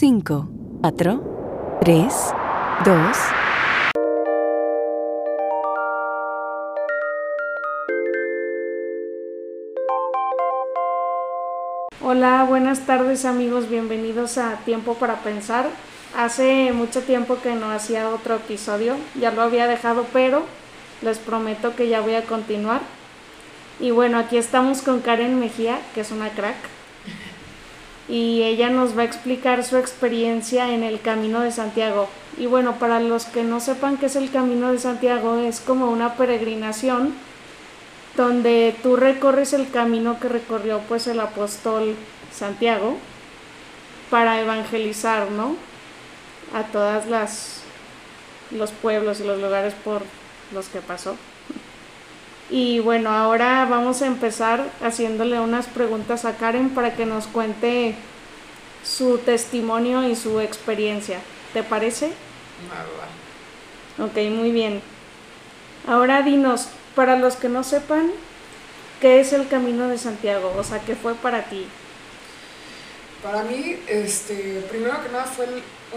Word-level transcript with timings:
5, 0.00 0.48
4, 0.80 1.78
3, 1.82 2.14
2. 2.86 3.16
Hola, 12.00 12.46
buenas 12.48 12.86
tardes 12.86 13.26
amigos, 13.26 13.68
bienvenidos 13.68 14.38
a 14.38 14.56
Tiempo 14.64 14.94
para 14.94 15.16
Pensar. 15.16 15.66
Hace 16.16 16.72
mucho 16.72 17.02
tiempo 17.02 17.36
que 17.42 17.54
no 17.54 17.70
hacía 17.70 18.08
otro 18.08 18.36
episodio, 18.36 18.96
ya 19.20 19.32
lo 19.32 19.42
había 19.42 19.66
dejado, 19.66 20.06
pero 20.14 20.46
les 21.02 21.18
prometo 21.18 21.76
que 21.76 21.90
ya 21.90 22.00
voy 22.00 22.14
a 22.14 22.24
continuar. 22.24 22.80
Y 23.78 23.90
bueno, 23.90 24.16
aquí 24.16 24.38
estamos 24.38 24.80
con 24.80 25.00
Karen 25.00 25.38
Mejía, 25.38 25.78
que 25.94 26.00
es 26.00 26.10
una 26.10 26.30
crack. 26.30 26.79
Y 28.10 28.42
ella 28.42 28.70
nos 28.70 28.96
va 28.96 29.02
a 29.02 29.04
explicar 29.04 29.64
su 29.64 29.76
experiencia 29.76 30.74
en 30.74 30.82
el 30.82 31.00
Camino 31.00 31.40
de 31.40 31.52
Santiago. 31.52 32.08
Y 32.36 32.46
bueno, 32.46 32.78
para 32.78 33.00
los 33.00 33.24
que 33.24 33.44
no 33.44 33.60
sepan 33.60 33.96
qué 33.96 34.06
es 34.06 34.16
el 34.16 34.30
Camino 34.30 34.72
de 34.72 34.78
Santiago, 34.78 35.38
es 35.38 35.60
como 35.60 35.90
una 35.90 36.14
peregrinación 36.16 37.14
donde 38.16 38.74
tú 38.82 38.96
recorres 38.96 39.52
el 39.52 39.70
camino 39.70 40.18
que 40.18 40.28
recorrió 40.28 40.80
pues 40.88 41.06
el 41.06 41.20
apóstol 41.20 41.94
Santiago 42.32 42.96
para 44.10 44.40
evangelizar, 44.40 45.30
¿no? 45.30 45.56
A 46.52 46.64
todas 46.64 47.06
las 47.06 47.62
los 48.50 48.72
pueblos 48.72 49.20
y 49.20 49.24
los 49.24 49.40
lugares 49.40 49.74
por 49.84 50.02
los 50.52 50.68
que 50.68 50.80
pasó. 50.80 51.16
Y 52.50 52.80
bueno, 52.80 53.10
ahora 53.10 53.64
vamos 53.70 54.02
a 54.02 54.06
empezar 54.06 54.68
haciéndole 54.82 55.38
unas 55.38 55.66
preguntas 55.66 56.24
a 56.24 56.36
Karen 56.36 56.70
para 56.70 56.96
que 56.96 57.06
nos 57.06 57.28
cuente 57.28 57.94
su 58.84 59.18
testimonio 59.18 60.08
y 60.08 60.16
su 60.16 60.40
experiencia. 60.40 61.20
¿Te 61.52 61.62
parece? 61.62 62.12
Ok, 63.98 64.16
muy 64.30 64.50
bien. 64.50 64.82
Ahora 65.86 66.22
dinos, 66.22 66.68
para 66.96 67.16
los 67.16 67.36
que 67.36 67.48
no 67.48 67.62
sepan, 67.62 68.10
¿qué 69.00 69.20
es 69.20 69.32
el 69.32 69.46
Camino 69.46 69.86
de 69.86 69.98
Santiago? 69.98 70.52
O 70.56 70.64
sea, 70.64 70.80
¿qué 70.80 70.96
fue 70.96 71.14
para 71.14 71.44
ti? 71.44 71.66
Para 73.22 73.44
mí, 73.44 73.78
este, 73.86 74.64
primero 74.70 75.02
que 75.02 75.10
nada 75.10 75.24
fue 75.24 75.46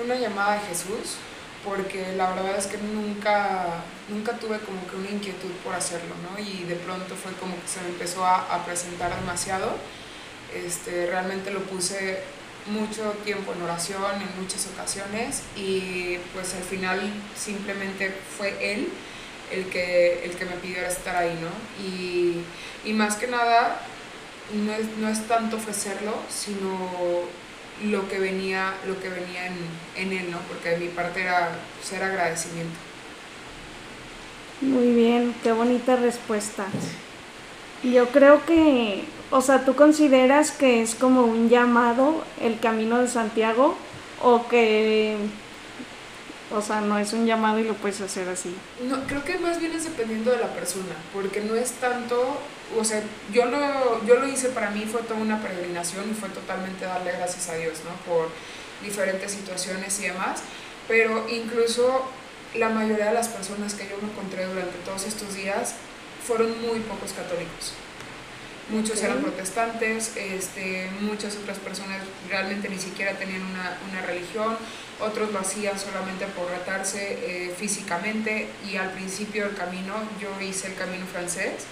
una 0.04 0.16
llamada 0.16 0.54
de 0.54 0.60
Jesús, 0.68 1.18
porque 1.64 2.14
la 2.16 2.34
verdad 2.34 2.58
es 2.58 2.68
que 2.68 2.78
nunca, 2.78 3.84
nunca 4.10 4.34
tuve 4.34 4.60
como 4.60 4.86
que 4.88 4.96
una 4.96 5.10
inquietud 5.10 5.52
por 5.64 5.74
hacerlo, 5.74 6.14
¿no? 6.30 6.40
Y 6.40 6.64
de 6.64 6.76
pronto 6.76 7.16
fue 7.16 7.32
como 7.34 7.56
que 7.56 7.68
se 7.68 7.82
me 7.82 7.90
empezó 7.90 8.26
a, 8.26 8.54
a 8.54 8.66
presentar 8.66 9.16
demasiado. 9.16 9.76
Este, 10.54 11.08
realmente 11.08 11.52
lo 11.52 11.62
puse 11.62 12.20
mucho 12.68 13.12
tiempo 13.24 13.54
en 13.54 13.62
oración, 13.62 14.22
en 14.22 14.42
muchas 14.42 14.68
ocasiones, 14.68 15.42
y 15.56 16.18
pues 16.34 16.54
al 16.54 16.64
final 16.64 17.02
simplemente 17.36 18.14
fue 18.38 18.56
Él 18.62 18.90
el 19.52 19.66
que, 19.66 20.26
el 20.26 20.32
que 20.32 20.46
me 20.46 20.56
pidió 20.56 20.86
estar 20.86 21.16
ahí, 21.16 21.38
¿no? 21.42 21.84
Y, 21.84 22.44
y 22.86 22.94
más 22.94 23.16
que 23.16 23.28
nada, 23.28 23.82
no 24.54 24.74
es, 24.74 24.86
no 24.98 25.10
es 25.10 25.28
tanto 25.28 25.58
ofrecerlo, 25.58 26.14
sino 26.30 27.24
lo 27.84 28.08
que 28.08 28.20
venía, 28.20 28.74
lo 28.88 29.00
que 29.00 29.10
venía 29.10 29.48
en, 29.48 29.56
en 29.96 30.14
él, 30.14 30.32
¿no? 30.32 30.40
Porque 30.48 30.70
de 30.70 30.78
mi 30.78 30.88
parte 30.88 31.22
era 31.22 31.52
ser 31.84 32.04
agradecimiento. 32.04 32.78
Muy 34.62 34.94
bien, 34.94 35.36
qué 35.44 35.52
bonita 35.52 35.96
respuesta. 35.96 36.66
Yo 37.84 38.08
creo 38.10 38.46
que, 38.46 39.04
o 39.30 39.42
sea, 39.42 39.66
¿tú 39.66 39.76
consideras 39.76 40.52
que 40.52 40.82
es 40.82 40.96
como 40.96 41.24
un 41.24 41.50
llamado 41.50 42.24
el 42.42 42.60
camino 42.60 43.00
de 43.00 43.10
Santiago 43.10 43.76
o 44.22 44.48
que, 44.48 45.18
o 46.56 46.62
sea, 46.62 46.80
no 46.80 46.98
es 46.98 47.12
un 47.12 47.26
llamado 47.26 47.60
y 47.60 47.66
lo 47.66 47.74
puedes 47.74 48.00
hacer 48.00 48.30
así? 48.30 48.56
No, 48.88 49.04
creo 49.06 49.26
que 49.26 49.38
más 49.38 49.60
bien 49.60 49.74
es 49.74 49.84
dependiendo 49.84 50.32
de 50.32 50.38
la 50.38 50.54
persona, 50.54 50.96
porque 51.14 51.42
no 51.42 51.56
es 51.56 51.72
tanto, 51.72 52.38
o 52.78 52.84
sea, 52.84 53.02
yo 53.32 53.46
lo, 53.46 54.04
yo 54.06 54.16
lo 54.16 54.28
hice 54.28 54.50
para 54.50 54.70
mí, 54.72 54.86
fue 54.90 55.02
toda 55.04 55.20
una 55.20 55.42
peregrinación 55.42 56.10
y 56.10 56.14
fue 56.14 56.30
totalmente 56.30 56.86
darle 56.86 57.12
gracias 57.12 57.50
a 57.50 57.56
Dios, 57.56 57.80
¿no? 57.86 57.96
Por 58.12 58.30
diferentes 58.84 59.32
situaciones 59.32 60.00
y 60.00 60.04
demás, 60.04 60.42
pero 60.88 61.28
incluso 61.30 62.06
la 62.56 62.70
mayoría 62.70 63.06
de 63.08 63.14
las 63.14 63.30
personas 63.30 63.74
que 63.74 63.88
yo 63.90 63.98
me 64.02 64.10
encontré 64.12 64.46
durante 64.46 64.78
todos 64.86 65.06
estos 65.06 65.34
días 65.36 65.76
fueron 66.28 66.50
muy 66.62 66.80
pocos 66.82 67.14
católicos. 67.14 67.74
Muchos 68.70 68.98
Ok. 69.00 69.04
eran 69.04 69.22
protestantes, 69.22 70.16
este, 70.16 70.90
muchas 71.02 71.36
otras 71.36 71.58
personas 71.58 72.02
realmente 72.30 72.70
ni 72.70 72.78
siquiera 72.78 73.12
tenían 73.14 73.42
una, 73.42 73.78
una 73.90 74.02
religión, 74.06 74.56
otros 75.02 75.32
lo 75.34 75.40
hacían 75.40 75.78
solamente 75.78 76.26
por 76.28 76.50
retarse 76.50 77.18
eh, 77.48 77.54
físicamente 77.58 78.48
y 78.70 78.78
al 78.78 78.92
principio 78.92 79.46
del 79.46 79.56
camino 79.56 79.96
yo 80.22 80.30
hice 80.40 80.68
el 80.68 80.76
camino 80.76 81.06
francés 81.08 81.66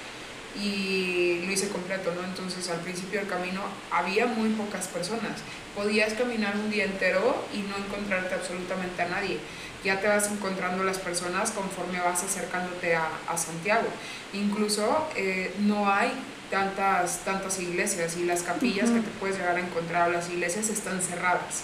y 0.59 1.43
lo 1.45 1.51
hice 1.51 1.69
completo, 1.69 2.13
¿no? 2.13 2.25
Entonces 2.27 2.69
al 2.69 2.79
principio 2.79 3.19
del 3.19 3.29
camino 3.29 3.61
había 3.89 4.25
muy 4.25 4.49
pocas 4.49 4.87
personas. 4.87 5.39
Podías 5.75 6.13
caminar 6.13 6.55
un 6.55 6.69
día 6.69 6.85
entero 6.85 7.45
y 7.53 7.59
no 7.59 7.77
encontrarte 7.77 8.35
absolutamente 8.35 9.01
a 9.01 9.07
nadie. 9.07 9.39
Ya 9.83 9.99
te 9.99 10.07
vas 10.07 10.29
encontrando 10.29 10.83
las 10.83 10.99
personas 10.99 11.51
conforme 11.51 11.99
vas 11.99 12.23
acercándote 12.23 12.95
a, 12.95 13.07
a 13.27 13.37
Santiago. 13.37 13.87
Incluso 14.33 15.07
eh, 15.15 15.53
no 15.59 15.91
hay 15.91 16.11
tantas, 16.51 17.19
tantas 17.19 17.59
iglesias 17.59 18.17
y 18.17 18.25
las 18.25 18.43
capillas 18.43 18.89
Ujú. 18.89 18.99
que 18.99 19.05
te 19.05 19.09
puedes 19.19 19.37
llegar 19.37 19.55
a 19.55 19.59
encontrar 19.61 20.11
las 20.11 20.29
iglesias 20.29 20.69
están 20.69 21.01
cerradas. 21.01 21.63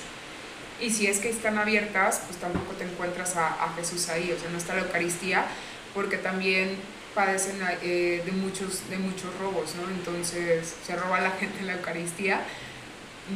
Y 0.80 0.92
si 0.92 1.08
es 1.08 1.20
que 1.20 1.30
están 1.30 1.58
abiertas, 1.58 2.22
pues 2.28 2.40
tampoco 2.40 2.74
te 2.74 2.86
encuentras 2.86 3.36
a, 3.36 3.48
a 3.48 3.74
Jesús 3.76 4.10
ahí, 4.10 4.32
o 4.32 4.40
sea, 4.40 4.50
no 4.50 4.58
está 4.58 4.76
la 4.76 4.82
Eucaristía, 4.82 5.46
porque 5.94 6.18
también 6.18 6.78
padecen 7.18 7.60
eh, 7.82 8.22
de, 8.24 8.32
muchos, 8.32 8.88
de 8.92 9.00
muchos 9.00 9.36
robos, 9.40 9.74
¿no? 9.74 9.90
Entonces 9.90 10.76
se 10.86 10.96
roba 10.96 11.20
la 11.20 11.32
gente 11.32 11.64
la 11.64 11.74
Eucaristía, 11.74 12.42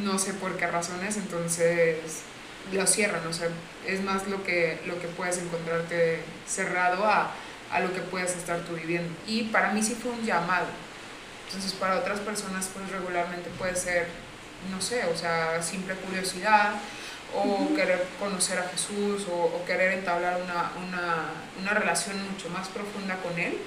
no 0.03 0.19
sé 0.19 0.36
por 0.36 0.56
qué 0.56 0.68
razones, 0.68 1.18
entonces 1.18 1.97
lo 2.72 2.86
cierran, 2.86 3.25
o 3.25 3.34
sea, 3.34 3.50
es 3.88 4.03
más 4.03 4.28
lo 4.28 4.44
que, 4.44 4.80
lo 4.86 5.02
que 5.02 5.08
puedes 5.08 5.40
encontrarte 5.40 6.20
cerrado 6.47 7.08
a, 7.08 7.31
a 7.72 7.80
lo 7.80 7.91
que 7.91 8.02
puedes 8.02 8.36
estar 8.36 8.59
tú 8.59 8.75
viviendo. 8.75 9.12
Y 9.25 9.46
para 9.46 9.74
mí 9.74 9.81
sí 9.81 9.97
fue 10.00 10.12
un 10.12 10.24
llamado, 10.24 10.68
entonces 11.47 11.74
para 11.74 11.97
otras 11.97 12.20
personas 12.20 12.70
pues 12.72 12.88
regularmente 12.91 13.50
puede 13.58 13.75
ser, 13.75 14.06
no 14.70 14.80
sé, 14.80 15.06
o 15.06 15.18
sea, 15.18 15.59
simple 15.64 15.96
curiosidad 15.96 16.75
o 17.36 17.74
querer 17.75 18.03
conocer 18.19 18.59
a 18.59 18.64
Jesús 18.69 19.28
o, 19.31 19.36
o 19.46 19.66
querer 19.66 19.94
entablar 19.94 20.42
una, 20.42 20.72
una, 20.86 21.30
una 21.62 21.74
relación 21.74 22.16
mucho 22.31 22.50
más 22.50 22.68
profunda 22.69 23.18
con 23.18 23.38
Él, 23.40 23.58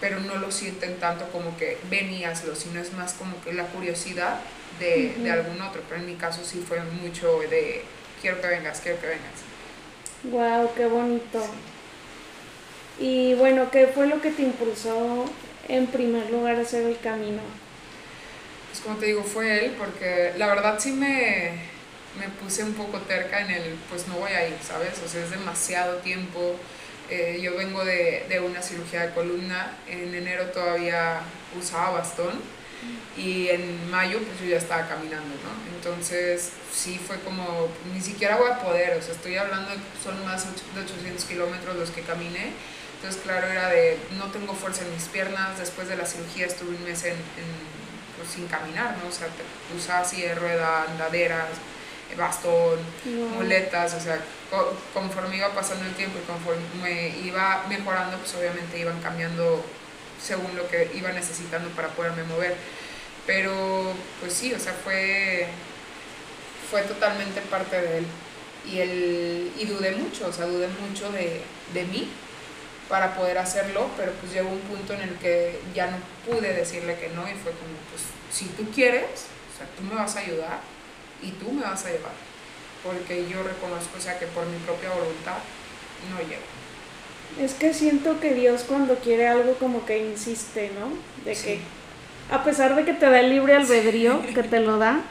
pero 0.00 0.20
no 0.20 0.36
lo 0.36 0.50
sienten 0.50 0.98
tanto 0.98 1.26
como 1.30 1.56
que 1.56 1.78
ven 1.90 2.12
y 2.12 2.24
hazlo, 2.24 2.54
sino 2.54 2.80
es 2.80 2.92
más 2.92 3.12
como 3.14 3.40
que 3.42 3.52
la 3.52 3.64
curiosidad 3.64 4.40
de, 4.78 5.14
de 5.18 5.30
algún 5.30 5.60
otro, 5.60 5.82
pero 5.88 6.00
en 6.00 6.06
mi 6.06 6.14
caso 6.14 6.44
sí 6.44 6.64
fue 6.66 6.80
mucho 6.80 7.40
de 7.50 7.84
quiero 8.20 8.40
que 8.40 8.46
vengas, 8.46 8.80
quiero 8.80 9.00
que 9.00 9.06
vengas. 9.06 9.40
Wow, 10.24 10.70
qué 10.74 10.86
bonito. 10.86 11.44
Y 12.98 13.34
bueno, 13.34 13.70
¿qué 13.70 13.86
fue 13.86 14.06
lo 14.06 14.20
que 14.20 14.30
te 14.30 14.42
impulsó 14.42 15.24
en 15.68 15.86
primer 15.86 16.30
lugar 16.30 16.56
a 16.56 16.60
hacer 16.62 16.84
el 16.84 16.98
camino? 16.98 17.40
Pues 18.68 18.80
como 18.80 18.96
te 18.96 19.06
digo, 19.06 19.22
fue 19.22 19.64
él, 19.64 19.74
porque 19.78 20.32
la 20.36 20.46
verdad 20.46 20.78
sí 20.78 20.92
me, 20.92 21.52
me 22.18 22.28
puse 22.28 22.64
un 22.64 22.74
poco 22.74 22.98
terca 23.00 23.40
en 23.40 23.50
el, 23.50 23.74
pues 23.88 24.08
no 24.08 24.14
voy 24.14 24.32
a 24.32 24.48
ir, 24.48 24.56
¿sabes? 24.62 24.94
O 25.04 25.08
sea, 25.08 25.24
es 25.24 25.30
demasiado 25.30 25.96
tiempo. 25.98 26.56
Eh, 27.08 27.40
yo 27.42 27.56
vengo 27.56 27.84
de, 27.84 28.26
de 28.28 28.40
una 28.40 28.62
cirugía 28.62 29.06
de 29.06 29.14
columna, 29.14 29.76
en 29.88 30.14
enero 30.14 30.46
todavía 30.46 31.20
usaba 31.58 31.90
bastón 31.90 32.40
y 33.16 33.48
en 33.48 33.90
mayo 33.90 34.18
pues 34.18 34.40
yo 34.40 34.46
ya 34.46 34.58
estaba 34.58 34.88
caminando, 34.88 35.28
¿no? 35.28 35.76
Entonces 35.76 36.52
sí 36.72 36.98
fue 37.04 37.18
como, 37.20 37.68
ni 37.92 38.00
siquiera 38.00 38.36
voy 38.36 38.50
a 38.50 38.60
poder, 38.60 38.96
o 38.96 39.02
sea, 39.02 39.14
estoy 39.14 39.36
hablando 39.36 39.70
son 40.02 40.24
más 40.24 40.44
de 40.44 40.80
800 40.80 41.24
kilómetros 41.24 41.76
los 41.76 41.90
que 41.90 42.02
caminé, 42.02 42.52
entonces 42.96 43.20
claro 43.22 43.48
era 43.48 43.68
de, 43.68 43.98
no 44.18 44.26
tengo 44.26 44.54
fuerza 44.54 44.84
en 44.84 44.94
mis 44.94 45.04
piernas, 45.04 45.58
después 45.58 45.88
de 45.88 45.96
la 45.96 46.06
cirugía 46.06 46.46
estuve 46.46 46.76
un 46.76 46.84
mes 46.84 47.04
en, 47.04 47.12
en, 47.12 47.50
pues, 48.16 48.30
sin 48.30 48.46
caminar, 48.46 48.96
¿no? 49.02 49.08
O 49.08 49.12
sea, 49.12 49.28
usaba 49.76 50.00
así 50.00 50.22
de 50.22 50.34
rueda, 50.34 50.84
andaderas, 50.84 51.48
bastón, 52.16 52.78
No. 53.04 53.26
muletas, 53.36 53.94
o 53.94 54.00
sea, 54.00 54.20
co- 54.50 54.74
conforme 54.94 55.36
iba 55.36 55.48
pasando 55.54 55.84
el 55.86 55.94
tiempo 55.94 56.18
y 56.22 56.26
conforme 56.26 57.08
iba 57.24 57.64
mejorando, 57.68 58.16
pues 58.18 58.34
obviamente 58.34 58.78
iban 58.78 59.00
cambiando 59.00 59.64
según 60.22 60.54
lo 60.56 60.68
que 60.68 60.90
iba 60.94 61.10
necesitando 61.12 61.68
para 61.70 61.88
poderme 61.88 62.24
mover. 62.24 62.54
Pero 63.26 63.92
pues 64.20 64.32
sí, 64.34 64.52
o 64.52 64.58
sea, 64.58 64.72
fue, 64.84 65.46
fue 66.70 66.82
totalmente 66.82 67.40
parte 67.42 67.80
de 67.80 67.98
él. 67.98 68.06
Y, 68.66 68.78
él, 68.80 69.52
y 69.58 69.64
dudé 69.66 69.92
mucho, 69.92 70.26
o 70.28 70.32
sea, 70.32 70.46
dudé 70.46 70.68
mucho 70.68 71.10
de, 71.12 71.40
de 71.72 71.84
mí 71.84 72.08
para 72.88 73.14
poder 73.14 73.38
hacerlo, 73.38 73.88
pero 73.96 74.12
pues 74.12 74.32
llegó 74.32 74.50
un 74.50 74.60
punto 74.60 74.92
en 74.92 75.00
el 75.02 75.14
que 75.16 75.58
ya 75.74 75.86
no 75.86 75.96
pude 76.26 76.52
decirle 76.52 76.98
que 76.98 77.08
no 77.10 77.22
y 77.22 77.32
fue 77.34 77.52
como, 77.52 77.72
pues 77.90 78.02
si 78.30 78.46
tú 78.46 78.68
quieres, 78.70 79.04
o 79.54 79.56
sea, 79.56 79.66
tú 79.76 79.82
me 79.84 79.94
vas 79.94 80.14
a 80.16 80.20
ayudar 80.20 80.60
y 81.22 81.30
tú 81.32 81.52
me 81.52 81.62
vas 81.62 81.84
a 81.86 81.90
llevar. 81.90 82.12
porque 82.82 83.28
yo 83.28 83.42
reconozco, 83.42 83.98
o 83.98 84.00
sea, 84.00 84.18
que 84.18 84.24
por 84.26 84.46
mi 84.46 84.56
propia 84.60 84.88
voluntad 84.88 85.36
no 86.10 86.18
llego. 86.26 86.40
Es 87.38 87.52
que 87.52 87.74
siento 87.74 88.18
que 88.20 88.32
Dios 88.32 88.64
cuando 88.66 88.94
quiere 88.96 89.28
algo 89.28 89.52
como 89.56 89.84
que 89.84 89.98
insiste, 89.98 90.70
¿no? 90.80 90.88
De 91.24 91.34
Sí. 91.34 91.44
que 91.44 91.60
a 92.34 92.42
pesar 92.42 92.74
de 92.76 92.86
que 92.86 92.94
te 92.94 93.04
da 93.04 93.20
el 93.20 93.28
libre 93.28 93.54
albedrío, 93.54 94.22
que 94.34 94.42
te 94.42 94.60
lo 94.60 94.78
da, 94.78 95.02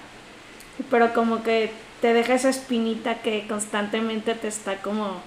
pero 0.89 1.13
como 1.13 1.43
que 1.43 1.69
te 2.01 2.13
deja 2.13 2.33
esa 2.33 2.49
espinita 2.49 3.21
que 3.21 3.45
constantemente 3.47 4.33
te 4.33 4.47
está 4.47 4.77
como 4.81 5.21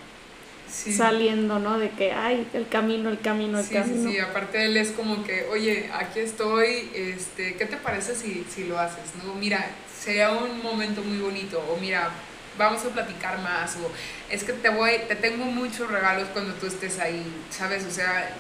Sí. 0.73 0.93
saliendo, 0.95 1.59
¿no? 1.59 1.79
De 1.79 1.91
que, 1.91 2.13
ay, 2.13 2.49
el 2.55 2.67
camino, 2.69 3.11
el 3.11 3.21
camino, 3.21 3.59
el 3.59 3.67
Sí, 3.67 3.75
camino. 3.75 4.09
sí, 4.09 4.15
sí, 4.15 4.21
aparte 4.21 4.65
él 4.65 4.77
es 4.79 4.91
como 4.93 5.23
que, 5.23 5.47
oye, 5.51 5.91
aquí 5.93 6.21
estoy, 6.21 6.91
este, 6.95 7.55
¿qué 7.57 7.67
te 7.67 7.77
parece 7.77 8.15
si, 8.17 8.47
si 8.53 8.65
lo 8.65 8.79
haces? 8.79 9.05
¿No? 9.23 9.35
Mira, 9.35 9.67
sería 10.03 10.31
un 10.33 10.63
momento 10.63 11.03
muy 11.03 11.19
bonito, 11.19 11.63
o 11.71 11.77
mira, 11.79 12.11
vamos 12.57 12.83
a 12.85 12.89
platicar 12.89 13.39
más, 13.41 13.77
o 13.77 13.91
es 14.31 14.45
que 14.45 14.55
te 14.55 14.71
voy, 14.71 14.93
te 15.09 15.15
tengo 15.17 15.45
muchos 15.45 15.91
regalos 15.91 16.29
cuando 16.33 16.55
tú 16.55 16.67
estés 16.67 16.99
ahí, 16.99 17.23
¿sabes? 17.51 17.85
O 17.85 17.91
sea, 17.91 18.31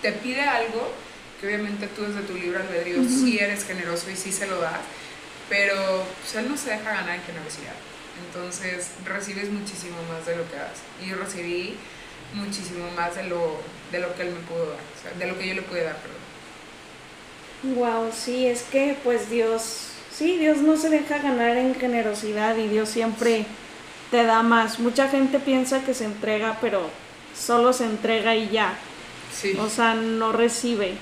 te 0.00 0.12
pide 0.12 0.42
algo 0.42 0.92
que 1.40 1.46
obviamente 1.48 1.88
tú 1.88 2.02
desde 2.02 2.20
tu 2.22 2.34
libre 2.34 2.60
albedrío 2.60 3.02
sí 3.04 3.38
eres 3.40 3.64
generoso 3.64 4.10
y 4.10 4.16
sí 4.16 4.30
se 4.30 4.46
lo 4.46 4.60
das, 4.60 4.78
pero 5.48 6.04
pues, 6.22 6.36
él 6.36 6.48
no 6.48 6.56
se 6.56 6.70
deja 6.70 6.84
ganar 6.92 7.16
en 7.16 7.22
generosidad. 7.22 7.74
Entonces 8.26 8.90
recibes 9.04 9.50
muchísimo 9.50 9.96
más 10.12 10.26
de 10.26 10.36
lo 10.36 10.48
que 10.48 10.56
das. 10.56 10.78
Y 11.02 11.10
yo 11.10 11.16
recibí 11.16 11.76
muchísimo 12.34 12.90
más 12.96 13.14
de 13.16 13.24
lo, 13.24 13.60
de 13.92 14.00
lo 14.00 14.14
que 14.14 14.22
él 14.22 14.32
me 14.32 14.40
pudo 14.40 14.70
dar, 14.70 14.78
o 14.80 15.02
sea, 15.02 15.12
de 15.18 15.26
lo 15.26 15.38
que 15.38 15.48
yo 15.48 15.54
le 15.54 15.62
pude 15.62 15.84
dar, 15.84 15.96
perdón. 15.96 16.24
Wow, 17.76 18.10
sí, 18.12 18.46
es 18.46 18.62
que 18.62 18.96
pues 19.02 19.30
Dios, 19.30 19.88
sí, 20.12 20.38
Dios 20.38 20.58
no 20.58 20.76
se 20.76 20.90
deja 20.90 21.18
ganar 21.18 21.56
en 21.56 21.74
generosidad 21.74 22.56
y 22.56 22.68
Dios 22.68 22.88
siempre 22.90 23.46
te 24.10 24.24
da 24.24 24.42
más. 24.42 24.78
Mucha 24.78 25.08
gente 25.08 25.38
piensa 25.38 25.82
que 25.84 25.94
se 25.94 26.04
entrega, 26.04 26.58
pero 26.60 26.90
solo 27.34 27.72
se 27.72 27.84
entrega 27.84 28.36
y 28.36 28.50
ya. 28.50 28.78
Sí, 29.32 29.56
O 29.58 29.68
sea, 29.68 29.94
no 29.94 30.32
recibe. 30.32 30.94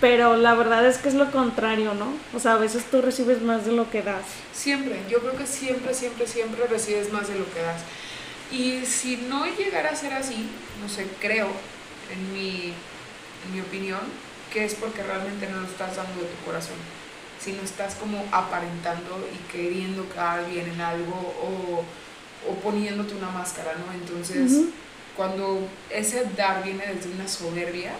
Pero 0.00 0.36
la 0.36 0.54
verdad 0.54 0.86
es 0.86 0.98
que 0.98 1.08
es 1.08 1.14
lo 1.14 1.30
contrario, 1.30 1.92
¿no? 1.94 2.14
O 2.34 2.40
sea, 2.40 2.54
a 2.54 2.56
veces 2.56 2.84
tú 2.90 3.02
recibes 3.02 3.42
más 3.42 3.66
de 3.66 3.72
lo 3.72 3.90
que 3.90 4.02
das. 4.02 4.24
siempre, 4.54 4.96
yo 5.10 5.20
creo 5.20 5.36
que 5.36 5.46
siempre, 5.46 5.92
siempre, 5.94 6.26
siempre 6.26 6.66
recibes 6.66 7.12
más 7.12 7.28
de 7.28 7.38
lo 7.38 7.44
que 7.52 7.60
das. 7.60 7.82
Y 8.50 8.84
si 8.86 9.16
no 9.28 9.44
llegara 9.46 9.90
a 9.90 9.96
ser 9.96 10.12
así, 10.12 10.48
no 10.82 10.88
sé, 10.88 11.06
creo, 11.20 11.48
en 12.12 12.32
mi, 12.32 12.72
en 13.46 13.54
mi 13.54 13.60
opinión, 13.60 14.00
que 14.52 14.64
es 14.64 14.74
porque 14.74 15.02
realmente 15.02 15.48
no 15.48 15.60
lo 15.60 15.66
estás 15.66 15.96
dando 15.96 16.20
de 16.20 16.26
tu 16.26 16.44
corazón. 16.44 16.76
Si 17.38 17.52
no 17.52 17.62
estás 17.62 17.94
como 17.94 18.24
aparentando 18.32 19.26
y 19.32 19.52
queriendo 19.52 20.08
quedar 20.10 20.46
bien 20.50 20.68
en 20.68 20.80
algo 20.80 21.14
o, 21.42 21.84
o 22.50 22.54
poniéndote 22.56 23.14
una 23.14 23.30
máscara, 23.30 23.72
¿no? 23.74 23.92
Entonces, 23.92 24.64
cuando 25.16 25.66
ese 25.88 26.26
dar 26.36 26.62
viene 26.64 26.84
desde 26.86 27.10
una 27.10 27.28
soberbia, 27.28 27.92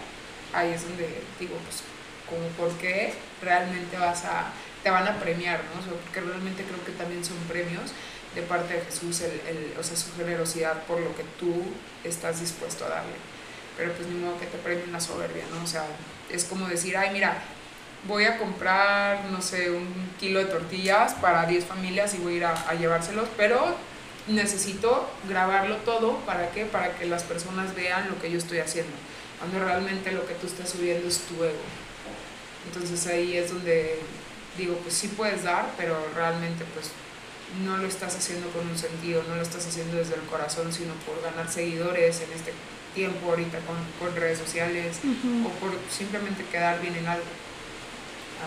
ahí 0.53 0.71
es 0.73 0.83
donde 0.83 1.07
digo, 1.39 1.55
pues, 1.65 1.83
como 2.29 2.47
por 2.57 2.77
qué 2.79 3.13
realmente 3.41 3.97
vas 3.97 4.23
a, 4.25 4.51
te 4.83 4.89
van 4.89 5.07
a 5.07 5.19
premiar, 5.19 5.59
¿no? 5.73 5.81
O 5.81 5.83
sea, 5.83 5.93
porque 6.01 6.21
realmente 6.21 6.63
creo 6.63 6.83
que 6.85 6.91
también 6.93 7.23
son 7.25 7.37
premios 7.49 7.91
de 8.35 8.41
parte 8.43 8.73
de 8.75 8.81
Jesús, 8.81 9.21
el, 9.21 9.31
el- 9.47 9.73
o 9.79 9.83
sea, 9.83 9.97
su 9.97 10.13
generosidad 10.15 10.83
por 10.83 10.99
lo 10.99 11.15
que 11.15 11.23
tú 11.39 11.63
estás 12.03 12.39
dispuesto 12.39 12.85
a 12.85 12.89
darle. 12.89 13.13
Pero 13.77 13.91
pues 13.93 14.07
ni 14.07 14.15
modo 14.19 14.39
que 14.39 14.45
te 14.45 14.57
premien 14.57 14.91
la 14.91 14.99
soberbia, 15.01 15.43
¿no? 15.53 15.63
O 15.63 15.67
sea, 15.67 15.85
es 16.29 16.45
como 16.45 16.67
decir, 16.67 16.95
ay, 16.97 17.09
mira, 17.11 17.37
voy 18.07 18.25
a 18.25 18.37
comprar, 18.37 19.25
no 19.31 19.41
sé, 19.41 19.69
un 19.71 20.11
kilo 20.19 20.39
de 20.39 20.45
tortillas 20.45 21.13
para 21.15 21.45
10 21.45 21.65
familias 21.65 22.13
y 22.13 22.17
voy 22.17 22.33
a 22.33 22.37
ir 22.37 22.45
a, 22.45 22.53
a 22.69 22.73
llevárselos, 22.73 23.27
pero 23.37 23.75
necesito 24.27 25.09
grabarlo 25.27 25.77
todo, 25.77 26.17
¿para 26.19 26.51
qué? 26.51 26.65
Para 26.65 26.95
que 26.95 27.05
las 27.05 27.23
personas 27.23 27.75
vean 27.75 28.09
lo 28.09 28.19
que 28.21 28.31
yo 28.31 28.37
estoy 28.37 28.59
haciendo, 28.59 28.91
cuando 29.41 29.65
realmente 29.65 30.11
lo 30.13 30.25
que 30.25 30.35
tú 30.35 30.47
estás 30.47 30.69
subiendo 30.69 31.07
es 31.07 31.17
tu 31.21 31.43
ego. 31.43 31.65
Entonces 32.67 33.05
ahí 33.07 33.35
es 33.35 33.51
donde 33.51 33.99
digo, 34.57 34.75
pues 34.77 34.93
sí 34.93 35.07
puedes 35.09 35.43
dar, 35.43 35.73
pero 35.77 35.97
realmente 36.15 36.63
pues 36.73 36.91
no 37.65 37.77
lo 37.77 37.87
estás 37.87 38.15
haciendo 38.15 38.47
con 38.51 38.67
un 38.69 38.77
sentido, 38.77 39.23
no 39.27 39.35
lo 39.35 39.41
estás 39.41 39.65
haciendo 39.67 39.97
desde 39.97 40.15
el 40.15 40.21
corazón, 40.21 40.71
sino 40.71 40.93
por 41.05 41.21
ganar 41.21 41.51
seguidores 41.51 42.21
en 42.21 42.31
este 42.31 42.53
tiempo 42.95 43.29
ahorita 43.29 43.57
con, 43.59 43.75
con 43.99 44.15
redes 44.15 44.37
sociales 44.37 44.97
Ujú. 44.99 45.47
o 45.47 45.49
por 45.59 45.71
simplemente 45.89 46.45
quedar 46.51 46.79
bien 46.81 46.95
en 46.95 47.07
algo, 47.07 47.25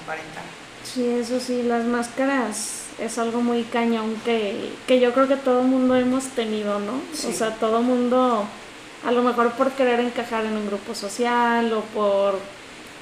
aparentar. 0.00 0.44
Sí, 0.84 1.06
eso 1.08 1.40
sí, 1.40 1.62
las 1.62 1.84
máscaras 1.84 2.82
es 2.98 3.18
algo 3.18 3.40
muy 3.40 3.64
cañón 3.64 4.14
que, 4.24 4.70
que 4.86 5.00
yo 5.00 5.12
creo 5.12 5.26
que 5.26 5.36
todo 5.36 5.62
mundo 5.62 5.96
hemos 5.96 6.24
tenido, 6.28 6.78
¿no? 6.78 7.00
Sí. 7.14 7.28
O 7.28 7.32
sea, 7.32 7.54
todo 7.56 7.82
mundo, 7.82 8.46
a 9.04 9.12
lo 9.12 9.22
mejor 9.22 9.52
por 9.52 9.72
querer 9.72 10.00
encajar 10.00 10.44
en 10.44 10.56
un 10.56 10.66
grupo 10.66 10.94
social 10.94 11.72
o 11.72 11.80
por 11.82 12.38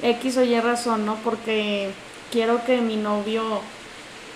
X 0.03 0.37
o 0.37 0.43
Y 0.43 0.59
razón, 0.61 1.07
¿no? 1.07 1.17
Porque 1.17 1.91
quiero 2.31 2.65
que 2.65 2.81
mi 2.81 2.97
novio 2.97 3.61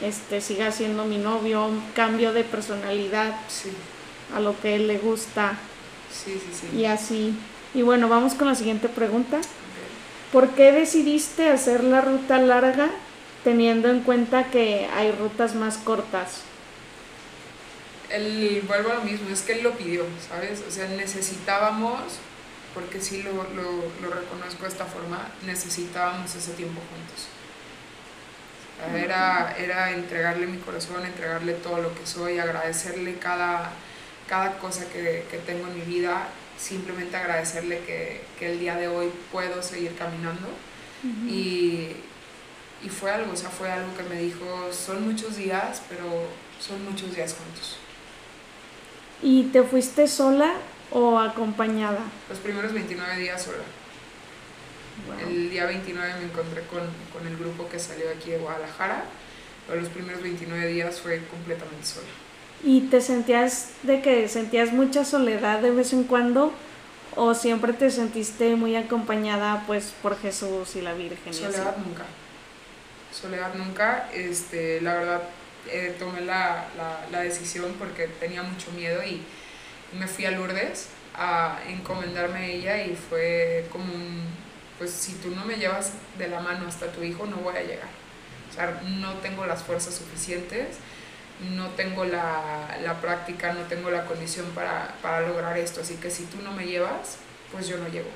este, 0.02 0.40
siga 0.40 0.70
siendo 0.70 1.04
mi 1.04 1.18
novio, 1.18 1.66
un 1.66 1.82
cambio 1.94 2.32
de 2.32 2.44
personalidad 2.44 3.34
Sí, 3.48 3.70
a 4.34 4.40
lo 4.40 4.58
que 4.60 4.76
él 4.76 4.86
le 4.86 4.98
gusta 4.98 5.58
sí, 6.12 6.40
sí, 6.40 6.68
sí. 6.70 6.76
y 6.76 6.84
así. 6.84 7.34
Y 7.74 7.82
bueno, 7.82 8.08
vamos 8.08 8.34
con 8.34 8.46
la 8.46 8.54
siguiente 8.54 8.88
pregunta. 8.88 9.38
¿Por 10.32 10.50
qué 10.50 10.72
decidiste 10.72 11.48
hacer 11.48 11.84
la 11.84 12.00
ruta 12.00 12.38
larga 12.38 12.90
teniendo 13.44 13.88
en 13.88 14.00
cuenta 14.00 14.44
que 14.44 14.88
hay 14.94 15.12
rutas 15.12 15.54
más 15.54 15.78
cortas? 15.78 16.42
Él, 18.08 18.62
vuelvo 18.66 18.90
a 18.92 18.94
lo 18.96 19.02
mismo, 19.02 19.30
es 19.30 19.42
que 19.42 19.52
él 19.54 19.62
lo 19.62 19.76
pidió, 19.76 20.04
¿sabes? 20.28 20.62
O 20.66 20.70
sea, 20.70 20.88
necesitábamos, 20.88 22.20
porque 22.74 23.00
sí 23.00 23.22
lo, 23.22 23.32
lo, 23.54 23.94
lo 24.00 24.10
reconozco 24.10 24.62
de 24.64 24.68
esta 24.68 24.86
forma, 24.86 25.34
necesitábamos 25.42 26.34
ese 26.34 26.52
tiempo 26.54 26.80
juntos. 26.90 27.28
O 28.74 28.76
sea, 28.76 28.96
Era, 28.96 29.56
era 29.58 29.92
entregarle 29.92 30.46
mi 30.46 30.58
corazón, 30.58 31.04
entregarle 31.06 31.54
todo 31.54 31.78
lo 31.80 31.94
que 31.94 32.06
soy, 32.06 32.38
agradecerle 32.38 33.18
cada, 33.18 33.80
cada 34.26 34.58
cosa 34.58 34.88
que, 34.90 35.26
que 35.30 35.38
tengo 35.38 35.66
en 35.68 35.74
mi 35.74 35.82
vida, 35.82 36.34
simplemente 36.56 37.16
agradecerle 37.16 37.84
que, 37.84 38.30
que 38.38 38.52
el 38.52 38.58
día 38.60 38.76
de 38.76 38.88
hoy 38.88 39.12
puedo 39.32 39.62
seguir 39.62 39.96
caminando. 39.96 40.62
Y, 41.24 41.96
y 42.82 42.88
fue 42.90 43.10
algo, 43.12 43.32
o 43.32 43.36
sea, 43.36 43.50
fue 43.50 43.70
algo 43.70 43.96
que 43.96 44.02
me 44.04 44.16
dijo, 44.20 44.72
son 44.72 45.04
muchos 45.04 45.36
días, 45.36 45.82
pero 45.88 46.30
son 46.60 46.84
muchos 46.84 47.14
días 47.14 47.34
juntos. 47.34 47.78
¿Y 49.22 49.44
te 49.44 49.62
fuiste 49.62 50.08
sola 50.08 50.54
o 50.90 51.18
acompañada? 51.18 52.00
Los 52.28 52.38
primeros 52.38 52.72
29 52.72 53.16
días 53.18 53.42
sola. 53.42 53.58
Wow. 55.06 55.28
El 55.28 55.50
día 55.50 55.66
29 55.66 56.14
me 56.20 56.24
encontré 56.24 56.62
con, 56.62 56.82
con 57.12 57.26
el 57.26 57.36
grupo 57.36 57.68
que 57.68 57.78
salió 57.78 58.06
aquí 58.10 58.30
de 58.30 58.38
Guadalajara, 58.38 59.04
pero 59.66 59.80
los 59.80 59.90
primeros 59.90 60.22
29 60.22 60.66
días 60.68 61.00
fue 61.00 61.22
completamente 61.30 61.84
sola. 61.86 62.06
¿Y 62.64 62.82
te 62.82 63.00
sentías 63.00 63.70
de 63.82 64.00
que 64.00 64.28
sentías 64.28 64.72
mucha 64.72 65.04
soledad 65.04 65.60
de 65.60 65.70
vez 65.70 65.92
en 65.92 66.04
cuando 66.04 66.52
o 67.14 67.34
siempre 67.34 67.72
te 67.72 67.90
sentiste 67.90 68.56
muy 68.56 68.76
acompañada 68.76 69.64
pues 69.66 69.92
por 70.02 70.18
Jesús 70.18 70.76
y 70.76 70.82
la 70.82 70.94
Virgen? 70.94 71.32
y? 71.32 71.36
Soledad 71.36 71.76
nunca. 71.78 72.04
Soledad 73.12 73.54
nunca. 73.54 74.08
Este, 74.12 74.80
la 74.80 74.94
verdad, 74.94 75.22
eh, 75.70 75.94
tomé 75.98 76.20
la, 76.22 76.68
la, 76.76 77.06
la 77.10 77.20
decisión 77.20 77.74
porque 77.78 78.08
tenía 78.08 78.42
mucho 78.42 78.70
miedo 78.72 79.02
y 79.02 79.22
me 79.98 80.06
fui 80.06 80.24
a 80.24 80.30
Lourdes 80.30 80.88
a 81.14 81.58
encomendarme 81.68 82.38
a 82.38 82.46
ella 82.46 82.84
y 82.84 82.94
fue 82.94 83.66
como 83.70 83.84
un, 83.84 84.22
pues 84.78 84.90
si 84.90 85.14
tú 85.14 85.30
no 85.30 85.44
me 85.44 85.56
llevas 85.56 85.92
de 86.18 86.28
la 86.28 86.40
mano 86.40 86.66
hasta 86.68 86.92
tu 86.92 87.02
hijo, 87.02 87.26
no 87.26 87.36
voy 87.36 87.56
a 87.56 87.62
llegar. 87.62 87.88
O 88.50 88.54
sea, 88.54 88.80
no 88.84 89.14
tengo 89.14 89.46
las 89.46 89.62
fuerzas 89.62 89.94
suficientes, 89.94 90.76
no 91.54 91.68
tengo 91.70 92.04
la, 92.04 92.78
la 92.82 93.00
práctica, 93.00 93.52
no 93.52 93.62
tengo 93.62 93.90
la 93.90 94.04
condición 94.04 94.46
para, 94.54 94.94
para 95.02 95.26
lograr 95.26 95.56
esto. 95.58 95.80
Así 95.80 95.96
que 95.96 96.10
si 96.10 96.24
tú 96.24 96.38
no 96.42 96.52
me 96.52 96.66
llevas, 96.66 97.18
pues 97.52 97.68
yo 97.68 97.78
no 97.78 97.88
llego. 97.88 98.10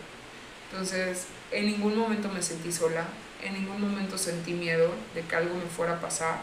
Entonces, 0.70 1.26
en 1.50 1.66
ningún 1.66 1.96
momento 1.96 2.28
me 2.28 2.42
sentí 2.42 2.72
sola, 2.72 3.04
en 3.42 3.54
ningún 3.54 3.80
momento 3.80 4.16
sentí 4.18 4.52
miedo 4.52 4.90
de 5.14 5.22
que 5.22 5.36
algo 5.36 5.54
me 5.54 5.66
fuera 5.66 5.94
a 5.94 6.00
pasar. 6.00 6.38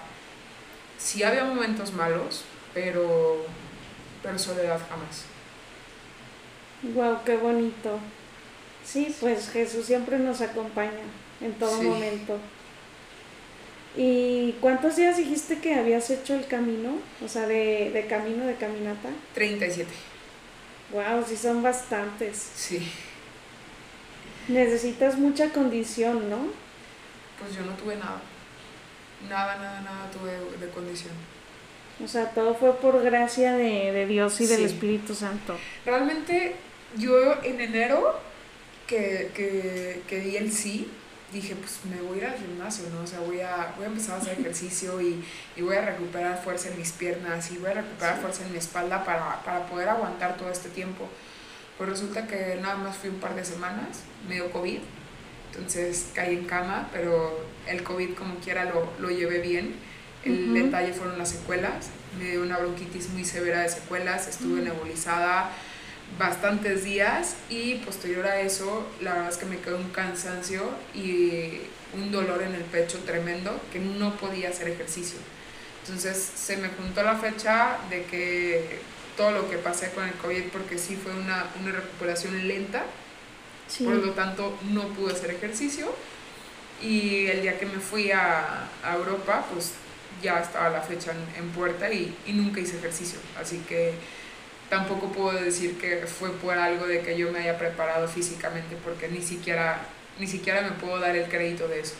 Sí 0.97 1.23
había 1.23 1.43
momentos 1.43 1.93
malos, 1.93 2.43
pero, 2.73 3.45
pero 4.23 4.37
soledad 4.39 4.79
jamás. 4.89 5.25
Wow, 6.95 7.23
qué 7.25 7.37
bonito. 7.37 7.99
Sí, 8.85 9.13
pues 9.19 9.49
Jesús 9.49 9.85
siempre 9.85 10.17
nos 10.19 10.41
acompaña 10.41 10.91
en 11.41 11.53
todo 11.53 11.77
Sí. 11.79 11.85
momento. 11.85 12.37
¿Y 13.95 14.53
cuántos 14.61 14.95
días 14.95 15.17
dijiste 15.17 15.59
que 15.59 15.73
habías 15.73 16.09
hecho 16.09 16.35
el 16.35 16.45
camino? 16.47 16.97
O 17.23 17.27
sea, 17.27 17.47
de, 17.47 17.89
de 17.91 18.05
camino, 18.07 18.45
de 18.45 18.55
caminata. 18.55 19.09
37, 19.33 19.89
Wow, 20.91 21.23
sí 21.27 21.35
son 21.35 21.61
bastantes. 21.63 22.49
sí. 22.55 22.87
Necesitas 24.47 25.17
mucha 25.17 25.49
condición, 25.49 26.29
¿no? 26.29 26.37
Pues 27.37 27.53
yo 27.55 27.63
no 27.63 27.73
tuve 27.73 27.97
nada. 27.97 28.21
Nada, 29.29 29.55
nada, 29.57 29.81
nada 29.81 30.11
tuve 30.11 30.31
de 30.59 30.71
condición. 30.71 31.13
O 32.03 32.07
sea, 32.07 32.29
todo 32.29 32.53
fue 32.53 32.75
por 32.75 33.01
gracia 33.01 33.53
de, 33.53 33.91
de 33.91 34.05
Dios 34.05 34.39
y 34.41 34.45
del. 34.45 34.63
Espíritu 34.65 35.15
Santo. 35.15 35.57
Realmente 35.85 36.55
yo 36.95 37.41
en 37.43 37.59
enero 37.59 38.19
que, 38.85 39.31
que, 39.33 40.01
que 40.07 40.19
di 40.19 40.37
el 40.37 40.51
sí, 40.51 40.91
dije, 41.33 41.55
pues 41.55 41.79
me 41.85 41.99
voy 42.01 42.19
a 42.19 42.21
ir 42.21 42.25
al 42.27 42.37
gimnasio, 42.37 42.85
¿no? 42.93 43.01
O 43.01 43.07
sea, 43.07 43.19
voy 43.19 43.41
a, 43.41 43.73
voy 43.75 43.85
a 43.85 43.87
empezar 43.87 44.15
a 44.15 44.21
hacer 44.21 44.39
ejercicio 44.39 45.01
y, 45.01 45.23
y 45.55 45.61
voy 45.61 45.75
a 45.75 45.81
recuperar 45.81 46.41
fuerza 46.41 46.69
en 46.69 46.77
mis 46.77 46.91
piernas 46.91 47.51
y 47.51 47.57
voy 47.57 47.71
a 47.71 47.73
recuperar 47.73 48.15
Sí. 48.15 48.21
fuerza 48.21 48.45
en 48.45 48.51
mi 48.51 48.57
espalda 48.59 49.03
para, 49.03 49.41
para 49.43 49.65
poder 49.65 49.89
aguantar 49.89 50.37
todo 50.37 50.51
este 50.51 50.69
tiempo. 50.69 51.09
Pues 51.79 51.89
resulta 51.89 52.27
que 52.27 52.57
nada 52.61 52.75
más 52.75 52.95
fui 52.95 53.09
un 53.09 53.19
par 53.19 53.35
de 53.35 53.43
semanas, 53.43 54.03
me 54.27 54.35
dio 54.35 54.51
COVID, 54.51 54.79
entonces 55.51 56.11
caí 56.13 56.35
en 56.35 56.45
cama, 56.45 56.89
pero 56.93 57.39
el 57.69 57.83
COVID 57.83 58.13
como 58.15 58.35
quiera 58.39 58.65
lo, 58.65 58.91
lo 58.99 59.09
llevé 59.09 59.39
bien. 59.39 59.75
El 60.25 60.53
detalle 60.53 60.91
fueron 60.93 61.17
las 61.17 61.29
secuelas, 61.29 61.87
me 62.19 62.31
dio 62.31 62.41
una 62.41 62.57
bronquitis 62.57 63.09
muy 63.09 63.23
severa 63.23 63.61
de 63.61 63.69
secuelas, 63.69 64.27
estuve 64.27 64.61
Mm. 64.61 64.65
nebulizada 64.65 65.51
bastantes 66.17 66.83
días 66.83 67.35
y 67.49 67.75
posterior 67.75 68.25
a 68.27 68.39
eso 68.41 68.85
la 69.01 69.13
verdad 69.13 69.29
es 69.29 69.37
que 69.37 69.45
me 69.45 69.57
quedó 69.59 69.77
un 69.77 69.89
cansancio 69.89 70.63
y 70.95 71.59
un 71.93 72.11
dolor 72.11 72.41
en 72.43 72.55
el 72.55 72.63
pecho 72.63 72.97
tremendo 73.05 73.59
que 73.71 73.79
no 73.79 74.15
podía 74.17 74.49
hacer 74.49 74.67
ejercicio. 74.69 75.17
Entonces 75.85 76.17
se 76.35 76.57
me 76.57 76.69
juntó 76.69 77.03
la 77.03 77.15
fecha 77.15 77.77
de 77.89 78.03
que 78.05 78.79
todo 79.15 79.31
lo 79.31 79.49
que 79.49 79.57
pasé 79.57 79.91
con 79.91 80.05
el 80.05 80.13
COVID, 80.15 80.43
porque 80.51 80.77
sí 80.77 80.95
fue 81.01 81.13
una, 81.13 81.45
una 81.61 81.71
recuperación 81.71 82.47
lenta, 82.47 82.83
Sí. 83.67 83.83
por 83.83 83.95
lo 83.95 84.11
tanto 84.11 84.57
no 84.71 84.87
pude 84.89 85.13
hacer 85.13 85.29
ejercicio 85.31 85.93
y 86.81 87.27
el 87.27 87.41
día 87.41 87.57
que 87.59 87.65
me 87.65 87.79
fui 87.79 88.11
a, 88.11 88.69
a 88.83 88.95
Europa 88.95 89.45
pues 89.53 89.73
ya 90.21 90.39
estaba 90.39 90.69
la 90.69 90.81
fecha 90.81 91.13
en, 91.37 91.49
puerta 91.51 91.91
y, 91.91 92.15
y 92.25 92.33
nunca 92.33 92.59
hice 92.59 92.77
ejercicio 92.77 93.19
así 93.39 93.59
que 93.67 93.95
tampoco 94.69 95.11
puedo 95.11 95.39
decir 95.39 95.77
que 95.79 96.05
fue 96.07 96.31
por 96.33 96.57
algo 96.57 96.87
de 96.87 97.01
que 97.01 97.17
yo 97.17 97.31
me 97.31 97.39
haya 97.39 97.57
preparado 97.57 98.07
físicamente 98.07 98.75
porque 98.83 99.07
ni 99.09 99.21
siquiera 99.21 99.87
ni 100.19 100.27
siquiera 100.27 100.61
me 100.61 100.71
puedo 100.71 100.99
dar 100.99 101.15
el 101.15 101.29
crédito 101.29 101.67
de 101.67 101.81
eso 101.81 101.95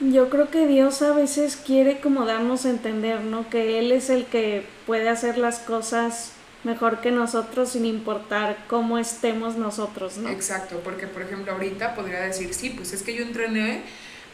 Yo 0.00 0.28
creo 0.28 0.50
que 0.50 0.66
Dios 0.66 1.00
a 1.02 1.12
veces 1.14 1.56
quiere 1.56 2.00
como 2.00 2.26
darnos 2.26 2.66
a 2.66 2.70
entender, 2.70 3.22
¿no? 3.22 3.48
Que 3.48 3.78
Él 3.78 3.92
es 3.92 4.10
el 4.10 4.26
que 4.26 4.66
puede 4.86 5.08
hacer 5.08 5.38
las 5.38 5.58
cosas 5.60 6.35
mejor 6.66 7.00
que 7.00 7.12
nosotros 7.12 7.70
sin 7.70 7.86
importar 7.86 8.64
cómo 8.66 8.98
estemos 8.98 9.56
nosotros, 9.56 10.18
¿no? 10.18 10.28
Exacto, 10.28 10.80
porque 10.84 11.06
por 11.06 11.22
ejemplo 11.22 11.52
ahorita 11.52 11.94
podría 11.94 12.20
decir, 12.20 12.52
sí, 12.52 12.70
pues 12.70 12.92
es 12.92 13.02
que 13.02 13.14
yo 13.14 13.22
entrené 13.22 13.82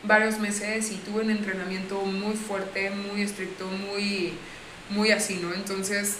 varios 0.02 0.38
meses 0.38 0.90
y 0.90 0.96
tuve 0.96 1.22
un 1.22 1.30
entrenamiento 1.30 2.00
muy 2.00 2.34
fuerte, 2.34 2.90
muy 2.90 3.22
estricto, 3.22 3.66
muy, 3.66 4.32
muy 4.88 5.12
así, 5.12 5.36
¿no? 5.36 5.52
Entonces, 5.52 6.16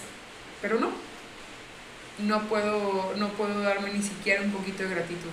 pero 0.61 0.79
no, 0.79 0.91
no 2.19 2.43
puedo, 2.43 3.15
no 3.17 3.29
puedo 3.31 3.61
darme 3.63 3.91
ni 3.93 4.03
siquiera 4.03 4.43
un 4.43 4.53
poquito 4.53 4.83
de 4.83 4.91
gratitud. 4.91 5.31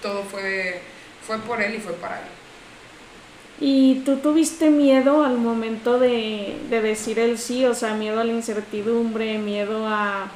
Todo 0.00 0.22
fue, 0.22 0.80
fue 1.26 1.38
por 1.38 1.60
él 1.60 1.74
y 1.74 1.80
fue 1.80 1.94
para 1.94 2.20
él. 2.20 2.26
¿Y 3.60 4.02
tú 4.04 4.16
tuviste 4.16 4.70
miedo 4.70 5.24
al 5.24 5.38
momento 5.38 5.98
de, 5.98 6.58
de 6.68 6.82
decir 6.82 7.18
el 7.18 7.38
sí? 7.38 7.64
O 7.64 7.74
sea, 7.74 7.94
miedo 7.94 8.20
a 8.20 8.24
la 8.24 8.32
incertidumbre, 8.32 9.38
miedo 9.38 9.86
a 9.88 10.30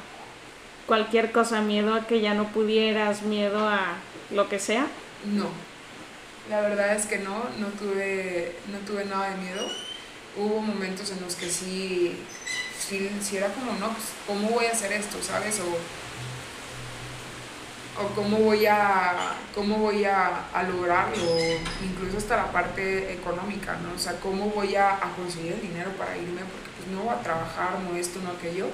cualquier 0.87 1.31
cosa, 1.31 1.61
miedo 1.61 1.93
a 1.93 2.07
que 2.07 2.19
ya 2.19 2.33
no 2.33 2.47
pudieras, 2.47 3.21
miedo 3.21 3.67
a 3.67 3.93
lo 4.31 4.49
que 4.49 4.59
sea. 4.59 4.87
No, 5.35 5.49
la 6.49 6.61
verdad 6.61 6.95
es 6.95 7.05
que 7.05 7.19
no, 7.19 7.45
no 7.59 7.67
tuve, 7.67 8.55
no 8.71 8.79
tuve 8.79 9.05
nada 9.05 9.29
de 9.29 9.37
miedo. 9.37 9.67
Hubo 10.35 10.59
momentos 10.59 11.11
en 11.11 11.21
los 11.21 11.35
que 11.35 11.49
sí, 11.49 12.15
sí, 12.79 13.09
sí 13.21 13.37
era 13.37 13.47
como, 13.49 13.73
no, 13.73 13.89
pues, 13.89 14.05
¿cómo 14.25 14.49
voy 14.49 14.65
a 14.65 14.71
hacer 14.71 14.93
esto, 14.93 15.17
sabes? 15.21 15.59
O, 15.59 15.77
o 17.99 18.07
cómo 18.15 18.37
voy 18.37 18.65
a, 18.65 19.33
cómo 19.53 19.77
voy 19.77 20.05
a, 20.05 20.47
a 20.53 20.63
lograrlo, 20.63 21.23
incluso 21.83 22.17
hasta 22.17 22.37
la 22.37 22.51
parte 22.51 23.11
económica, 23.13 23.77
¿no? 23.83 23.93
O 23.95 23.99
sea, 23.99 24.19
cómo 24.19 24.45
voy 24.49 24.75
a, 24.75 24.91
a 24.95 25.11
conseguir 25.15 25.53
el 25.53 25.61
dinero 25.61 25.91
para 25.97 26.15
irme, 26.17 26.41
porque 26.41 26.69
pues 26.77 26.87
no 26.95 27.03
voy 27.03 27.13
a 27.13 27.21
trabajar, 27.21 27.79
no 27.89 27.97
esto, 27.97 28.19
no 28.23 28.31
aquello. 28.31 28.67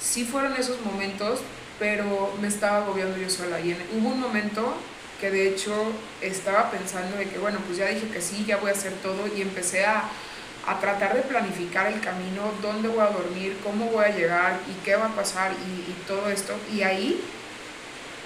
Sí 0.00 0.24
fueron 0.24 0.54
esos 0.56 0.80
momentos, 0.82 1.40
pero 1.78 2.34
me 2.40 2.48
estaba 2.48 2.78
agobiando 2.78 3.16
yo 3.16 3.30
sola. 3.30 3.58
Y 3.60 3.70
en- 3.72 3.82
hubo 3.98 4.08
un 4.10 4.20
momento 4.20 4.74
que 5.20 5.30
de 5.30 5.48
hecho 5.48 5.72
estaba 6.20 6.70
pensando 6.70 7.16
de 7.16 7.26
que, 7.28 7.38
bueno, 7.38 7.58
pues 7.66 7.78
ya 7.78 7.86
dije 7.86 8.08
que 8.08 8.20
sí, 8.20 8.44
ya 8.46 8.58
voy 8.58 8.70
a 8.70 8.74
hacer 8.74 8.92
todo 9.02 9.26
y 9.34 9.40
empecé 9.40 9.86
a, 9.86 10.04
a 10.66 10.78
tratar 10.78 11.14
de 11.16 11.22
planificar 11.22 11.86
el 11.86 12.00
camino, 12.00 12.42
dónde 12.60 12.88
voy 12.88 13.00
a 13.00 13.06
dormir, 13.06 13.56
cómo 13.64 13.86
voy 13.86 14.04
a 14.04 14.08
llegar 14.14 14.60
y 14.70 14.84
qué 14.84 14.94
va 14.96 15.06
a 15.06 15.14
pasar 15.14 15.52
y, 15.52 15.90
y 15.90 15.96
todo 16.06 16.28
esto. 16.28 16.52
Y 16.70 16.82
ahí 16.82 17.18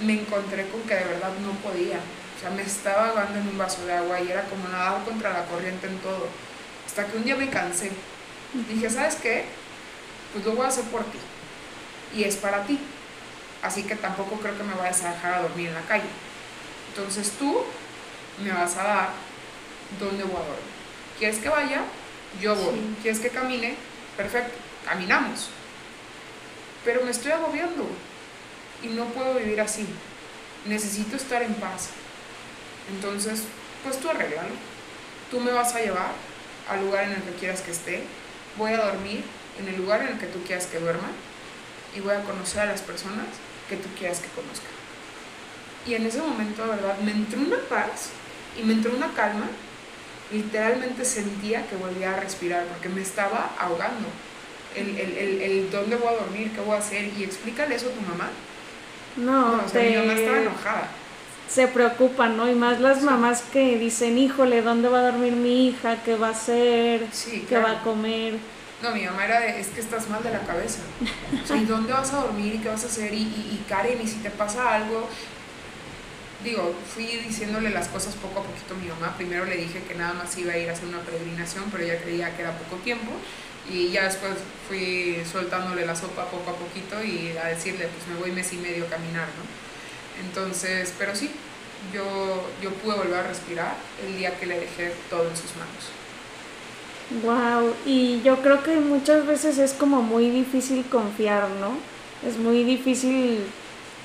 me 0.03 0.15
encontré 0.15 0.67
con 0.69 0.83
que 0.83 0.95
de 0.95 1.05
verdad 1.05 1.31
no 1.43 1.53
podía. 1.69 1.97
O 1.97 2.41
sea, 2.41 2.51
me 2.51 2.63
estaba 2.63 3.09
ahogando 3.09 3.39
en 3.39 3.49
un 3.49 3.59
vaso 3.59 3.85
de 3.85 3.93
agua 3.93 4.21
y 4.21 4.31
era 4.31 4.45
como 4.45 4.69
nadar 4.69 5.05
contra 5.05 5.33
la 5.33 5.45
corriente 5.45 5.87
en 5.87 5.99
todo. 5.99 6.27
Hasta 6.87 7.07
que 7.07 7.17
un 7.17 7.25
día 7.25 7.37
me 7.37 7.51
cansé. 7.51 7.93
Dije, 8.69 8.89
¿sabes 8.89 9.17
qué? 9.17 9.45
Pues 10.33 10.45
lo 10.45 10.53
voy 10.53 10.65
a 10.65 10.69
hacer 10.69 10.85
por 10.85 11.05
ti. 11.05 11.19
Y 12.15 12.25
es 12.25 12.37
para 12.37 12.65
ti. 12.65 12.79
Así 13.63 13.83
que 13.83 13.95
tampoco 13.95 14.37
creo 14.37 14.57
que 14.57 14.63
me 14.63 14.75
vayas 14.75 15.03
a 15.03 15.13
dejar 15.13 15.35
a 15.35 15.43
dormir 15.43 15.69
en 15.69 15.75
la 15.75 15.83
calle. 15.83 16.09
Entonces 16.89 17.33
tú 17.39 17.63
me 18.43 18.53
vas 18.53 18.77
a 18.77 18.85
dar 18.85 19.09
dónde 19.99 20.25
voy 20.25 20.37
a 20.37 20.39
dormir. 20.39 20.71
¿Quieres 21.19 21.39
que 21.39 21.49
vaya? 21.51 21.83
Yo 22.41 22.55
voy. 22.55 22.75
Sí. 22.75 22.97
¿Quieres 23.03 23.21
que 23.21 23.29
camine? 23.29 23.75
Perfecto, 24.17 24.55
caminamos. 24.87 25.51
Pero 26.85 27.05
me 27.05 27.11
estoy 27.11 27.33
agobiando 27.33 27.87
y 28.83 28.89
no 28.89 29.07
puedo 29.07 29.35
vivir 29.35 29.61
así. 29.61 29.87
Necesito 30.67 31.17
estar 31.17 31.43
en 31.43 31.55
paz. 31.55 31.91
Entonces, 32.95 33.45
pues 33.85 33.99
tú 33.99 34.11
arréglalo. 34.11 34.55
Tú 35.31 35.41
me 35.41 35.53
vas 35.53 35.75
a 35.75 35.81
llevar 35.81 36.13
al 36.69 36.81
lugar 36.81 37.05
en 37.05 37.13
el 37.13 37.23
que 37.23 37.33
quieras 37.39 37.61
que 37.61 37.71
esté. 37.71 38.03
Voy 38.57 38.73
a 38.73 38.85
dormir 38.85 39.23
en 39.59 39.69
el 39.69 39.77
lugar 39.77 40.03
en 40.03 40.09
el 40.09 40.19
que 40.19 40.27
tú 40.27 40.43
quieras 40.43 40.67
que 40.67 40.79
duerma. 40.79 41.09
Y 41.97 42.01
voy 42.01 42.15
a 42.15 42.23
conocer 42.23 42.61
a 42.61 42.67
las 42.67 42.83
personas 42.83 43.27
que 43.69 43.77
tú 43.77 43.89
quieras 43.99 44.19
que 44.19 44.29
conozca. 44.29 44.67
Y 45.87 45.95
en 45.95 46.07
ese 46.07 46.21
momento, 46.21 46.63
de 46.63 46.69
verdad, 46.71 46.99
me 46.99 47.13
entró 47.13 47.41
una 47.41 47.59
paz 47.69 48.11
y 48.59 48.63
me 48.65 48.75
entró 48.75 48.95
una 48.95 49.13
calma. 49.15 49.49
Literalmente 50.31 51.05
sentía 51.05 51.67
que 51.67 51.77
volvía 51.77 52.13
a 52.13 52.21
respirar 52.21 52.65
porque 52.67 52.89
me 52.89 53.03
estaba 53.03 53.51
ahogando. 53.59 54.09
El, 54.77 54.97
el, 54.99 55.17
el, 55.17 55.43
el 55.43 55.71
dónde 55.71 55.97
voy 55.97 56.09
a 56.09 56.19
dormir, 56.19 56.53
qué 56.53 56.61
voy 56.61 56.77
a 56.77 56.79
hacer. 56.79 57.11
Y 57.17 57.25
explícale 57.25 57.75
eso 57.75 57.89
a 57.89 57.93
tu 57.93 58.01
mamá. 58.03 58.31
No, 59.17 59.57
No, 59.57 59.65
o 59.65 59.69
sea, 59.69 59.83
te- 59.83 59.91
mi 59.91 59.97
mamá 59.97 60.15
estaba 60.15 60.39
enojada. 60.41 60.89
se 61.49 61.67
preocupan, 61.69 62.37
¿no? 62.37 62.49
Y 62.49 62.55
más 62.55 62.81
las 62.81 63.03
mamás 63.03 63.43
que 63.43 63.77
dicen, 63.79 64.19
híjole, 64.19 64.63
¿dónde 64.63 64.89
va 64.89 65.01
a 65.01 65.11
dormir 65.11 65.35
mi 65.35 65.69
hija? 65.69 66.03
¿Qué 66.05 66.17
va 66.17 66.29
a 66.29 66.31
hacer? 66.31 67.09
Sí, 67.13 67.47
¿Qué 67.49 67.59
claro. 67.59 67.65
va 67.65 67.71
a 67.73 67.83
comer? 67.83 68.39
No, 68.83 68.93
mi 68.93 69.05
mamá 69.05 69.25
era 69.27 69.41
de, 69.41 69.61
es 69.61 69.69
que 69.69 69.81
estás 69.81 70.09
mal 70.09 70.23
de 70.23 70.31
la 70.31 70.41
cabeza. 70.41 70.81
O 71.43 71.47
sea, 71.47 71.57
¿y 71.57 71.65
dónde 71.67 71.93
vas 71.93 72.13
a 72.15 72.19
dormir? 72.23 72.55
¿Y 72.55 72.59
qué 72.59 72.69
vas 72.69 72.85
a 72.85 72.87
hacer? 72.87 73.13
Y, 73.13 73.19
y, 73.19 73.59
y 73.61 73.65
Karen, 73.69 74.01
y 74.03 74.07
si 74.07 74.17
te 74.19 74.31
pasa 74.31 74.75
algo. 74.75 75.09
Digo, 76.45 76.75
fui 76.95 77.05
diciéndole 77.05 77.69
las 77.71 77.89
cosas 77.89 78.15
poco 78.15 78.41
a 78.41 78.43
poquito 78.45 78.75
a 78.75 78.79
mi 78.79 78.89
mamá. 78.89 79.15
Primero 79.17 79.45
le 79.45 79.57
dije 79.57 79.83
que 79.87 79.95
nada 79.95 80.15
más 80.15 80.37
iba 80.39 80.53
a 80.55 80.57
ir 80.59 80.71
a 80.71 80.73
hacer 80.73 80.89
una 80.89 81.01
peregrinación, 81.01 81.65
pero 81.71 81.85
ella 81.85 82.01
creía 82.03 82.35
que 82.35 82.43
era 82.43 82.53
poco 82.57 82.77
tiempo. 82.83 83.13
Y 83.69 83.91
ya 83.91 84.05
después 84.05 84.33
fui 84.69 85.23
soltándole 85.31 85.87
la 85.87 85.95
sopa 85.95 86.31
poco 86.31 86.51
a 86.51 86.55
poquito 86.55 87.03
y 87.03 87.37
a 87.37 87.47
decirle, 87.49 87.89
pues 87.89 88.07
me 88.09 88.21
voy 88.21 88.33
mes 88.33 88.53
y 88.53 88.57
medio 88.57 88.85
a 88.87 88.89
caminar, 88.89 89.27
¿no? 89.27 90.25
Entonces, 90.25 90.93
pero 90.99 91.15
sí, 91.15 91.31
yo, 91.95 92.49
yo 92.63 92.71
pude 92.75 92.97
volver 92.97 93.21
a 93.21 93.29
respirar 93.29 93.75
el 94.07 94.17
día 94.19 94.39
que 94.39 94.47
le 94.47 94.61
dejé 94.61 94.93
todo 95.09 95.29
en 95.29 95.37
sus 95.37 95.51
manos. 95.57 95.91
Wow, 97.23 97.75
y 97.85 98.23
yo 98.23 98.41
creo 98.41 98.63
que 98.63 98.77
muchas 98.77 99.27
veces 99.27 99.59
es 99.59 99.73
como 99.73 100.03
muy 100.03 100.31
difícil 100.31 100.85
confiar, 100.85 101.49
¿no? 101.61 101.77
Es 102.27 102.37
muy 102.37 102.63
difícil 102.63 103.41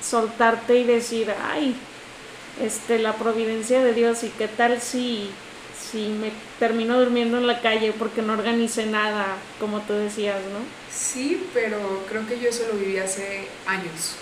soltarte 0.02 0.78
y 0.78 0.84
decir, 0.84 1.32
ay, 1.50 1.76
este, 2.60 2.98
la 2.98 3.12
providencia 3.14 3.82
de 3.84 3.94
Dios 3.94 4.24
y 4.24 4.30
qué 4.30 4.48
tal 4.48 4.80
si, 4.80 5.30
si 5.96 6.08
me 6.08 6.30
termino 6.58 6.98
durmiendo 6.98 7.38
en 7.38 7.46
la 7.46 7.60
calle 7.60 7.92
porque 7.92 8.22
no 8.22 8.34
organicé 8.34 8.86
nada, 8.86 9.38
como 9.58 9.80
tú 9.82 9.94
decías, 9.94 10.40
¿no? 10.52 10.58
Sí, 10.90 11.48
pero 11.54 12.04
creo 12.08 12.26
que 12.26 12.38
yo 12.38 12.48
eso 12.48 12.66
lo 12.70 12.78
viví 12.78 12.98
hace 12.98 13.48
años. 13.66 14.16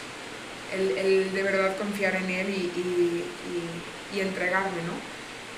El, 0.73 0.97
el 0.99 1.33
de 1.33 1.43
verdad 1.43 1.77
confiar 1.77 2.17
en 2.17 2.31
él 2.31 2.49
y, 2.51 2.53
y- 2.79 3.25
y- 4.15 4.17
y 4.17 4.21
entregarme, 4.21 4.83
¿no? 4.87 4.93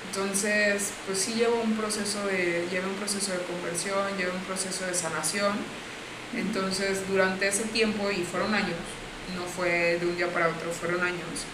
Entonces, 0.07 0.91
pues 1.05 1.19
sí 1.19 1.33
llevo 1.33 1.61
un 1.61 1.75
proceso 1.77 2.25
de, 2.25 2.67
llevo 2.71 2.87
un 2.89 2.95
proceso 2.95 3.31
de 3.33 3.39
conversión, 3.39 4.17
llevo 4.17 4.33
un 4.33 4.43
proceso 4.45 4.85
de 4.85 4.93
sanación. 4.93 5.53
Entonces, 6.35 7.07
durante 7.09 7.47
ese 7.47 7.63
tiempo, 7.65 8.09
y 8.11 8.23
fueron 8.23 8.53
años, 8.53 8.77
no 9.35 9.43
fue 9.45 9.97
de 9.99 10.05
un 10.05 10.17
día 10.17 10.27
para 10.33 10.47
otro, 10.49 10.71
fueron 10.71 11.01
años 11.03 11.45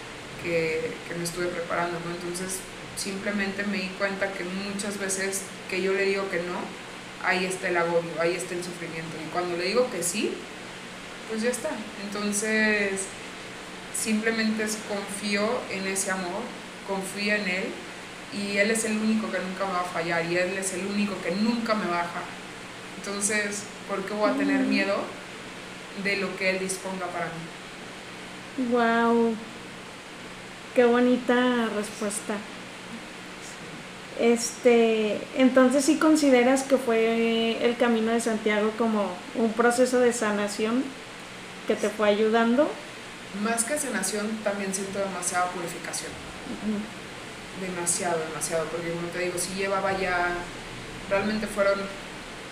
que, 0.43 0.91
que 1.08 1.15
me 1.15 1.24
estuve 1.24 1.48
preparando, 1.48 2.00
¿no? 2.05 2.12
Entonces, 2.15 2.60
simplemente 2.97 3.63
me 3.63 3.77
di 3.77 3.88
cuenta 3.97 4.31
que 4.31 4.43
muchas 4.43 4.97
veces 5.00 5.41
que 5.69 5.81
yo 5.81 5.93
le 5.93 6.05
digo 6.05 6.29
que 6.29 6.38
no 6.43 6.83
ahí 7.23 7.45
está 7.45 7.69
el 7.69 7.77
agobio, 7.77 8.12
ahí 8.19 8.35
está 8.35 8.53
el 8.53 8.63
sufrimiento. 8.63 9.15
Y 9.25 9.31
cuando 9.31 9.57
le 9.57 9.65
digo 9.65 9.89
que 9.89 10.03
sí, 10.03 10.33
pues 11.29 11.41
ya 11.41 11.50
está. 11.50 11.69
Entonces, 12.05 13.05
simplemente 13.97 14.65
confío 14.88 15.47
en 15.71 15.88
ese 15.88 16.12
amor, 16.12 16.41
confío 16.88 17.35
en 17.35 17.47
Él 17.47 17.65
y 18.33 18.57
Él 18.57 18.71
es 18.71 18.85
el 18.85 18.97
único 18.97 19.31
que 19.31 19.39
nunca 19.39 19.65
me 19.65 19.73
va 19.73 19.81
a 19.81 19.85
fallar 19.85 20.25
y 20.25 20.38
Él 20.38 20.57
es 20.57 20.73
el 20.73 20.85
único 20.85 21.15
que 21.21 21.31
nunca 21.31 21.73
me 21.75 21.85
va 21.88 22.01
a 22.01 22.03
dejar. 22.03 22.23
Entonces, 22.97 23.63
¿por 23.88 24.03
qué 24.03 24.13
voy 24.13 24.29
a 24.29 24.33
tener 24.33 24.62
miedo 24.62 24.97
de 26.03 26.17
lo 26.17 26.35
que 26.38 26.50
Él 26.50 26.59
disponga 26.59 27.05
para 27.07 27.25
mí? 27.25 28.69
Wow, 28.69 29.35
qué 30.75 30.85
bonita 30.85 31.69
respuesta. 31.75 32.35
Este, 34.20 35.20
entonces 35.38 35.86
sí 35.86 35.98
consideras 35.98 36.63
que 36.63 36.77
fue 36.77 37.65
el 37.65 37.77
camino 37.77 38.12
de 38.12 38.22
Santiago 38.22 38.72
como 38.77 39.08
un 39.36 39.51
proceso 39.53 40.00
de 40.00 40.13
sanación 40.13 40.84
que 41.67 41.75
te 41.75 41.89
fue 41.89 42.10
ayudando. 42.10 42.70
Más 43.43 43.63
que 43.63 43.77
sanación, 43.77 44.27
también 44.43 44.74
siento 44.74 45.00
demasiada 45.00 45.50
purificación. 45.51 46.12
Demasiado, 47.60 48.20
demasiado, 48.29 48.65
porque 48.65 48.89
como 48.89 49.08
te 49.08 49.20
digo, 49.20 49.38
si 49.39 49.55
llevaba 49.55 49.98
ya, 49.98 50.36
realmente 51.10 51.48
fueron 51.48 51.79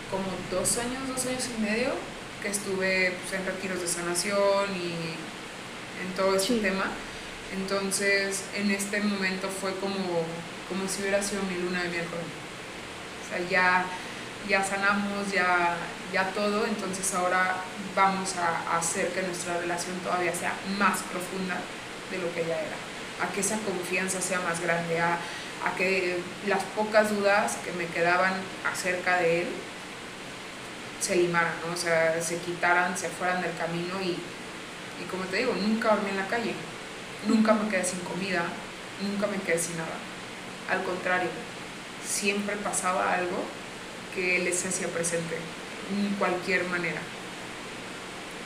como 0.09 0.25
dos 0.51 0.77
años, 0.77 1.07
dos 1.07 1.25
años 1.27 1.47
y 1.57 1.61
medio 1.61 1.89
que 2.41 2.49
estuve 2.49 3.13
pues, 3.21 3.39
en 3.39 3.45
retiros 3.45 3.79
de 3.79 3.87
sanación 3.87 4.75
y 4.75 5.15
en 6.01 6.13
todo 6.15 6.35
ese 6.35 6.55
tema. 6.59 6.85
Entonces, 7.53 8.43
en 8.55 8.71
este 8.71 9.01
momento 9.01 9.49
fue 9.49 9.75
como, 9.75 9.97
como 10.69 10.87
si 10.87 11.01
hubiera 11.01 11.21
sido 11.21 11.43
mi 11.43 11.55
luna 11.55 11.83
de 11.83 11.89
miércoles. 11.89 12.25
O 13.25 13.29
sea, 13.29 13.49
ya, 13.49 13.85
ya 14.47 14.63
sanamos, 14.63 15.31
ya, 15.31 15.75
ya 16.13 16.29
todo, 16.31 16.65
entonces 16.65 17.13
ahora 17.13 17.57
vamos 17.95 18.35
a, 18.37 18.77
hacer 18.77 19.09
que 19.09 19.21
nuestra 19.23 19.57
relación 19.57 19.97
todavía 19.99 20.33
sea 20.33 20.53
más 20.77 20.99
profunda 21.11 21.57
de 22.09 22.17
lo 22.19 22.33
que 22.33 22.45
ya 22.45 22.55
era, 22.55 22.75
a 23.21 23.31
que 23.33 23.41
esa 23.41 23.57
confianza 23.59 24.21
sea 24.21 24.39
más 24.41 24.61
grande, 24.61 24.99
a, 24.99 25.13
a 25.13 25.75
que 25.75 26.19
las 26.47 26.63
pocas 26.75 27.09
dudas 27.09 27.57
que 27.65 27.71
me 27.73 27.85
quedaban 27.87 28.33
acerca 28.71 29.17
de 29.17 29.41
él 29.41 29.47
se 31.01 31.15
limaran, 31.15 31.53
o 31.73 31.77
sea, 31.77 32.21
se 32.21 32.37
quitaran, 32.37 32.97
se 32.97 33.09
fueran 33.09 33.41
del 33.41 33.55
camino 33.57 34.01
y, 34.01 34.11
y 35.01 35.05
como 35.09 35.23
te 35.25 35.37
digo, 35.37 35.53
nunca 35.53 35.89
dormí 35.95 36.11
en 36.11 36.17
la 36.17 36.27
calle, 36.27 36.53
nunca 37.27 37.53
me 37.53 37.69
quedé 37.69 37.83
sin 37.85 37.99
comida, 37.99 38.43
nunca 39.01 39.27
me 39.27 39.37
quedé 39.37 39.59
sin 39.59 39.77
nada. 39.77 39.97
Al 40.69 40.83
contrario, 40.83 41.29
siempre 42.07 42.55
pasaba 42.57 43.13
algo 43.13 43.37
que 44.15 44.39
les 44.39 44.65
hacía 44.65 44.87
presente, 44.87 45.35
en 45.95 46.13
cualquier 46.15 46.65
manera. 46.65 47.01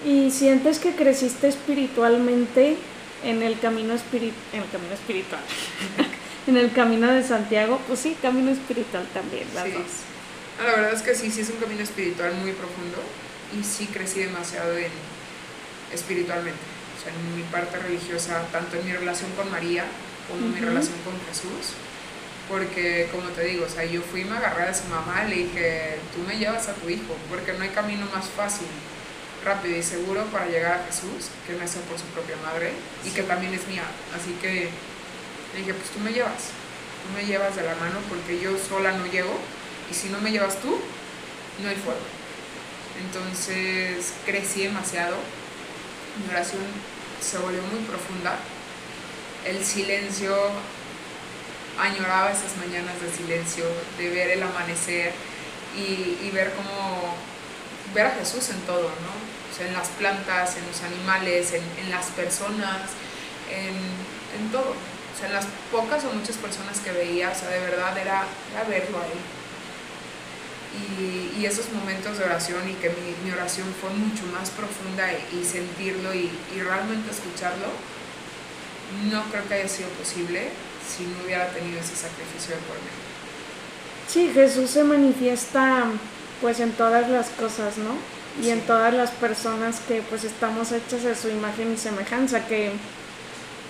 ¿Y 0.05 0.31
sientes 0.31 0.79
que 0.79 0.95
creciste 0.95 1.47
espiritualmente 1.47 2.77
en 3.23 3.41
el 3.41 3.59
camino, 3.59 3.93
espirit 3.93 4.33
en 4.53 4.61
el 4.61 4.69
camino 4.69 4.93
espiritual? 4.93 5.41
en 6.47 6.57
el 6.57 6.71
camino 6.71 7.11
de 7.11 7.23
Santiago, 7.23 7.79
pues 7.87 7.99
sí, 7.99 8.15
camino 8.21 8.51
espiritual 8.51 9.07
también, 9.13 9.47
las 9.55 9.73
dos. 9.73 9.83
Ah, 10.59 10.67
la 10.67 10.75
verdad 10.75 10.93
es 10.93 11.01
que 11.01 11.15
sí, 11.15 11.31
sí 11.31 11.41
es 11.41 11.49
un 11.49 11.57
camino 11.57 11.81
espiritual 11.81 12.33
muy 12.35 12.51
profundo 12.51 12.97
y 13.57 13.63
sí 13.63 13.87
crecí 13.87 14.21
demasiado 14.21 14.77
en, 14.77 14.91
espiritualmente. 15.91 16.74
Sea, 17.05 17.13
en 17.13 17.37
mi 17.37 17.43
parte 17.43 17.77
religiosa, 17.77 18.41
tanto 18.51 18.77
en 18.77 18.85
mi 18.85 18.91
relación 18.91 19.31
con 19.37 19.51
María 19.51 19.85
como 20.27 20.45
en 20.47 20.53
mi 20.55 20.59
relación 20.59 20.97
con 21.05 21.13
Jesús 21.29 21.77
porque 22.47 23.09
como 23.11 23.29
te 23.29 23.43
digo, 23.45 23.65
o 23.65 23.69
sea, 23.69 23.85
yo 23.85 24.01
fui, 24.01 24.23
me 24.23 24.37
agarré 24.37 24.63
a 24.63 24.73
su 24.73 24.85
mamá 24.85 25.25
y 25.25 25.29
le 25.29 25.35
dije, 25.35 25.97
tú 26.13 26.21
me 26.27 26.37
llevas 26.37 26.67
a 26.67 26.73
tu 26.73 26.89
hijo, 26.89 27.15
porque 27.29 27.53
no 27.53 27.63
hay 27.63 27.69
camino 27.69 28.05
más 28.13 28.27
fácil, 28.29 28.67
rápido 29.43 29.77
y 29.77 29.83
seguro 29.83 30.23
para 30.25 30.47
llegar 30.47 30.79
a 30.79 30.85
Jesús 30.85 31.29
que 31.47 31.53
nació 31.53 31.81
por 31.81 31.97
su 31.97 32.05
propia 32.05 32.35
madre 32.43 32.71
y 33.03 33.09
que 33.09 33.23
también 33.23 33.53
es 33.53 33.67
mía. 33.67 33.83
Así 34.15 34.31
que 34.41 34.69
le 35.53 35.59
dije, 35.59 35.73
pues 35.73 35.89
tú 35.89 35.99
me 35.99 36.11
llevas, 36.11 36.53
tú 37.03 37.13
me 37.15 37.25
llevas 37.25 37.55
de 37.55 37.63
la 37.63 37.75
mano 37.75 37.99
porque 38.09 38.39
yo 38.39 38.57
sola 38.57 38.91
no 38.91 39.05
llego 39.07 39.39
y 39.89 39.93
si 39.93 40.09
no 40.09 40.19
me 40.21 40.31
llevas 40.31 40.57
tú, 40.61 40.77
no 41.63 41.69
hay 41.69 41.75
fuego. 41.75 41.99
Entonces 43.05 44.13
crecí 44.25 44.63
demasiado, 44.63 45.17
mi 46.21 46.33
oración 46.33 46.61
se 47.21 47.37
volvió 47.37 47.61
muy 47.63 47.79
profunda, 47.85 48.35
el 49.45 49.63
silencio 49.63 50.35
añoraba 51.79 52.31
esas 52.31 52.55
mañanas 52.57 52.95
de 53.01 53.11
silencio, 53.11 53.65
de 53.97 54.09
ver 54.09 54.31
el 54.31 54.43
amanecer 54.43 55.13
y, 55.75 56.29
ver 56.31 56.53
cómo, 56.53 57.15
ver 57.93 58.07
a 58.07 58.11
Jesús 58.11 58.49
en 58.49 58.59
todo, 58.61 58.83
¿no? 58.83 59.13
O 59.51 59.57
sea, 59.57 59.67
en 59.67 59.73
las 59.73 59.89
plantas, 59.89 60.57
en 60.57 60.65
los 60.67 60.81
animales, 60.83 61.53
en, 61.53 61.89
las 61.89 62.07
personas, 62.07 62.91
en, 63.51 64.51
todo. 64.51 64.71
O 64.71 65.17
sea, 65.17 65.27
en 65.27 65.33
las 65.33 65.45
pocas 65.71 66.03
o 66.03 66.13
muchas 66.13 66.35
personas 66.37 66.79
que 66.79 66.91
veía, 66.91 67.29
o 67.29 67.35
sea, 67.35 67.49
de 67.49 67.59
verdad 67.59 67.97
era, 67.97 68.23
verlo 68.67 68.99
a 68.99 69.05
Él. 69.05 69.19
Y, 70.99 71.45
esos 71.45 71.71
momentos 71.71 72.17
de 72.17 72.23
oración 72.23 72.67
y 72.67 72.73
que 72.73 72.89
mi, 72.89 73.31
oración 73.31 73.67
fue 73.79 73.91
mucho 73.91 74.23
más 74.33 74.49
profunda 74.49 75.05
y, 75.13 75.45
sentirlo 75.45 76.11
y, 76.11 76.31
y 76.55 76.61
realmente 76.61 77.11
escucharlo, 77.11 77.67
no 79.11 79.23
creo 79.25 79.47
que 79.47 79.53
haya 79.53 79.67
sido 79.67 79.89
posible 79.89 80.49
si 80.87 81.03
no 81.03 81.23
hubiera 81.23 81.47
tenido 81.49 81.79
ese 81.79 81.95
sacrificio 81.95 82.55
de 82.55 82.61
por 82.63 82.77
medio. 82.77 83.05
Sí, 84.07 84.31
Jesús 84.33 84.71
se 84.71 84.83
manifiesta 84.83 85.85
pues 86.41 86.59
en 86.59 86.71
todas 86.71 87.09
las 87.09 87.29
cosas, 87.29 87.77
¿no? 87.77 87.95
Y 88.43 88.49
en 88.49 88.61
todas 88.61 88.93
las 88.93 89.11
personas 89.11 89.79
que 89.87 90.01
pues 90.01 90.23
estamos 90.23 90.71
hechas 90.71 91.03
de 91.03 91.15
su 91.15 91.29
imagen 91.29 91.73
y 91.73 91.77
semejanza, 91.77 92.45
que 92.47 92.71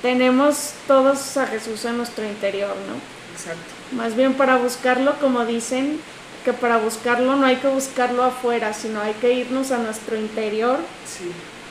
tenemos 0.01 0.73
todos 0.87 1.37
a 1.37 1.47
Jesús 1.47 1.85
en 1.85 1.97
nuestro 1.97 2.25
interior, 2.25 2.75
¿no? 2.87 2.95
Exacto. 3.35 3.61
Más 3.91 4.15
bien 4.15 4.33
para 4.33 4.57
buscarlo, 4.57 5.19
como 5.19 5.45
dicen, 5.45 5.99
que 6.45 6.53
para 6.53 6.77
buscarlo 6.77 7.35
no 7.35 7.45
hay 7.47 7.55
que 7.57 7.67
buscarlo 7.67 8.23
afuera, 8.23 8.71
sino 8.71 9.01
hay 9.01 9.13
que 9.15 9.33
irnos 9.33 9.71
a 9.71 9.79
nuestro 9.79 10.15
interior 10.15 10.79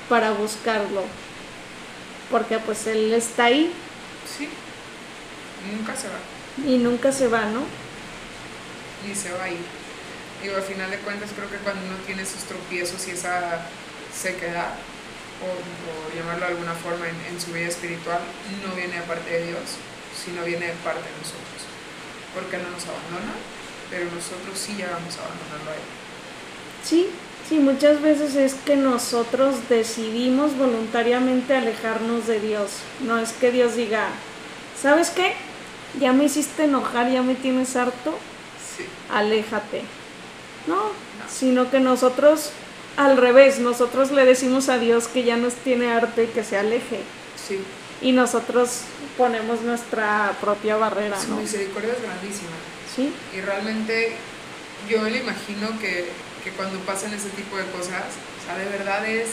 para 0.08 0.32
buscarlo. 0.32 1.04
Porque 2.28 2.58
pues 2.58 2.88
Él 2.88 3.12
está 3.14 3.44
ahí. 3.44 3.72
Sí. 4.26 4.48
Nunca 5.72 5.94
se 5.94 6.08
va. 6.08 6.68
Y 6.68 6.78
nunca 6.78 7.12
se 7.12 7.28
va, 7.28 7.44
¿no? 7.46 7.60
Ni 9.06 9.14
se 9.14 9.30
va 9.30 9.44
a 9.44 9.50
ir. 9.50 9.62
Digo, 10.42 10.56
al 10.56 10.62
final 10.62 10.90
de 10.90 10.98
cuentas 10.98 11.30
creo 11.34 11.48
que 11.48 11.56
cuando 11.58 11.80
uno 11.86 11.96
tiene 12.04 12.22
esos 12.22 12.42
tropiezos 12.42 13.06
y 13.06 13.12
esa 13.12 13.64
sequedad, 14.12 14.74
o, 15.40 16.16
llamarlo 16.16 16.46
de 16.46 16.52
alguna 16.52 16.74
forma 16.74 17.06
en, 17.08 17.40
su 17.40 17.52
vida 17.52 17.68
espiritual, 17.68 18.20
no 18.66 18.74
viene 18.74 18.96
de 18.96 19.02
parte 19.02 19.30
de 19.30 19.46
Dios, 19.46 19.78
sino 20.12 20.44
viene 20.44 20.66
de 20.66 20.74
parte 20.82 21.06
de 21.06 21.16
nosotros. 21.16 21.62
Porque 22.34 22.58
no 22.58 22.70
nos 22.70 22.82
abandona, 22.84 23.38
pero 23.94 24.06
nosotros 24.06 24.58
sí 24.58 24.72
llegamos 24.72 25.16
a 25.16 25.20
abandonarlo 25.20 25.70
a 25.70 25.74
Él. 25.74 25.80
Sí, 26.82 27.06
sí, 27.48 27.60
muchas 27.60 28.02
veces 28.02 28.34
es 28.34 28.54
que 28.54 28.74
nosotros 28.74 29.68
decidimos 29.68 30.58
voluntariamente 30.58 31.54
alejarnos 31.54 32.26
de 32.26 32.40
Dios. 32.40 32.70
No 33.06 33.18
es 33.18 33.30
que 33.30 33.52
Dios 33.52 33.76
diga, 33.76 34.08
¿sabes 34.82 35.10
qué? 35.10 35.34
ya 36.00 36.12
me 36.12 36.24
hiciste 36.24 36.64
enojar, 36.64 37.10
ya 37.10 37.22
me 37.22 37.34
tienes 37.34 37.76
harto, 37.76 38.18
aléjate. 39.12 39.82
No, 40.66 40.90
sino 41.30 41.70
que 41.70 41.78
nosotros, 41.80 42.50
al 42.96 43.16
revés, 43.16 43.58
nosotros 43.58 44.10
le 44.10 44.24
decimos 44.24 44.68
a 44.68 44.78
Dios 44.78 45.06
que 45.06 45.24
ya 45.24 45.36
nos 45.36 45.54
tiene 45.54 45.92
harto 45.92 46.22
y 46.22 46.26
que 46.26 46.42
se 46.42 46.58
aleje. 46.58 47.00
Sí. 47.36 47.60
Y 48.02 48.12
nosotros 48.12 48.80
ponemos 49.16 49.60
nuestra 49.62 50.36
propia 50.40 50.76
barrera. 50.76 51.20
Su 51.20 51.36
misericordia 51.36 51.92
es 51.92 52.02
grandísima. 52.02 52.50
Sí. 52.94 53.12
Y 53.36 53.40
realmente 53.40 54.16
yo 54.88 55.00
me 55.02 55.16
imagino 55.16 55.78
que, 55.80 56.10
que 56.42 56.50
cuando 56.50 56.78
pasan 56.80 57.12
ese 57.12 57.30
tipo 57.30 57.56
de 57.56 57.64
cosas, 57.66 58.04
o 58.38 58.46
sea, 58.46 58.56
de 58.58 58.66
verdad 58.66 59.04
es, 59.06 59.28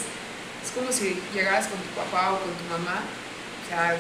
es 0.64 0.72
como 0.74 0.92
si 0.92 1.20
llegaras 1.34 1.68
con 1.68 1.78
tu 1.80 1.90
papá 1.90 2.34
o 2.34 2.40
con 2.40 2.52
tu 2.54 2.64
mamá, 2.72 3.02
o 3.02 3.68
sea, 3.70 3.98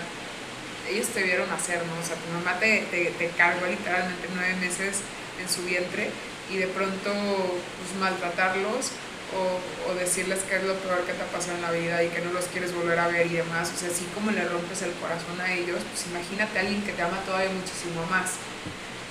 ellos 0.90 1.08
te 1.08 1.24
vieron 1.24 1.50
hacer, 1.52 1.78
¿no? 1.86 1.94
O 2.00 2.06
sea, 2.06 2.16
tu 2.16 2.32
mamá 2.34 2.60
te, 2.60 2.88
te, 2.90 3.30
cargó 3.38 3.68
literalmente 3.68 4.28
nueve 4.34 4.56
meses 4.56 5.00
en 5.40 5.48
su 5.48 5.64
vientre 5.64 6.10
y 6.50 6.58
de 6.58 6.68
pronto 6.68 7.12
pues, 7.12 8.00
maltratarlos 8.00 8.92
o, 9.32 9.94
decirles 9.94 10.40
que 10.50 10.56
es 10.56 10.64
lo 10.64 10.74
peor 10.76 11.06
que 11.06 11.14
te 11.14 11.22
ha 11.22 11.28
pasado 11.28 11.56
en 11.56 11.62
la 11.62 11.72
vida 11.72 12.04
y 12.04 12.10
que 12.10 12.22
no 12.22 12.32
los 12.32 12.46
quieres 12.46 12.74
volver 12.74 12.98
a 12.98 13.08
ver 13.08 13.28
y 13.28 13.36
demás. 13.36 13.72
O 13.76 13.78
sea, 13.78 13.90
así 13.90 14.08
como 14.16 14.32
le 14.32 14.44
rompes 14.46 14.82
el 14.82 14.94
corazón 14.94 15.40
a 15.40 15.54
ellos, 15.54 15.80
pues 15.92 16.08
imagínate 16.08 16.58
a 16.58 16.62
alguien 16.62 16.82
que 16.82 16.94
te 16.94 17.02
ama 17.02 17.20
todavía 17.26 17.52
muchísimo 17.52 18.06
más 18.10 18.40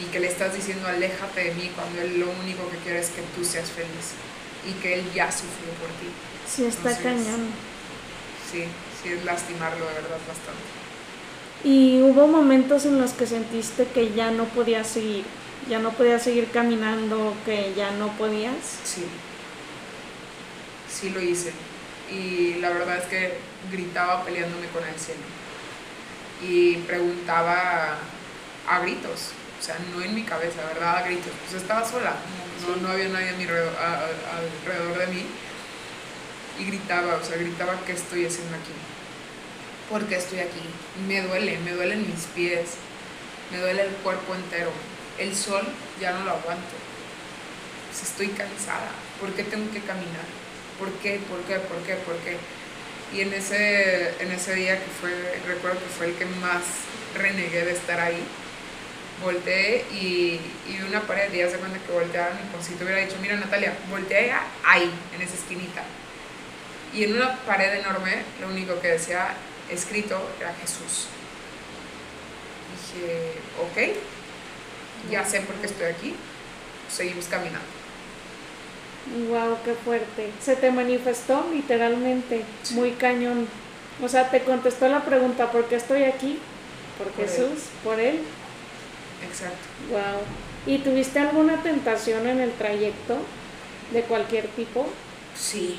y 0.01 0.05
que 0.07 0.21
le 0.21 0.29
estás 0.29 0.55
diciendo 0.55 0.89
aléjate 0.89 1.45
de 1.45 1.55
mí 1.55 1.71
cuando 1.75 2.01
él 2.01 2.21
lo 2.21 2.31
único 2.31 2.69
que 2.71 2.79
quiere 2.79 3.01
es 3.01 3.11
que 3.11 3.23
tú 3.37 3.45
seas 3.45 3.71
feliz 3.71 4.15
y 4.69 4.73
que 4.81 4.95
él 4.95 5.05
ya 5.15 5.31
sufrió 5.31 5.71
por 5.81 5.89
ti. 6.01 6.09
Sí, 6.49 6.65
está 6.65 6.97
cañón. 6.97 7.53
Sí, 8.51 8.65
sí 9.03 9.13
es 9.13 9.25
lastimarlo 9.25 9.87
de 9.87 9.95
verdad 9.95 10.19
bastante. 10.27 10.61
Y 11.63 12.01
hubo 12.03 12.27
momentos 12.27 12.87
en 12.87 12.99
los 13.01 13.13
que 13.13 13.27
sentiste 13.27 13.87
que 13.87 14.13
ya 14.13 14.31
no 14.31 14.45
podías 14.47 14.87
seguir. 14.87 15.25
ya 15.69 15.79
no 15.79 15.93
podías 15.93 16.23
seguir 16.23 16.51
caminando, 16.51 17.35
que 17.45 17.75
ya 17.77 17.91
no 17.93 18.09
podías. 18.17 18.57
Sí. 18.85 19.05
Sí 20.91 21.11
lo 21.11 21.21
hice. 21.21 21.53
Y 22.11 22.55
la 22.61 22.71
verdad 22.71 22.97
es 22.99 23.05
que 23.05 23.35
gritaba 23.71 24.25
peleándome 24.25 24.67
con 24.69 24.83
el 24.85 24.99
cielo. 24.99 25.21
Y 26.43 26.77
preguntaba 26.79 27.99
a 28.67 28.81
gritos, 28.81 29.33
o 29.61 29.63
sea, 29.63 29.77
no 29.95 30.03
en 30.03 30.15
mi 30.15 30.23
cabeza, 30.23 30.65
¿verdad? 30.65 30.97
A 30.97 31.03
gritos. 31.03 31.33
Pues 31.45 31.63
estaba 31.63 31.87
sola, 31.87 32.15
no, 32.67 32.77
no 32.77 32.89
había 32.89 33.09
nadie 33.09 33.29
a 33.29 33.33
mi 33.33 33.45
alrededor, 33.45 33.75
alrededor 34.65 34.99
de 34.99 35.07
mí. 35.09 35.27
Y 36.59 36.65
gritaba, 36.65 37.17
o 37.17 37.25
sea, 37.25 37.37
gritaba, 37.37 37.75
¿qué 37.87 37.93
estoy 37.93 38.27
haciendo 38.27 38.57
aquí? 38.57 38.73
¿Por 39.91 40.05
qué 40.07 40.17
estoy 40.17 40.41
aquí? 40.41 40.61
Me 41.07 41.23
duele, 41.23 41.59
me 41.59 41.73
duelen 41.73 42.07
mis 42.07 42.27
pies, 42.35 42.75
me 43.51 43.59
duele 43.59 43.83
el 43.83 43.95
cuerpo 43.97 44.35
entero. 44.35 44.71
El 45.19 45.37
sol 45.37 45.67
ya 46.01 46.13
no 46.13 46.25
lo 46.25 46.31
aguanto. 46.33 46.77
Estoy 47.91 48.29
cansada. 48.29 48.89
¿Por 49.21 49.33
qué 49.33 49.43
tengo 49.43 49.71
que 49.73 49.81
caminar? 49.81 50.25
¿Por 50.79 50.91
qué? 51.03 51.21
¿Por 51.29 51.41
qué? 51.41 51.57
¿Por 51.59 51.79
qué? 51.83 51.95
¿Por 51.97 52.17
qué? 52.19 52.37
Y 53.13 53.23
en 53.23 53.35
ese, 53.35 54.15
en 54.23 54.31
ese 54.31 54.55
día 54.55 54.79
que 54.79 54.91
fue, 55.01 55.11
recuerdo 55.47 55.81
que 55.81 55.87
fue 55.87 56.07
el 56.07 56.15
que 56.15 56.25
más 56.25 56.63
renegué 57.15 57.65
de 57.65 57.73
estar 57.73 58.01
ahí, 58.01 58.23
volteé 59.23 59.85
y, 59.93 60.41
y 60.69 60.77
vi 60.79 60.83
una 60.89 61.01
pared 61.03 61.33
y 61.33 61.39
ya 61.39 61.51
se 61.51 61.59
cuenta 61.59 61.79
que 61.79 61.93
volteaba 61.93 62.31
y 62.33 62.75
te 62.75 62.85
hubiera 62.85 63.01
dicho, 63.01 63.17
mira 63.21 63.37
Natalia, 63.37 63.75
voltea 63.91 64.43
ahí, 64.65 64.91
en 65.15 65.23
esa 65.23 65.35
esquinita. 65.35 65.83
Y 66.93 67.05
en 67.05 67.15
una 67.15 67.37
pared 67.45 67.75
enorme, 67.75 68.23
lo 68.41 68.49
único 68.49 68.81
que 68.81 68.89
decía 68.89 69.35
escrito 69.71 70.21
era 70.41 70.53
Jesús. 70.55 71.07
Dije, 72.95 73.33
ok, 73.63 73.97
ya 75.11 75.25
sé 75.25 75.41
por 75.43 75.55
qué 75.57 75.67
estoy 75.67 75.87
aquí, 75.87 76.17
seguimos 76.91 77.27
caminando. 77.27 77.61
Wow, 79.29 79.59
qué 79.65 79.75
fuerte. 79.75 80.31
Se 80.41 80.57
te 80.57 80.71
manifestó 80.71 81.47
literalmente, 81.53 82.45
muy 82.73 82.93
cañón. 82.93 83.49
O 84.03 84.09
sea, 84.09 84.31
te 84.31 84.43
contestó 84.43 84.89
la 84.89 85.05
pregunta, 85.05 85.51
¿por 85.51 85.67
qué 85.67 85.77
estoy 85.77 86.05
aquí? 86.05 86.39
Por, 86.99 87.09
Por 87.09 87.25
él. 87.25 87.31
Jesús, 87.31 87.65
por 87.83 87.99
él. 87.99 88.21
Exacto. 89.27 89.57
Wow. 89.91 90.23
¿Y 90.67 90.79
tuviste 90.79 91.19
alguna 91.19 91.63
tentación 91.63 92.27
en 92.27 92.41
el 92.41 92.53
trayecto 92.53 93.19
de 93.93 94.03
cualquier 94.03 94.49
tipo? 94.49 94.89
Sí, 95.37 95.79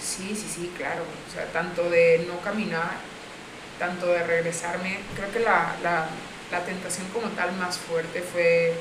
sí, 0.00 0.34
sí, 0.34 0.46
sí, 0.54 0.72
claro. 0.76 1.02
O 1.28 1.34
sea, 1.34 1.46
tanto 1.52 1.88
de 1.90 2.24
no 2.28 2.40
caminar, 2.40 2.92
tanto 3.78 4.06
de 4.06 4.22
regresarme. 4.24 4.98
Creo 5.16 5.30
que 5.32 5.40
la, 5.40 5.74
la, 5.82 6.06
la 6.50 6.64
tentación 6.64 7.06
como 7.08 7.28
tal 7.28 7.52
más 7.56 7.78
fuerte 7.78 8.22
fue 8.22 8.74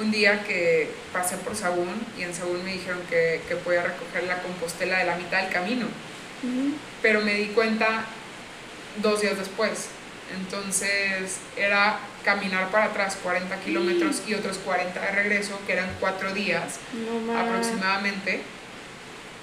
un 0.00 0.10
día 0.10 0.42
que 0.42 0.90
pasé 1.12 1.36
por 1.36 1.54
Sagún 1.54 1.94
y 2.18 2.22
en 2.22 2.34
Sagún 2.34 2.64
me 2.64 2.72
dijeron 2.72 3.00
que, 3.08 3.40
que 3.48 3.54
podía 3.56 3.82
recoger 3.82 4.24
la 4.24 4.42
compostela 4.42 4.98
de 4.98 5.04
la 5.04 5.16
mitad 5.16 5.42
del 5.42 5.52
camino. 5.52 5.86
Pero 7.00 7.22
me 7.22 7.34
di 7.34 7.46
cuenta 7.46 8.04
dos 9.02 9.20
días 9.22 9.38
después. 9.38 9.88
Entonces 10.32 11.38
era 11.56 11.98
caminar 12.24 12.70
para 12.70 12.86
atrás 12.86 13.18
40 13.22 13.54
kilómetros 13.60 14.22
y 14.26 14.34
otros 14.34 14.58
40 14.58 14.98
de 14.98 15.10
regreso, 15.10 15.60
que 15.66 15.74
eran 15.74 15.90
cuatro 16.00 16.32
días 16.32 16.78
No 16.92 17.38
aproximadamente 17.38 18.42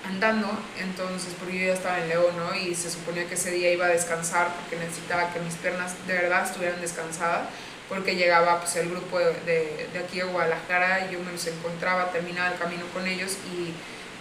andando, 0.07 0.47
entonces 0.79 1.33
porque 1.39 1.59
yo 1.59 1.67
ya 1.67 1.73
estaba 1.73 1.99
en 1.99 2.09
León, 2.09 2.33
¿no? 2.35 2.55
Y 2.55 2.73
se 2.73 2.89
suponía 2.89 3.27
que 3.27 3.35
ese 3.35 3.51
día 3.51 3.71
iba 3.71 3.85
a 3.85 3.89
descansar 3.89 4.47
porque 4.55 4.83
necesitaba 4.83 5.31
que 5.31 5.39
mis 5.39 5.53
piernas 5.55 5.93
de 6.07 6.13
verdad 6.13 6.43
estuvieran 6.43 6.81
descansadas, 6.81 7.47
porque 7.87 8.15
llegaba 8.15 8.59
pues 8.59 8.75
el 8.77 8.89
grupo 8.89 9.19
de, 9.19 9.33
de, 9.45 9.89
de 9.93 9.99
aquí 9.99 10.17
de 10.17 10.23
Guadalajara 10.23 11.05
y 11.05 11.13
yo 11.13 11.19
me 11.19 11.31
los 11.31 11.45
encontraba, 11.45 12.11
terminaba 12.11 12.51
el 12.51 12.57
camino 12.57 12.85
con 12.93 13.05
ellos 13.05 13.37
y 13.53 13.73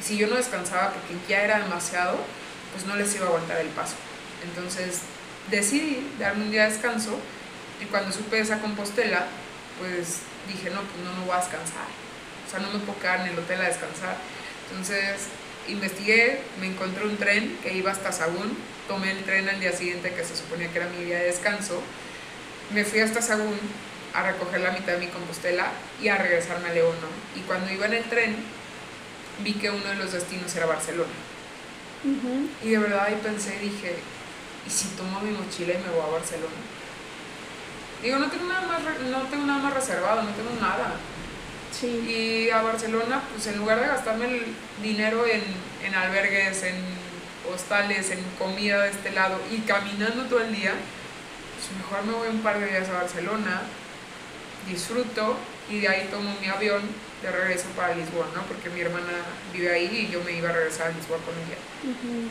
si 0.05 0.19
yo 0.19 0.27
no 0.27 0.37
descansaba 0.37 0.93
porque 0.93 1.15
ya 1.29 1.43
era 1.43 1.61
demasiado, 1.61 2.19
pues 2.73 2.85
no 2.87 2.97
les 2.97 3.15
iba 3.15 3.25
a 3.25 3.29
aguantar 3.29 3.59
el 3.59 3.69
paso. 3.69 3.95
Entonces 4.45 5.01
decidí 5.51 6.07
darme 6.19 6.45
un 6.45 6.51
día 6.51 6.65
de 6.65 6.73
descanso 6.73 7.19
y 7.81 7.87
cuando 7.87 8.13
supe 8.13 8.39
esa 8.39 8.61
compostela, 8.61 9.27
pues 9.79 10.21
dije, 10.47 10.71
no, 10.71 10.83
pues 10.83 11.05
no 11.05 11.13
me 11.19 11.27
voy 11.27 11.35
a 11.35 11.41
descansar. 11.41 11.89
O 12.47 12.51
sea, 12.51 12.61
no 12.61 12.71
me 12.71 12.79
puedo 12.81 12.99
quedar 12.99 13.21
en 13.21 13.33
el 13.33 13.39
hotel 13.39 13.61
a 13.61 13.69
descansar. 13.69 14.17
Entonces 14.71 15.29
investigué, 15.69 16.43
me 16.61 16.67
encontré 16.67 17.05
un 17.05 17.17
tren 17.17 17.59
que 17.63 17.73
iba 17.75 17.91
hasta 17.91 18.13
Sagún, 18.13 18.57
tomé 18.89 19.13
el 19.13 19.25
tren 19.25 19.49
al 19.49 19.61
día 19.61 19.73
siguiente 19.73 20.13
que 20.13 20.25
se 20.25 20.37
suponía 20.37 20.71
que 20.71 20.79
era 20.79 20.89
mi 20.89 21.05
día 21.05 21.19
de 21.19 21.27
descanso, 21.27 21.81
me 22.75 22.85
fui 22.85 23.01
hasta 23.01 23.23
Sagún 23.23 23.59
a 24.15 24.23
recoger 24.23 24.61
la 24.61 24.73
mitad 24.73 24.95
de 24.95 24.99
mi 24.99 25.07
compostela 25.07 25.71
y 26.03 26.09
a 26.09 26.17
regresarme 26.17 26.69
a 26.69 26.73
León. 26.73 26.95
¿no? 27.01 27.41
Y 27.41 27.45
cuando 27.45 27.73
iba 27.73 27.87
en 27.87 27.95
el 27.95 28.05
tren, 28.05 28.37
vi 29.43 29.55
que 29.55 29.71
uno 29.71 29.85
de 29.85 29.97
los 29.97 30.13
destinos 30.13 30.55
era 30.57 30.67
Barcelona. 30.67 31.11
Ujú. 32.05 32.49
Y 32.65 32.71
de 32.71 32.79
verdad 32.79 33.05
ahí 33.07 33.21
pensé, 33.23 33.59
dije, 33.59 33.97
¿y 34.67 34.71
si 34.71 34.89
tomo 34.97 35.21
mi 35.21 35.31
mochila 35.31 35.75
y 35.75 35.79
me 35.79 35.91
voy 35.91 36.03
a 36.09 36.13
Barcelona? 36.13 36.61
Digo, 38.03 38.19
no 38.19 38.31
tengo 38.31 38.47
nada 38.47 38.67
más, 38.67 38.81
no 39.11 39.23
tengo 39.29 39.47
nada 39.47 39.63
más 39.63 39.75
reservado, 39.75 40.23
no 40.23 40.31
tengo 40.31 40.51
nada. 40.61 40.95
Sí. 41.79 42.47
Y 42.47 42.51
a 42.51 42.63
Barcelona, 42.63 43.23
pues 43.33 43.47
en 43.47 43.59
lugar 43.59 43.81
de 43.81 43.87
gastarme 43.87 44.27
el 44.27 44.47
dinero 44.83 45.27
en, 45.27 45.43
en 45.85 45.95
albergues, 45.95 46.63
en 46.63 46.77
hostales, 47.53 48.11
en 48.11 48.23
comida 48.39 48.83
de 48.83 48.91
este 48.91 49.11
lado 49.13 49.39
y 49.51 49.59
caminando 49.61 50.25
todo 50.25 50.41
el 50.41 50.55
día, 50.55 50.73
pues 50.73 51.79
mejor 51.79 52.05
me 52.05 52.13
voy 52.13 52.29
un 52.29 52.43
par 52.43 52.59
de 52.59 52.67
días 52.67 52.89
a 52.89 52.93
Barcelona, 52.93 53.63
disfruto 54.69 55.37
y 55.69 55.81
de 55.81 55.89
ahí 55.89 56.09
tomo 56.11 56.35
mi 56.41 56.49
avión 56.49 56.83
de 57.23 57.31
regreso 57.31 57.67
para 57.77 57.95
Lisboa, 57.95 58.27
¿no? 58.35 58.43
Porque 58.43 58.71
mi 58.71 58.81
hermana 58.81 59.13
vive 59.53 59.73
ahí 59.73 60.09
y 60.09 60.13
yo 60.13 60.23
me 60.25 60.33
iba 60.33 60.49
a 60.49 60.53
regresar 60.53 60.89
a 60.89 60.93
Lisboa 60.93 61.19
con 61.19 61.35
ella. 61.35 61.59
Ujú. 61.85 62.29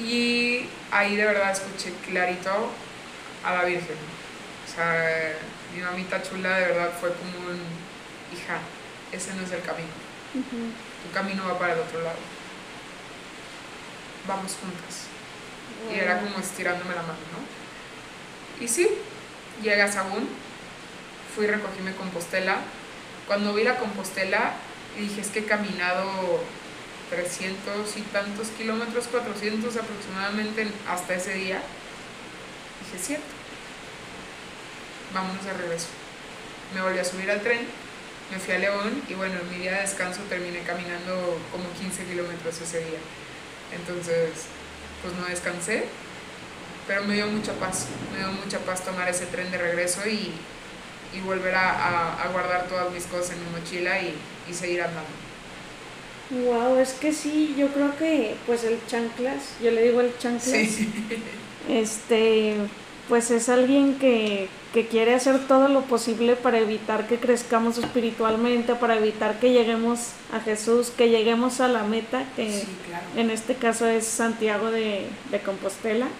Y 0.00 0.66
ahí 0.90 1.16
de 1.16 1.24
verdad 1.24 1.52
escuché 1.52 1.92
clarito 2.06 2.50
a 3.44 3.54
la 3.54 3.64
Virgen. 3.64 3.96
O 4.66 4.74
sea, 4.74 5.34
mi 5.74 5.82
mamita 5.82 6.22
chula 6.22 6.56
de 6.56 6.66
verdad 6.68 6.92
fue 6.98 7.12
como 7.12 7.50
un, 7.50 7.60
hija, 8.32 8.58
ese 9.12 9.34
no 9.34 9.42
es 9.42 9.52
el 9.52 9.62
camino. 9.62 9.88
Tu 10.32 11.12
camino 11.12 11.44
va 11.46 11.58
para 11.58 11.74
el 11.74 11.80
otro 11.80 12.02
lado. 12.02 12.18
Vamos 14.26 14.56
juntas. 14.60 15.06
Y 15.90 15.98
era 15.98 16.20
como 16.20 16.38
estirándome 16.38 16.94
la 16.94 17.02
mano, 17.02 17.18
¿no? 17.32 18.64
Y 18.64 18.68
sí, 18.68 18.88
llegué 19.62 19.82
a 19.82 19.90
Sagún, 19.90 20.28
fui, 21.34 21.46
recogí 21.46 21.80
mi 21.80 21.92
compostela. 21.92 22.58
Cuando 23.26 23.54
vi 23.54 23.64
la 23.64 23.78
compostela, 23.78 24.54
dije, 24.98 25.20
es 25.20 25.28
que 25.28 25.40
he 25.40 25.44
caminado 25.44 26.42
300 27.10 27.96
y 27.96 28.02
tantos 28.02 28.48
kilómetros, 28.48 29.08
400 29.08 29.76
aproximadamente 29.76 30.68
hasta 30.88 31.14
ese 31.14 31.34
día. 31.34 31.60
Dije, 32.84 33.04
cierto. 33.04 33.26
Vámonos 35.12 35.44
de 35.44 35.52
regreso. 35.52 35.88
Me 36.74 36.82
volví 36.82 36.98
a 36.98 37.04
subir 37.04 37.30
al 37.30 37.40
tren, 37.40 37.66
me 38.30 38.38
fui 38.38 38.54
a 38.54 38.58
León 38.58 39.02
y 39.08 39.14
bueno, 39.14 39.40
en 39.40 39.50
mi 39.50 39.56
día 39.56 39.74
de 39.74 39.80
descanso 39.80 40.20
terminé 40.28 40.60
caminando 40.60 41.40
como 41.50 41.68
15 41.80 42.04
kilómetros 42.04 42.60
ese 42.60 42.78
día. 42.78 43.00
Entonces, 43.74 44.30
pues 45.02 45.14
no 45.14 45.26
descansé, 45.26 45.86
pero 46.86 47.02
me 47.04 47.14
dio 47.14 47.26
mucha 47.26 47.52
paz, 47.54 47.86
me 48.12 48.18
dio 48.18 48.28
mucha 48.32 48.60
paz 48.60 48.84
tomar 48.84 49.08
ese 49.08 49.26
tren 49.26 49.50
de 49.50 49.58
regreso 49.58 50.06
y, 50.08 50.32
y 51.12 51.20
volver 51.22 51.56
a, 51.56 52.28
guardar 52.32 52.68
todas 52.68 52.92
mis 52.92 53.04
cosas 53.06 53.32
en 53.32 53.44
mi 53.44 53.50
mochila 53.50 53.98
y 54.00 54.14
seguir 54.54 54.82
andando. 54.82 55.29
Wow, 56.30 56.76
es 56.78 56.92
que 56.94 57.12
sí, 57.12 57.54
yo 57.58 57.72
creo 57.72 57.96
que 57.96 58.40
pues 58.46 58.62
el 58.64 58.86
chanclas, 58.86 59.56
yo 59.60 59.70
le 59.72 59.82
digo 59.82 60.00
el 60.00 60.16
chanclas, 60.16 60.68
Sí, 60.68 60.88
este, 61.66 62.70
pues 63.08 63.30
es 63.32 63.48
alguien 63.48 63.98
que, 63.98 64.48
que 64.72 64.86
quiere 64.88 65.14
hacer 65.14 65.46
todo 65.48 65.68
lo 65.68 65.82
posible 65.88 66.36
para 66.36 66.58
evitar 66.60 67.08
que 67.08 67.18
crezcamos 67.18 67.78
espiritualmente, 67.78 68.76
para 68.76 68.96
evitar 68.96 69.40
que 69.40 69.52
lleguemos 69.52 70.14
a 70.30 70.40
Jesús, 70.40 70.90
que 70.90 71.08
lleguemos 71.10 71.60
a 71.60 71.68
la 71.68 71.82
meta, 71.84 72.32
que 72.36 72.48
sí, 72.48 72.78
claro. 72.86 73.06
en 73.14 73.30
este 73.30 73.56
caso 73.56 73.86
es 73.88 74.06
Santiago 74.06 74.70
de, 74.70 75.18
de 75.24 75.42
Compostela. 75.42 76.14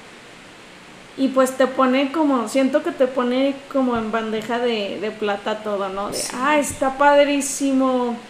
Y 1.16 1.28
pues 1.28 1.56
te 1.56 1.66
pone 1.66 2.12
como, 2.12 2.48
siento 2.48 2.82
que 2.82 2.92
te 2.92 3.06
pone 3.06 3.64
como 3.72 3.96
en 3.96 4.10
bandeja 4.12 4.58
de, 4.58 4.98
de 5.00 5.10
plata 5.10 5.62
todo, 5.62 5.88
¿no? 5.88 6.12
De, 6.12 6.14
Sí. 6.14 6.28
ah, 6.32 6.58
está 6.58 6.96
padrísimo, 6.98 8.24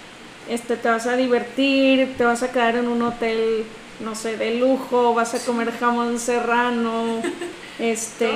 este, 0.50 0.76
te 0.76 0.88
vas 0.88 1.06
a 1.06 1.16
divertir, 1.16 2.16
te 2.18 2.24
vas 2.24 2.42
a 2.42 2.50
quedar 2.50 2.76
en 2.76 2.88
un 2.88 3.00
hotel, 3.02 3.64
no 4.00 4.14
sé, 4.14 4.36
de 4.36 4.56
lujo, 4.56 5.14
vas 5.14 5.32
a 5.34 5.38
comer 5.38 5.72
jamón 5.78 6.18
serrano, 6.18 7.22
este, 7.78 8.26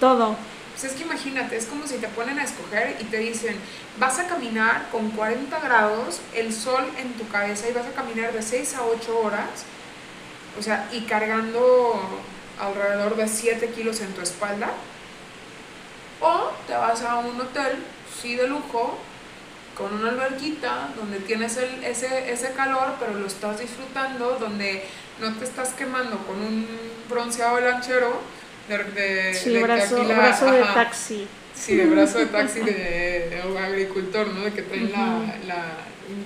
Todo. 0.00 0.16
todo. 0.26 0.36
Pues 0.72 0.92
es 0.92 0.98
que 0.98 1.04
imagínate, 1.04 1.56
es 1.56 1.66
como 1.66 1.86
si 1.86 1.96
te 1.96 2.08
ponen 2.08 2.38
a 2.38 2.44
escoger 2.44 2.96
y 3.00 3.04
te 3.04 3.18
dicen, 3.18 3.56
vas 3.98 4.18
a 4.18 4.26
caminar 4.26 4.88
con 4.92 5.10
40 5.10 5.58
grados, 5.60 6.20
el 6.34 6.52
sol 6.52 6.84
en 6.98 7.12
tu 7.14 7.26
cabeza 7.28 7.68
y 7.68 7.72
vas 7.72 7.86
a 7.86 7.90
caminar 7.92 8.32
de 8.32 8.42
6 8.42 8.74
a 8.74 8.82
8 8.84 9.18
horas, 9.20 9.64
o 10.58 10.62
sea, 10.62 10.88
y 10.92 11.02
cargando 11.02 12.00
alrededor 12.60 13.16
de 13.16 13.28
7 13.28 13.70
kilos 13.70 14.00
en 14.00 14.12
tu 14.12 14.22
espalda, 14.22 14.70
o 16.20 16.50
te 16.66 16.74
vas 16.74 17.02
a 17.02 17.18
un 17.18 17.40
hotel 17.40 17.78
sí 18.20 18.34
de 18.34 18.48
lujo, 18.48 18.98
con 19.78 19.94
una 19.94 20.10
alberquita 20.10 20.88
donde 20.96 21.20
tienes 21.20 21.56
el, 21.56 21.84
ese, 21.84 22.30
ese 22.32 22.50
calor, 22.52 22.94
pero 22.98 23.14
lo 23.14 23.26
estás 23.26 23.60
disfrutando, 23.60 24.36
donde 24.40 24.84
no 25.20 25.32
te 25.36 25.44
estás 25.44 25.70
quemando 25.70 26.18
con 26.26 26.36
un 26.40 26.66
bronceado 27.08 27.60
lanchero 27.60 28.20
de, 28.68 28.78
de, 28.78 29.34
Sí, 29.34 29.50
de 29.50 29.58
que 29.60 29.62
brazo, 29.64 29.96
aquí 30.00 30.08
la- 30.08 30.14
brazo 30.16 30.52
de 30.52 30.60
taxi. 30.62 31.26
Sí, 31.54 31.76
de 31.76 31.86
brazo 31.86 32.18
de 32.18 32.26
taxi 32.26 32.60
de, 32.60 32.72
de 33.52 33.58
agricultor, 33.58 34.26
¿no? 34.28 34.44
De 34.44 34.52
que 34.52 34.62
traen 34.62 34.92
la, 34.92 34.98
Ujú. 35.16 35.46
la- 35.46 35.76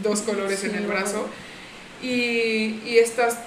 dos 0.03 0.23
colores 0.23 0.62
en 0.65 0.71
Sí, 0.73 0.77
el 0.79 0.85
ajá. 0.85 0.93
brazo. 0.95 1.29
Y, 2.03 2.81
y 2.85 2.99
estás 2.99 3.38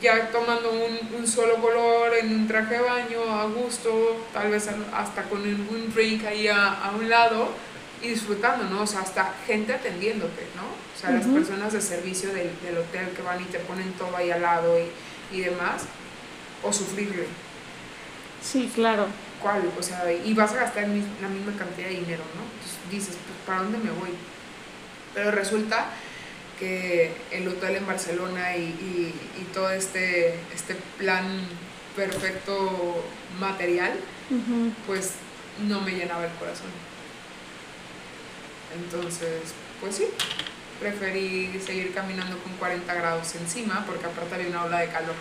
ya 0.00 0.30
tomando 0.30 0.70
un, 0.72 1.16
un 1.20 1.26
solo 1.26 1.56
color 1.56 2.14
en 2.20 2.32
un 2.34 2.48
traje 2.48 2.74
de 2.76 2.80
baño 2.80 3.22
a 3.40 3.44
gusto, 3.46 4.24
tal 4.32 4.50
vez 4.50 4.68
hasta 4.94 5.22
con 5.24 5.40
un 5.40 5.68
un 5.70 5.92
drink 5.94 6.24
ahí 6.26 6.46
a, 6.48 6.72
a 6.84 6.90
un 6.92 7.08
lado 7.08 7.48
y 8.02 8.08
disfrutando, 8.08 8.64
¿no? 8.64 8.82
O 8.82 8.86
sea, 8.86 9.00
hasta 9.00 9.34
gente 9.46 9.72
atendiéndote, 9.74 10.46
¿no? 10.56 10.62
O 10.62 10.98
sea, 11.00 11.10
las 11.10 11.26
personas 11.34 11.72
de 11.72 11.80
servicio 11.80 12.32
del, 12.32 12.50
del 12.62 12.78
hotel 12.78 13.08
que 13.10 13.22
van 13.22 13.40
y 13.40 13.44
te 13.44 13.58
ponen 13.60 13.92
todo 13.92 14.16
ahí 14.16 14.30
al 14.30 14.42
lado 14.42 14.78
y, 14.78 15.36
y 15.36 15.40
demás, 15.42 15.82
o 16.62 16.72
sufrirle. 16.72 17.26
Sí, 18.42 18.70
claro. 18.74 19.06
¿Cuál? 19.42 19.62
O 19.78 19.82
sea, 19.82 20.10
y 20.12 20.32
vas 20.34 20.52
a 20.52 20.56
gastar 20.56 20.82
la 20.88 21.28
misma 21.28 21.52
cantidad 21.58 21.88
de 21.88 21.94
dinero, 21.96 22.22
¿no? 22.36 22.42
Entonces 22.42 22.78
dices, 22.90 23.16
pues, 23.26 23.38
¿para 23.46 23.62
dónde 23.62 23.78
me 23.78 23.90
voy? 23.90 24.10
Pero 25.14 25.30
resulta 25.30 25.86
que 26.58 27.12
el 27.30 27.48
hotel 27.48 27.76
en 27.76 27.86
Barcelona 27.86 28.56
y, 28.56 28.60
y- 28.60 29.14
y 29.40 29.44
todo 29.54 29.70
este, 29.70 30.34
este 30.54 30.76
plan 30.98 31.24
perfecto 31.96 33.04
material, 33.38 33.92
pues 34.86 35.12
no 35.66 35.80
me 35.80 35.92
llenaba 35.92 36.24
el 36.24 36.32
corazón. 36.32 36.68
Entonces, 38.74 39.52
pues 39.80 39.96
sí, 39.96 40.04
preferí 40.78 41.60
seguir 41.64 41.92
caminando 41.92 42.38
con 42.38 42.52
40 42.54 42.92
grados 42.94 43.34
encima 43.34 43.84
porque 43.86 44.06
aparte 44.06 44.34
había 44.34 44.48
una 44.48 44.64
ola 44.64 44.78
de 44.80 44.88
calor. 44.88 45.14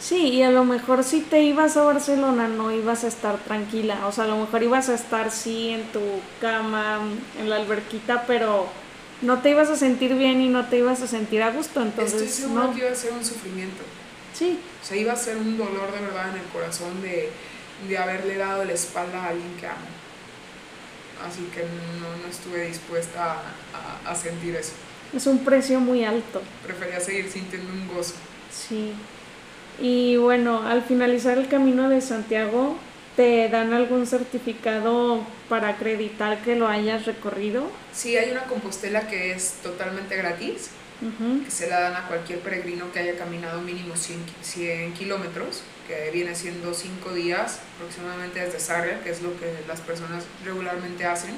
Sí, 0.00 0.28
y 0.28 0.42
a 0.42 0.50
lo 0.50 0.64
mejor 0.64 1.02
si 1.02 1.20
te 1.22 1.42
ibas 1.42 1.76
a 1.76 1.82
Barcelona 1.82 2.46
no 2.46 2.70
ibas 2.70 3.02
a 3.02 3.08
estar 3.08 3.36
tranquila, 3.38 4.06
o 4.06 4.12
sea, 4.12 4.24
a 4.24 4.26
lo 4.28 4.36
mejor 4.36 4.62
ibas 4.62 4.88
a 4.88 4.94
estar 4.94 5.32
sí 5.32 5.70
en 5.70 5.82
tu 5.92 6.00
cama, 6.40 7.00
en 7.38 7.50
la 7.50 7.56
alberquita, 7.56 8.24
pero 8.26 8.68
no 9.22 9.40
te 9.40 9.50
ibas 9.50 9.70
a 9.70 9.76
sentir 9.76 10.14
bien 10.14 10.40
y 10.40 10.48
no 10.48 10.66
te 10.66 10.78
ibas 10.78 11.02
a 11.02 11.08
sentir 11.08 11.42
a 11.42 11.50
gusto, 11.50 11.82
Estoy 11.82 12.04
entonces 12.04 12.32
seguro 12.32 12.68
no. 12.68 12.72
que 12.72 12.78
iba 12.80 12.90
a 12.90 12.94
ser 12.94 13.12
un 13.12 13.24
sufrimiento. 13.24 13.82
Sí, 14.32 14.60
O 14.82 14.86
sea, 14.86 14.96
iba 14.96 15.12
a 15.12 15.16
ser 15.16 15.36
un 15.36 15.58
dolor 15.58 15.90
de 15.92 16.00
verdad 16.00 16.28
en 16.30 16.36
el 16.36 16.46
corazón 16.52 17.02
de, 17.02 17.30
de 17.88 17.98
haberle 17.98 18.36
dado 18.36 18.64
la 18.64 18.72
espalda 18.72 19.24
a 19.24 19.28
alguien 19.30 19.56
que 19.58 19.66
amo. 19.66 19.97
Así 21.26 21.48
que 21.54 21.60
no, 21.62 22.16
no 22.22 22.28
estuve 22.30 22.66
dispuesta 22.68 23.32
a, 23.32 24.08
a- 24.08 24.10
a 24.10 24.14
sentir 24.14 24.54
eso. 24.54 24.72
es 25.14 25.26
un 25.26 25.44
precio 25.44 25.80
muy 25.80 26.04
alto. 26.04 26.42
Prefería 26.64 27.00
seguir 27.00 27.30
sintiendo 27.30 27.72
un 27.72 27.88
gozo. 27.88 28.14
Sí. 28.52 28.92
Y 29.80 30.16
bueno, 30.16 30.66
al 30.66 30.82
finalizar 30.82 31.38
el 31.38 31.48
camino 31.48 31.88
de 31.88 32.00
Santiago, 32.00 32.76
¿te 33.16 33.48
dan 33.48 33.72
algún 33.72 34.06
certificado 34.06 35.22
para 35.48 35.68
acreditar 35.70 36.38
que 36.42 36.56
lo 36.56 36.68
hayas 36.68 37.06
recorrido? 37.06 37.70
Sí, 37.92 38.16
hay 38.16 38.30
una 38.30 38.44
compostela 38.44 39.06
que 39.08 39.32
es 39.32 39.54
totalmente 39.62 40.16
gratis, 40.16 40.70
Ujú. 41.00 41.44
que 41.44 41.50
se 41.50 41.68
la 41.68 41.80
dan 41.80 41.96
a 41.96 42.08
cualquier 42.08 42.40
peregrino 42.40 42.90
que 42.92 42.98
haya 43.00 43.16
caminado 43.16 43.60
mínimo 43.60 43.96
100, 43.96 44.24
ki- 44.24 44.32
100 44.42 44.92
kilómetros, 44.94 45.62
que 45.88 46.10
viene 46.12 46.34
siendo 46.34 46.74
5 46.74 47.12
días 47.14 47.60
aproximadamente 47.74 48.40
desde 48.40 48.60
Sarria, 48.60 49.02
que 49.02 49.10
es 49.10 49.22
lo 49.22 49.30
que 49.40 49.52
las 49.66 49.80
personas 49.80 50.24
regularmente 50.44 51.04
hacen. 51.06 51.34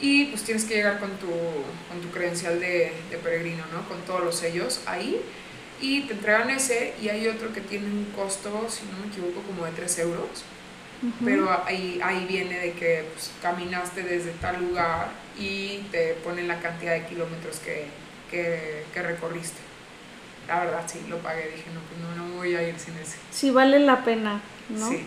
Y 0.00 0.26
pues 0.26 0.44
tienes 0.44 0.64
que 0.64 0.76
llegar 0.76 0.98
con 0.98 1.10
tu, 1.18 1.26
con 1.26 2.00
tu 2.00 2.10
credencial 2.10 2.58
de, 2.58 2.92
de 3.10 3.18
peregrino, 3.18 3.64
¿no? 3.72 3.86
Con 3.86 4.00
todos 4.02 4.24
los 4.24 4.36
sellos 4.36 4.80
ahí. 4.86 5.20
Y 5.80 6.02
te 6.02 6.14
entregan 6.14 6.48
ese 6.50 6.94
y 7.02 7.08
hay 7.08 7.26
otro 7.26 7.52
que 7.52 7.60
tiene 7.60 7.86
un 7.86 8.06
costo, 8.16 8.66
si 8.70 8.86
no 8.86 8.98
me 9.04 9.12
equivoco, 9.12 9.42
como 9.42 9.66
de 9.66 9.72
3 9.72 9.98
euros. 9.98 10.44
Pero 11.24 11.50
ahí, 11.64 11.98
ahí 12.02 12.26
viene 12.26 12.58
de 12.58 12.72
que 12.72 13.04
pues, 13.14 13.30
caminaste 13.40 14.02
desde 14.02 14.32
tal 14.32 14.60
lugar 14.60 15.08
y 15.38 15.78
te 15.90 16.12
ponen 16.22 16.46
la 16.46 16.60
cantidad 16.60 16.92
de 16.92 17.06
kilómetros 17.06 17.58
que, 17.60 17.86
que, 18.30 18.84
que 18.92 19.02
recorriste. 19.02 19.69
La 20.50 20.60
verdad, 20.64 20.82
sí, 20.86 21.00
lo 21.08 21.18
pagué. 21.18 21.44
Dije, 21.54 21.70
no, 21.72 21.80
pues 21.80 22.00
no, 22.18 22.26
no 22.28 22.36
voy 22.36 22.56
a 22.56 22.68
ir 22.68 22.76
sin 22.78 22.94
ese. 22.94 23.16
Sí 23.30 23.50
vale 23.52 23.78
la 23.78 24.02
pena, 24.04 24.40
¿no? 24.68 24.88
Sí, 24.88 25.04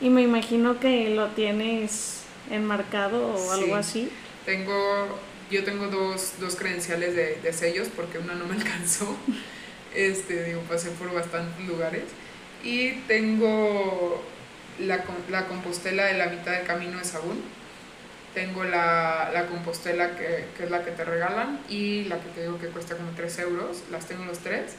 Y 0.00 0.08
me 0.08 0.22
imagino 0.22 0.80
que 0.80 1.10
lo 1.10 1.28
tienes 1.28 2.22
enmarcado 2.50 3.34
o 3.34 3.38
Sí. 3.54 3.60
algo 3.62 3.76
así. 3.76 4.10
tengo, 4.46 5.18
yo 5.50 5.62
tengo 5.64 5.88
dos, 5.88 6.34
dos 6.40 6.56
credenciales 6.56 7.14
de, 7.14 7.36
de 7.42 7.52
sellos 7.52 7.88
porque 7.94 8.18
una 8.18 8.34
no 8.34 8.46
me 8.46 8.54
alcanzó. 8.60 9.14
Este, 9.94 10.44
digo, 10.44 10.60
pasé 10.62 10.90
por 10.92 11.12
bastantes 11.12 11.66
lugares. 11.66 12.04
Y 12.64 12.92
tengo 13.08 14.22
la, 14.78 15.04
la 15.30 15.46
compostela 15.48 16.06
de 16.06 16.14
la 16.14 16.26
mitad 16.28 16.52
del 16.52 16.66
camino 16.66 16.98
de 16.98 17.04
Sagún. 17.04 17.42
Tengo 18.36 18.64
la, 18.64 19.30
la 19.32 19.46
compostela 19.46 20.14
que, 20.14 20.44
que 20.56 20.64
es 20.64 20.70
la 20.70 20.84
que 20.84 20.90
te 20.92 21.04
regalan 21.06 21.58
y 21.70 22.04
la 22.04 22.20
que 22.20 22.28
te 22.28 22.42
digo 22.42 22.58
que 22.60 22.66
cuesta 22.68 22.94
como 22.94 23.10
3 23.12 23.38
euros. 23.40 23.84
Las 23.90 24.06
tengo 24.06 24.26
los 24.26 24.40
tres. 24.40 24.74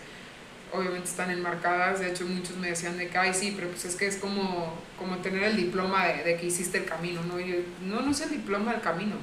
Obviamente 0.71 1.09
están 1.09 1.31
enmarcadas. 1.31 1.99
De 1.99 2.09
hecho, 2.11 2.25
muchos 2.27 2.55
me 2.57 2.69
decían 2.69 2.99
de 2.99 3.07
que, 3.09 3.17
ay, 3.17 3.33
sí, 3.33 3.53
pero 3.55 3.69
pues 3.69 3.85
es 3.85 3.95
que 3.95 4.05
es 4.05 4.17
como, 4.17 4.75
como 4.99 5.17
tener 5.17 5.41
el 5.43 5.55
diploma 5.57 6.05
de, 6.07 6.23
de 6.23 6.37
que 6.37 6.45
hiciste 6.45 6.77
el 6.77 6.85
camino. 6.85 7.23
¿no? 7.23 7.39
Yo, 7.39 7.55
no, 7.81 8.01
no 8.01 8.11
es 8.11 8.21
el 8.21 8.29
diploma 8.29 8.73
del 8.73 8.81
camino. 8.81 9.15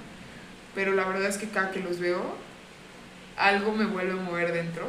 Pero 0.75 0.95
la 0.95 1.05
verdad 1.07 1.29
es 1.29 1.39
que 1.39 1.49
cada 1.51 1.71
que 1.71 1.81
los 1.81 2.01
veo, 2.01 2.37
algo 3.37 3.73
me 3.73 3.87
vuelve 3.87 4.13
a 4.13 4.23
mover 4.23 4.53
dentro 4.53 4.89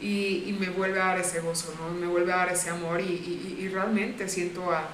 y, 0.00 0.44
y 0.46 0.56
me 0.58 0.70
vuelve 0.70 1.00
a 1.00 1.06
dar 1.06 1.18
ese 1.18 1.40
gozo, 1.40 1.74
¿no? 1.80 1.90
Me 1.94 2.06
vuelve 2.06 2.32
a 2.32 2.36
dar 2.36 2.48
ese 2.52 2.70
amor 2.70 3.00
y, 3.00 3.04
y- 3.04 3.56
y 3.60 3.68
realmente 3.68 4.28
siento 4.28 4.72
a, 4.72 4.88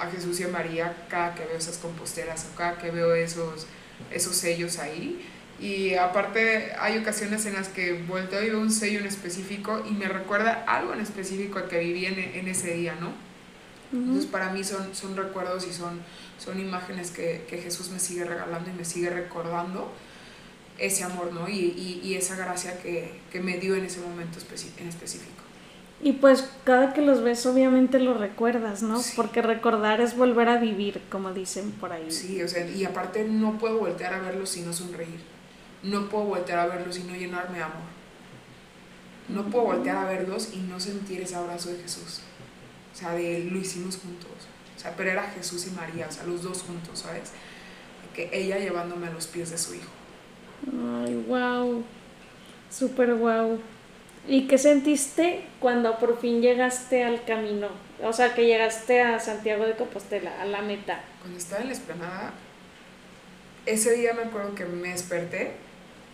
a 0.00 0.10
Jesús 0.10 0.40
y 0.40 0.44
a 0.44 0.48
María 0.48 1.06
cada 1.08 1.34
que 1.34 1.44
veo 1.44 1.56
esas 1.56 1.78
composteras 1.78 2.46
o 2.50 2.56
cada 2.56 2.78
que 2.78 2.90
veo 2.90 3.14
esos, 3.14 3.66
esos 4.10 4.36
sellos 4.36 4.78
ahí. 4.78 5.26
Y 5.60 5.94
aparte 5.94 6.72
hay 6.78 6.96
ocasiones 6.98 7.44
en 7.44 7.54
las 7.54 7.68
que 7.68 8.02
volteo 8.04 8.42
y 8.42 8.48
veo 8.48 8.60
un 8.60 8.72
sello 8.72 9.00
en 9.00 9.06
específico 9.06 9.84
y 9.86 9.92
me 9.92 10.08
recuerda 10.08 10.64
algo 10.66 10.94
en 10.94 11.00
específico 11.00 11.68
que 11.68 11.78
viví 11.78 12.06
en, 12.06 12.18
en 12.18 12.48
ese 12.48 12.74
día, 12.74 12.96
¿no? 12.98 13.12
Entonces 13.92 14.26
para 14.26 14.50
mí 14.50 14.62
son, 14.62 14.94
son 14.94 15.16
recuerdos 15.16 15.66
y 15.66 15.72
son, 15.72 16.00
son 16.38 16.60
imágenes 16.60 17.10
que, 17.10 17.44
que 17.48 17.58
Jesús 17.58 17.90
me 17.90 17.98
sigue 17.98 18.24
regalando 18.24 18.70
y 18.70 18.72
me 18.72 18.84
sigue 18.84 19.10
recordando 19.10 19.92
ese 20.78 21.04
amor, 21.04 21.32
¿no? 21.32 21.48
Y, 21.48 21.56
y, 21.56 22.00
y 22.02 22.14
esa 22.14 22.36
gracia 22.36 22.80
que, 22.80 23.20
que 23.30 23.40
me 23.40 23.58
dio 23.58 23.74
en 23.74 23.84
ese 23.84 24.00
momento 24.00 24.38
en 24.78 24.88
específico. 24.88 25.39
Y 26.02 26.12
pues 26.12 26.48
cada 26.64 26.94
que 26.94 27.02
los 27.02 27.22
ves 27.22 27.44
obviamente 27.44 27.98
los 27.98 28.18
recuerdas, 28.18 28.82
¿no? 28.82 29.00
Sí. 29.00 29.12
Porque 29.16 29.42
recordar 29.42 30.00
es 30.00 30.16
volver 30.16 30.48
a 30.48 30.56
vivir, 30.56 31.02
como 31.10 31.32
dicen 31.32 31.72
por 31.72 31.92
ahí. 31.92 32.10
Sí, 32.10 32.42
o 32.42 32.48
sea, 32.48 32.66
y 32.66 32.84
aparte 32.84 33.24
no 33.24 33.58
puedo 33.58 33.78
voltear 33.78 34.14
a 34.14 34.20
verlos 34.20 34.50
sin 34.50 34.64
no 34.64 34.72
sonreír. 34.72 35.20
No 35.82 36.08
puedo 36.08 36.24
voltear 36.24 36.58
a 36.58 36.66
verlos 36.66 36.98
y 36.98 37.04
no 37.04 37.14
llenarme 37.14 37.58
de 37.58 37.64
amor. 37.64 38.00
No 39.28 39.44
puedo 39.44 39.64
voltear 39.66 39.96
a 39.96 40.04
verlos 40.06 40.50
y 40.54 40.58
no 40.58 40.80
sentir 40.80 41.20
ese 41.20 41.36
abrazo 41.36 41.70
de 41.70 41.82
Jesús. 41.82 42.20
O 42.92 42.96
sea, 42.96 43.12
de 43.12 43.48
lo 43.50 43.58
hicimos 43.58 43.98
juntos. 43.98 44.30
O 44.76 44.80
sea, 44.80 44.94
pero 44.96 45.10
era 45.10 45.24
Jesús 45.24 45.66
y 45.66 45.70
María, 45.72 46.06
o 46.08 46.12
sea, 46.12 46.24
los 46.24 46.42
dos 46.42 46.62
juntos, 46.62 47.00
¿sabes? 47.00 47.32
Que 48.14 48.30
ella 48.32 48.58
llevándome 48.58 49.06
a 49.08 49.10
los 49.10 49.26
pies 49.26 49.50
de 49.50 49.58
su 49.58 49.74
hijo. 49.74 49.90
Ay, 50.66 51.24
wow. 51.28 51.84
Súper 52.70 53.14
wow. 53.14 53.60
¿Y 54.30 54.46
qué 54.46 54.58
sentiste 54.58 55.40
cuando 55.58 55.98
por 55.98 56.20
fin 56.20 56.40
llegaste 56.40 57.02
al 57.02 57.24
camino? 57.24 57.66
O 58.00 58.12
sea, 58.12 58.32
que 58.32 58.46
llegaste 58.46 59.02
a 59.02 59.18
Santiago 59.18 59.66
de 59.66 59.74
Compostela, 59.74 60.40
a 60.40 60.44
la 60.44 60.62
meta. 60.62 61.00
Cuando 61.20 61.36
estaba 61.36 61.62
en 61.62 61.66
la 61.66 61.72
esplanada, 61.72 62.32
ese 63.66 63.92
día 63.96 64.12
me 64.14 64.22
acuerdo 64.22 64.54
que 64.54 64.66
me 64.66 64.90
desperté, 64.90 65.50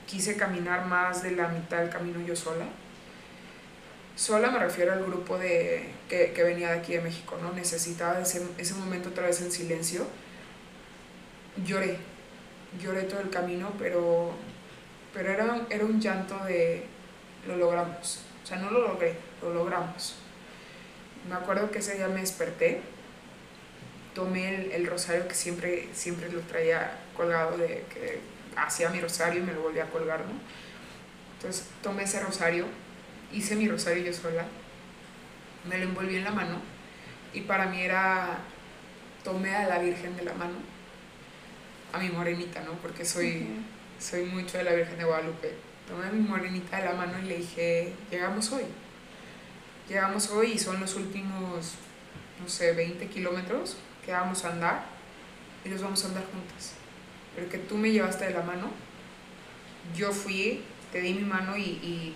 quise 0.06 0.34
caminar 0.34 0.86
más 0.86 1.22
de 1.22 1.32
la 1.32 1.48
mitad 1.48 1.80
del 1.80 1.90
camino 1.90 2.18
yo 2.26 2.34
sola. 2.34 2.64
Sola 4.14 4.50
me 4.50 4.60
refiero 4.60 4.94
al 4.94 5.04
grupo 5.04 5.36
de, 5.36 5.90
que, 6.08 6.32
que 6.32 6.42
venía 6.42 6.70
de 6.70 6.78
aquí 6.78 6.94
de 6.94 7.02
México, 7.02 7.36
¿no? 7.42 7.52
Necesitaba 7.52 8.18
ese, 8.20 8.42
ese 8.56 8.72
momento 8.76 9.10
otra 9.10 9.26
vez 9.26 9.42
en 9.42 9.52
silencio. 9.52 10.06
Lloré, 11.66 11.98
lloré 12.82 13.02
todo 13.02 13.20
el 13.20 13.28
camino, 13.28 13.74
pero, 13.78 14.30
pero 15.12 15.30
era, 15.30 15.66
era 15.68 15.84
un 15.84 16.00
llanto 16.00 16.42
de 16.46 16.95
lo 17.46 17.56
logramos. 17.56 18.20
O 18.42 18.46
sea, 18.46 18.58
no 18.58 18.70
lo 18.70 18.80
logré, 18.88 19.14
lo 19.42 19.52
logramos. 19.52 20.16
Me 21.28 21.34
acuerdo 21.34 21.70
que 21.70 21.78
ese 21.78 21.96
día 21.96 22.08
me 22.08 22.20
desperté, 22.20 22.80
tomé 24.14 24.54
el, 24.54 24.72
el 24.72 24.86
rosario 24.86 25.26
que 25.26 25.34
siempre, 25.34 25.88
siempre 25.92 26.30
lo 26.30 26.40
traía 26.40 26.98
colgado, 27.16 27.58
de 27.58 27.84
que 27.92 28.20
hacía 28.56 28.88
mi 28.90 29.00
rosario 29.00 29.42
y 29.42 29.44
me 29.44 29.52
lo 29.52 29.62
volví 29.62 29.80
a 29.80 29.90
colgar, 29.90 30.20
¿no? 30.20 30.34
Entonces 31.36 31.68
tomé 31.82 32.04
ese 32.04 32.20
rosario, 32.20 32.66
hice 33.32 33.56
mi 33.56 33.68
rosario 33.68 34.04
yo 34.04 34.12
sola, 34.12 34.44
me 35.68 35.78
lo 35.78 35.84
envolví 35.84 36.16
en 36.16 36.24
la 36.24 36.30
mano 36.30 36.60
y 37.34 37.42
para 37.42 37.66
mí 37.66 37.80
era 37.82 38.38
tomé 39.22 39.54
a 39.54 39.66
la 39.68 39.78
Virgen 39.78 40.16
de 40.16 40.22
la 40.22 40.34
mano, 40.34 40.54
a 41.92 41.98
mi 41.98 42.08
morenita, 42.08 42.62
¿no? 42.62 42.72
Porque 42.74 43.04
soy, 43.04 43.48
soy 43.98 44.24
mucho 44.24 44.56
de 44.56 44.64
la 44.64 44.72
Virgen 44.72 44.96
de 44.98 45.04
Guadalupe. 45.04 45.52
Tomé 45.86 46.06
a 46.06 46.10
mi 46.10 46.26
morenita 46.26 46.78
de 46.78 46.84
la 46.84 46.94
mano 46.94 47.18
y 47.20 47.26
le 47.26 47.38
dije, 47.38 47.92
llegamos 48.10 48.50
hoy. 48.50 48.64
Llegamos 49.88 50.30
hoy 50.30 50.52
y 50.52 50.58
son 50.58 50.80
los 50.80 50.96
últimos, 50.96 51.74
no 52.40 52.48
sé, 52.48 52.72
20 52.72 53.06
kilómetros 53.06 53.76
que 54.04 54.10
vamos 54.10 54.44
a 54.44 54.50
andar 54.50 54.84
y 55.64 55.68
los 55.68 55.80
vamos 55.80 56.04
a 56.04 56.08
andar 56.08 56.24
juntas. 56.24 56.72
Pero 57.36 57.48
que 57.48 57.58
tú 57.58 57.76
me 57.76 57.92
llevaste 57.92 58.24
de 58.24 58.34
la 58.34 58.42
mano, 58.42 58.70
yo 59.96 60.10
fui, 60.10 60.64
te 60.90 61.00
di 61.00 61.14
mi 61.14 61.22
mano 61.22 61.56
y, 61.56 61.62
y, 61.62 62.14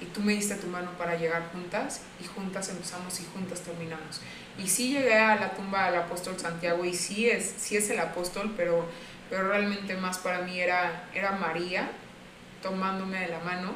y 0.00 0.06
tú 0.06 0.20
me 0.20 0.32
diste 0.32 0.56
tu 0.56 0.66
mano 0.66 0.90
para 0.98 1.14
llegar 1.16 1.50
juntas 1.52 2.00
y 2.20 2.26
juntas 2.26 2.68
empezamos 2.68 3.20
y 3.20 3.26
juntas 3.32 3.60
terminamos. 3.60 4.22
Y 4.58 4.66
sí 4.66 4.92
llegué 4.92 5.14
a 5.14 5.36
la 5.36 5.54
tumba 5.54 5.88
del 5.88 6.00
apóstol 6.00 6.36
Santiago 6.36 6.84
y 6.84 6.94
sí 6.94 7.30
es, 7.30 7.54
sí 7.58 7.76
es 7.76 7.90
el 7.90 8.00
apóstol, 8.00 8.52
pero, 8.56 8.86
pero 9.30 9.48
realmente 9.48 9.96
más 9.96 10.18
para 10.18 10.40
mí 10.40 10.58
era, 10.58 11.08
era 11.14 11.32
María 11.32 11.88
tomándome 12.64 13.20
de 13.20 13.28
la 13.28 13.40
mano 13.40 13.74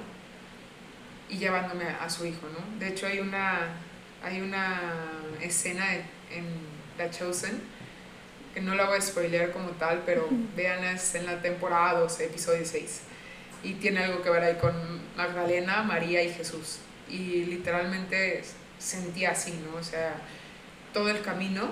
y 1.29 1.37
llevándome 1.37 1.85
a 1.85 2.09
su 2.09 2.25
hijo, 2.25 2.49
¿no? 2.49 2.79
De 2.81 2.89
hecho 2.89 3.07
hay 3.07 3.21
una, 3.21 3.69
hay 4.25 4.41
una 4.41 4.81
escena 5.43 5.85
en 6.31 6.47
The 6.97 7.11
Chosen, 7.11 7.61
que 8.55 8.63
no 8.63 8.75
la 8.75 8.87
voy 8.87 8.97
a 8.97 9.03
spoilear 9.03 9.53
como 9.53 9.69
tal, 9.73 10.05
pero 10.07 10.27
vean 10.57 10.83
es 10.85 11.15
en 11.15 11.27
la 11.27 11.43
temporada 11.43 12.01
12, 12.01 12.25
episodio 12.25 12.65
6. 12.65 13.03
Y 13.63 13.75
tiene 13.75 14.05
algo 14.05 14.23
que 14.23 14.31
ver 14.31 14.43
ahí 14.43 14.57
con 14.57 14.73
Magdalena, 15.17 15.83
María 15.83 16.23
y 16.23 16.33
Jesús. 16.33 16.79
Y 17.11 17.45
literalmente 17.45 18.43
sentía 18.79 19.33
así, 19.33 19.53
¿no? 19.71 19.79
O 19.79 19.83
sea, 19.83 20.15
todo 20.95 21.11
el 21.11 21.21
camino 21.21 21.69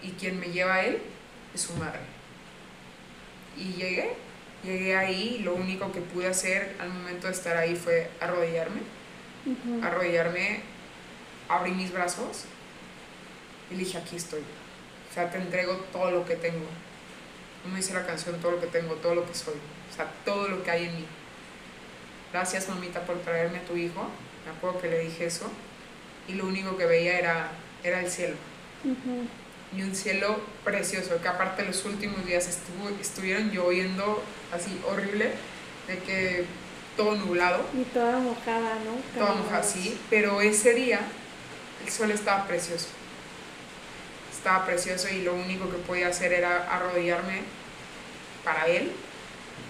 y 0.00 0.12
quien 0.12 0.38
me 0.38 0.50
lleva 0.50 0.76
a 0.76 0.84
él 0.84 1.02
es 1.52 1.62
su 1.62 1.72
madre. 1.74 2.00
Y 3.56 3.72
llegué, 3.72 4.14
llegué 4.64 4.96
ahí 4.96 5.36
y 5.40 5.42
lo 5.42 5.54
único 5.54 5.90
que 5.92 6.00
pude 6.00 6.26
hacer 6.26 6.76
al 6.80 6.90
momento 6.90 7.26
de 7.26 7.32
estar 7.32 7.56
ahí 7.56 7.76
fue 7.76 8.10
arrodillarme, 8.20 8.80
arrodillarme, 9.82 10.60
abrí 11.48 11.72
mis 11.72 11.92
brazos 11.92 12.44
y 13.70 13.74
dije, 13.74 13.98
aquí 13.98 14.16
estoy. 14.16 14.40
O 14.40 15.14
sea, 15.14 15.30
te 15.30 15.38
entrego 15.38 15.74
todo 15.92 16.10
lo 16.10 16.24
que 16.24 16.36
tengo. 16.36 16.66
No 17.64 17.70
me 17.70 17.78
dice 17.78 17.94
la 17.94 18.06
canción, 18.06 18.40
todo 18.40 18.52
lo 18.52 18.60
que 18.60 18.66
tengo, 18.66 18.94
todo 18.94 19.14
lo 19.14 19.26
que 19.26 19.34
soy. 19.34 19.54
O 19.90 19.94
sea, 19.94 20.10
todo 20.24 20.48
lo 20.48 20.62
que 20.62 20.70
hay 20.70 20.84
en 20.86 20.96
mí. 20.96 21.04
Gracias, 22.32 22.68
mamita, 22.68 23.00
por 23.00 23.18
traerme 23.20 23.58
a 23.58 23.64
tu 23.64 23.76
hijo. 23.76 24.08
Me 24.44 24.52
acuerdo 24.52 24.80
que 24.80 24.88
le 24.88 25.00
dije 25.00 25.26
eso. 25.26 25.50
Y 26.28 26.34
lo 26.34 26.46
único 26.46 26.76
que 26.76 26.86
veía 26.86 27.18
era 27.18 27.50
era 27.82 28.00
el 28.00 28.10
cielo. 28.10 28.36
Y 29.76 29.82
un 29.82 29.94
cielo 29.94 30.40
precioso, 30.64 31.20
que 31.22 31.28
aparte 31.28 31.64
los 31.64 31.84
últimos 31.84 32.24
días 32.26 32.48
estuvo, 32.48 32.88
estuvieron 33.00 33.50
lloviendo 33.50 34.22
así 34.52 34.80
horrible, 34.88 35.32
de 35.86 35.98
que 35.98 36.44
todo 36.96 37.14
nublado. 37.14 37.64
Y 37.72 37.84
toda 37.84 38.18
mojada, 38.18 38.76
¿no? 38.84 39.18
Toda 39.18 39.34
mojada, 39.34 39.62
sí, 39.62 39.98
pero 40.10 40.40
ese 40.40 40.74
día 40.74 41.00
el 41.84 41.90
sol 41.90 42.10
estaba 42.10 42.46
precioso. 42.46 42.88
Estaba 44.32 44.66
precioso 44.66 45.08
y 45.08 45.22
lo 45.22 45.34
único 45.34 45.70
que 45.70 45.76
podía 45.76 46.08
hacer 46.08 46.32
era 46.32 46.74
arrodillarme 46.74 47.42
para 48.44 48.66
él, 48.66 48.90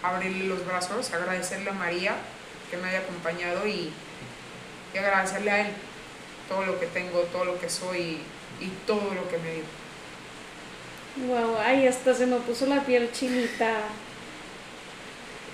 abrirle 0.02 0.46
los 0.46 0.64
brazos, 0.66 1.12
agradecerle 1.12 1.70
a 1.70 1.74
María 1.74 2.14
que 2.70 2.76
me 2.76 2.88
haya 2.88 3.00
acompañado 3.00 3.66
y, 3.66 3.92
y 4.94 4.98
agradecerle 4.98 5.50
a 5.50 5.60
él 5.66 5.74
todo 6.48 6.64
lo 6.64 6.80
que 6.80 6.86
tengo, 6.86 7.20
todo 7.32 7.44
lo 7.44 7.60
que 7.60 7.68
soy 7.68 8.18
y, 8.60 8.68
todo 8.86 9.14
lo 9.14 9.28
que 9.28 9.38
me 9.38 9.54
dio. 9.54 9.64
Wow, 11.16 11.56
ay, 11.64 11.86
hasta 11.86 12.14
se 12.14 12.26
me 12.26 12.36
puso 12.36 12.66
la 12.66 12.82
piel 12.82 13.10
chinita. 13.12 13.78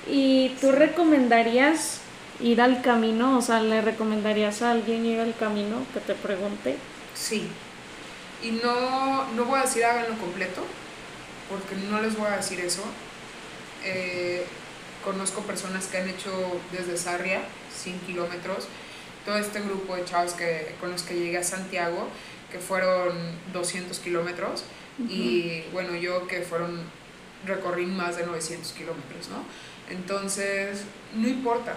¿Y 0.06 0.50
tú 0.60 0.70
recomendarías 0.72 2.00
ir 2.40 2.60
al 2.60 2.82
camino? 2.82 3.38
O 3.38 3.42
sea, 3.42 3.60
¿le 3.60 3.80
recomendarías 3.80 4.62
a 4.62 4.70
alguien 4.72 5.04
ir 5.06 5.20
al 5.20 5.34
camino 5.36 5.78
que 5.92 6.00
te 6.00 6.14
pregunte? 6.14 6.76
Sí. 7.14 7.48
Y 8.42 8.50
no, 8.50 9.24
no 9.32 9.44
voy 9.46 9.58
a 9.58 9.62
decir 9.62 9.84
háganlo 9.84 10.18
completo, 10.18 10.62
porque 11.48 11.74
no 11.90 12.00
les 12.00 12.16
voy 12.16 12.28
a 12.28 12.36
decir 12.36 12.60
eso. 12.60 12.82
Eh, 13.84 14.44
conozco 15.04 15.40
personas 15.42 15.86
que 15.86 15.98
han 15.98 16.08
hecho 16.08 16.30
desde 16.72 16.96
Sarria 16.96 17.40
100 17.74 18.00
kilómetros 18.00 18.68
todo 19.26 19.36
este 19.36 19.60
grupo 19.60 19.96
de 19.96 20.04
chavos 20.04 20.32
que, 20.34 20.74
con 20.80 20.92
los 20.92 21.02
que 21.02 21.14
llegué 21.14 21.38
a 21.38 21.42
Santiago, 21.42 22.08
que 22.50 22.60
fueron 22.60 23.12
200 23.52 23.98
kilómetros, 23.98 24.62
y 24.98 25.62
bueno, 25.72 25.94
yo 25.94 26.26
que 26.26 26.42
fueron, 26.42 26.80
recorrí 27.44 27.86
más 27.86 28.16
de 28.16 28.26
900 28.26 28.72
kilómetros, 28.72 29.28
¿no? 29.28 29.44
Entonces, 29.92 30.82
no 31.14 31.28
importa, 31.28 31.74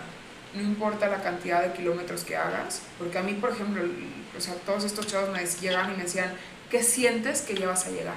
no 0.55 0.62
importa 0.62 1.08
la 1.08 1.21
cantidad 1.21 1.62
de 1.62 1.73
kilómetros 1.73 2.23
que 2.23 2.36
hagas, 2.36 2.82
porque 2.97 3.17
a 3.17 3.23
mí, 3.23 3.34
por 3.34 3.51
ejemplo, 3.51 3.84
o 4.38 4.41
sea, 4.41 4.55
todos 4.65 4.84
estos 4.84 5.08
chavos 5.08 5.29
me 5.29 5.45
llegan 5.45 5.93
y 5.93 5.97
me 5.97 6.03
decían, 6.03 6.34
¿qué 6.71 6.82
sientes 6.82 7.41
que 7.41 7.55
llevas 7.55 7.86
a 7.86 7.91
llegar? 7.91 8.15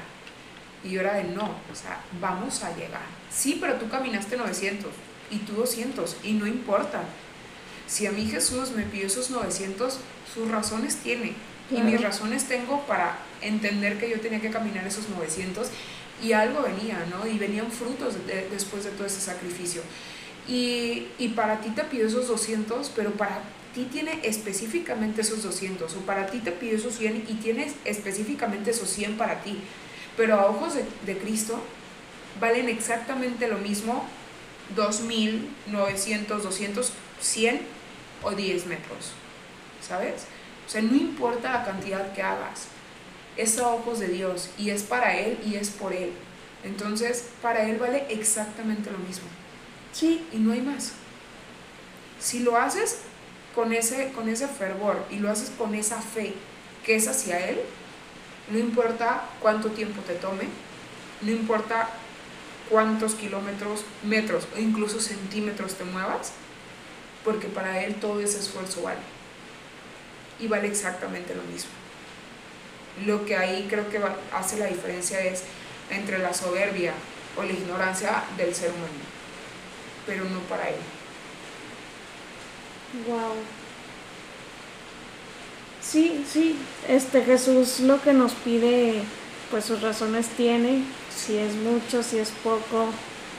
Y 0.84 0.90
yo 0.90 1.00
era 1.00 1.14
de 1.14 1.24
no, 1.24 1.56
o 1.70 1.74
sea, 1.74 2.00
vamos 2.20 2.62
a 2.64 2.74
llegar. 2.76 3.02
Sí, 3.30 3.58
pero 3.60 3.74
tú 3.74 3.88
caminaste 3.88 4.36
900 4.36 4.90
y 5.30 5.38
tú 5.38 5.54
200 5.54 6.16
y 6.24 6.32
no 6.32 6.46
importa. 6.46 7.02
Si 7.86 8.06
a 8.06 8.12
mí 8.12 8.26
Jesús 8.26 8.70
me 8.70 8.84
pidió 8.84 9.06
esos 9.06 9.30
900, 9.30 9.98
sus 10.32 10.50
razones 10.50 10.96
tiene. 10.96 11.34
Y 11.70 11.80
mis 11.80 12.00
razones 12.00 12.44
tengo 12.44 12.82
para 12.86 13.16
entender 13.42 13.98
que 13.98 14.08
yo 14.08 14.20
tenía 14.20 14.40
que 14.40 14.50
caminar 14.50 14.86
esos 14.86 15.08
900 15.08 15.68
y 16.22 16.32
algo 16.32 16.62
venía, 16.62 17.04
¿no? 17.10 17.26
Y 17.26 17.38
venían 17.38 17.70
frutos 17.70 18.14
después 18.50 18.84
de 18.84 18.90
todo 18.90 19.06
ese 19.06 19.20
sacrificio. 19.20 19.82
Y, 20.48 21.08
y, 21.18 21.28
para 21.28 21.60
ti 21.60 21.70
te 21.70 21.84
pidió 21.84 22.06
esos 22.06 22.28
200, 22.28 22.90
pero 22.96 23.12
para 23.12 23.42
ti 23.74 23.88
tiene 23.90 24.18
específicamente 24.22 25.20
esos 25.20 25.42
200, 25.42 25.94
o 25.94 26.00
para 26.00 26.26
ti 26.26 26.40
te 26.40 26.50
pidió 26.50 26.76
esos 26.76 26.96
100 26.96 27.26
y 27.28 27.34
tienes 27.34 27.74
específicamente 27.84 28.70
esos 28.72 28.88
100 28.88 29.16
para 29.16 29.42
ti. 29.42 29.58
Pero 30.16 30.34
a 30.34 30.46
ojos 30.46 30.74
de, 30.74 30.84
de 31.06 31.18
Cristo 31.18 31.62
valen 32.40 32.68
exactamente 32.68 33.46
lo 33.48 33.58
mismo 33.58 34.04
2.000, 34.76 35.46
900, 35.68 36.42
200, 36.42 36.92
100 37.20 37.60
o 38.22 38.30
10 38.32 38.66
metros, 38.66 39.12
¿sabes? 39.86 40.26
O 40.66 40.70
sea, 40.70 40.82
no 40.82 40.96
importa 40.96 41.52
la 41.52 41.64
cantidad 41.64 42.12
que 42.12 42.22
hagas, 42.22 42.68
es 43.36 43.58
a 43.58 43.68
ojos 43.68 43.98
de 43.98 44.08
Dios 44.08 44.50
y 44.58 44.70
es 44.70 44.82
para 44.82 45.16
Él 45.16 45.38
y 45.44 45.56
es 45.56 45.70
por 45.70 45.92
Él. 45.92 46.12
Entonces, 46.64 47.28
para 47.40 47.68
Él 47.68 47.78
vale 47.78 48.06
exactamente 48.08 48.90
lo 48.90 48.98
mismo. 48.98 49.24
Sí, 49.92 50.26
y 50.32 50.38
no 50.38 50.52
hay 50.52 50.60
más. 50.60 50.92
Si 52.20 52.40
lo 52.40 52.56
haces 52.56 52.98
con 53.54 53.72
ese, 53.72 54.12
con 54.12 54.28
ese 54.28 54.48
fervor 54.48 55.04
y 55.10 55.16
lo 55.16 55.30
haces 55.30 55.50
con 55.50 55.74
esa 55.74 56.00
fe 56.00 56.34
que 56.84 56.96
es 56.96 57.08
hacia 57.08 57.48
Él, 57.48 57.60
no 58.50 58.58
importa 58.58 59.24
cuánto 59.40 59.70
tiempo 59.70 60.02
te 60.02 60.14
tome, 60.14 60.44
no 61.20 61.30
importa 61.30 61.88
cuántos 62.70 63.14
kilómetros, 63.14 63.84
metros 64.02 64.46
o 64.56 64.58
incluso 64.58 65.00
centímetros 65.00 65.74
te 65.74 65.84
muevas, 65.84 66.32
porque 67.24 67.46
para 67.46 67.82
Él 67.84 67.96
todo 67.96 68.20
ese 68.20 68.38
esfuerzo 68.38 68.82
vale. 68.82 69.00
Y 70.40 70.48
vale 70.48 70.66
exactamente 70.68 71.34
lo 71.34 71.42
mismo. 71.44 71.81
Lo 73.06 73.24
que 73.24 73.36
ahí 73.36 73.66
creo 73.68 73.88
que 73.88 74.00
hace 74.32 74.58
la 74.58 74.66
diferencia 74.66 75.20
es 75.20 75.42
entre 75.90 76.18
la 76.18 76.34
soberbia 76.34 76.92
o 77.36 77.42
la 77.42 77.52
ignorancia 77.52 78.24
del 78.36 78.54
ser 78.54 78.70
humano, 78.70 79.04
pero 80.06 80.24
no 80.24 80.40
para 80.40 80.68
Él. 80.68 80.76
Wow. 83.08 83.34
Sí, 85.80 86.24
sí, 86.30 86.56
este 86.88 87.22
Jesús 87.22 87.80
lo 87.80 88.00
que 88.00 88.12
nos 88.12 88.32
pide, 88.32 89.02
pues 89.50 89.64
sus 89.64 89.82
razones 89.82 90.28
tiene, 90.28 90.84
si 91.14 91.36
es 91.36 91.54
mucho, 91.54 92.02
si 92.02 92.18
es 92.18 92.30
poco, 92.42 92.86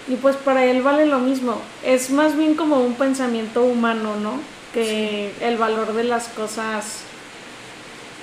y 0.08 0.16
pues 0.16 0.36
para 0.36 0.66
él 0.66 0.82
vale 0.82 1.06
lo 1.06 1.20
mismo. 1.20 1.62
Es 1.84 2.10
más 2.10 2.36
bien 2.36 2.56
como 2.56 2.82
un 2.82 2.96
pensamiento 2.96 3.64
humano, 3.64 4.18
¿no? 4.18 4.40
Que 4.74 5.32
el 5.42 5.58
valor 5.58 5.94
de 5.94 6.04
las 6.04 6.28
cosas 6.28 7.04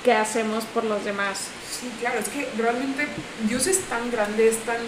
que 0.05 0.13
hacemos 0.13 0.65
por 0.65 0.85
los 0.85 1.05
demás. 1.05 1.49
Sí, 1.71 1.91
claro, 2.01 2.21
es 2.21 2.29
que 2.29 2.49
realmente 2.57 3.07
Dios 3.49 3.67
es 3.67 3.81
tan 3.83 4.11
grande, 4.11 4.49
es 4.49 4.59
tan, 4.59 4.79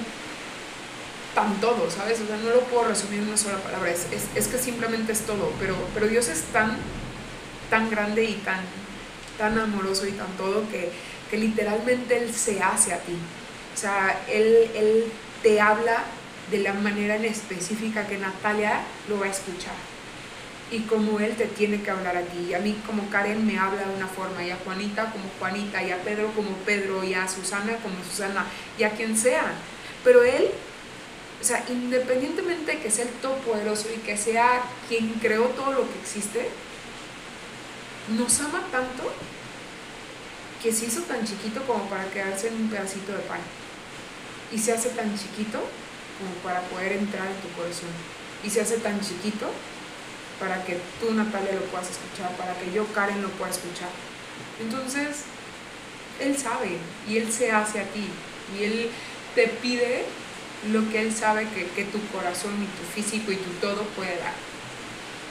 tan 1.34 1.60
todo, 1.60 1.90
¿sabes? 1.90 2.20
O 2.20 2.26
sea, 2.26 2.36
no 2.36 2.50
lo 2.50 2.60
puedo 2.62 2.84
resumir 2.84 3.20
en 3.20 3.28
una 3.28 3.36
sola 3.36 3.58
palabra, 3.58 3.90
es, 3.90 4.06
es, 4.34 4.48
que 4.48 4.58
simplemente 4.58 5.12
es 5.12 5.20
todo, 5.20 5.52
pero, 5.58 5.76
pero 5.94 6.08
Dios 6.08 6.28
es 6.28 6.42
tan, 6.44 6.76
tan 7.70 7.90
grande 7.90 8.24
y 8.24 8.34
tan, 8.34 8.60
tan 9.38 9.58
amoroso 9.58 10.06
y 10.06 10.12
tan 10.12 10.28
todo 10.36 10.68
que, 10.70 10.90
que 11.30 11.36
literalmente 11.38 12.16
Él 12.16 12.34
se 12.34 12.62
hace 12.62 12.92
a 12.92 12.98
ti. 12.98 13.16
O 13.74 13.78
sea, 13.78 14.20
Él, 14.28 14.70
él 14.74 15.12
te 15.42 15.60
habla 15.60 16.04
de 16.50 16.58
la 16.58 16.74
manera 16.74 17.16
en 17.16 17.24
específica 17.24 18.06
que 18.06 18.18
Natalia 18.18 18.80
lo 19.08 19.18
va 19.18 19.26
a 19.26 19.30
escuchar. 19.30 19.91
Y 20.72 20.80
como 20.80 21.20
Él 21.20 21.36
te 21.36 21.44
tiene 21.44 21.82
que 21.82 21.90
hablar 21.90 22.16
a 22.16 22.22
ti. 22.22 22.46
Y 22.48 22.54
a 22.54 22.58
mí 22.58 22.80
como 22.86 23.08
Karen 23.10 23.46
me 23.46 23.58
habla 23.58 23.84
de 23.84 23.94
una 23.94 24.08
forma, 24.08 24.42
y 24.42 24.50
a 24.50 24.56
Juanita 24.56 25.10
como 25.12 25.24
Juanita, 25.38 25.82
y 25.82 25.92
a 25.92 26.02
Pedro 26.02 26.32
como 26.34 26.50
Pedro, 26.64 27.04
y 27.04 27.12
a 27.12 27.28
Susana 27.28 27.76
como 27.76 28.02
Susana, 28.02 28.46
y 28.78 28.84
a 28.84 28.90
quien 28.90 29.16
sea. 29.16 29.52
Pero 30.02 30.24
Él, 30.24 30.48
o 31.40 31.44
sea, 31.44 31.62
independientemente 31.68 32.72
de 32.72 32.80
que 32.80 32.90
sea 32.90 33.04
el 33.04 33.10
todopoderoso 33.10 33.88
y 33.94 33.98
que 33.98 34.16
sea 34.16 34.62
quien 34.88 35.10
creó 35.20 35.44
todo 35.48 35.72
lo 35.72 35.92
que 35.92 35.98
existe, 36.00 36.48
nos 38.16 38.40
ama 38.40 38.66
tanto 38.72 39.12
que 40.62 40.72
se 40.72 40.86
hizo 40.86 41.02
tan 41.02 41.24
chiquito 41.26 41.62
como 41.66 41.84
para 41.90 42.08
quedarse 42.10 42.48
en 42.48 42.54
un 42.54 42.70
pedacito 42.70 43.12
de 43.12 43.18
pan. 43.18 43.40
Y 44.50 44.58
se 44.58 44.72
hace 44.72 44.88
tan 44.90 45.18
chiquito 45.18 45.60
como 46.18 46.32
para 46.42 46.62
poder 46.68 46.92
entrar 46.92 47.26
en 47.26 47.36
tu 47.42 47.48
corazón. 47.56 47.90
Y 48.42 48.50
se 48.50 48.60
hace 48.60 48.78
tan 48.78 49.00
chiquito 49.00 49.50
para 50.38 50.64
que 50.64 50.78
tú, 51.00 51.12
Natalia, 51.12 51.52
lo 51.52 51.62
puedas 51.66 51.90
escuchar, 51.90 52.30
para 52.36 52.54
que 52.58 52.72
yo, 52.72 52.86
Karen, 52.92 53.22
lo 53.22 53.28
pueda 53.30 53.50
escuchar. 53.50 53.88
Entonces, 54.60 55.24
Él 56.20 56.36
sabe 56.36 56.78
y 57.08 57.18
Él 57.18 57.32
se 57.32 57.52
hace 57.52 57.80
a 57.80 57.84
ti 57.84 58.08
y 58.58 58.64
Él 58.64 58.90
te 59.34 59.48
pide 59.48 60.04
lo 60.72 60.88
que 60.90 61.00
Él 61.00 61.14
sabe 61.14 61.48
que, 61.48 61.66
que 61.68 61.84
tu 61.84 62.00
corazón 62.08 62.52
y 62.62 62.66
tu 62.66 62.84
físico 62.94 63.32
y 63.32 63.36
tu 63.36 63.50
todo 63.60 63.82
puede 63.96 64.16
dar. 64.18 64.34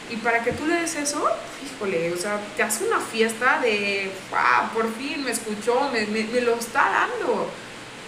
Y 0.10 0.18
para 0.18 0.44
que 0.44 0.52
tú 0.52 0.66
le 0.66 0.76
des 0.76 0.96
eso, 0.96 1.26
híjole, 1.64 2.12
o 2.12 2.18
sea, 2.18 2.38
te 2.58 2.64
hace 2.64 2.86
una 2.86 3.00
fiesta 3.00 3.62
de, 3.62 4.12
wow, 4.30 4.70
por 4.74 4.94
fin 4.96 5.24
me 5.24 5.32
escuchó, 5.32 5.90
me, 5.92 6.06
me, 6.08 6.26
me 6.26 6.42
lo 6.42 6.56
está 6.56 6.90
dando. 6.90 7.50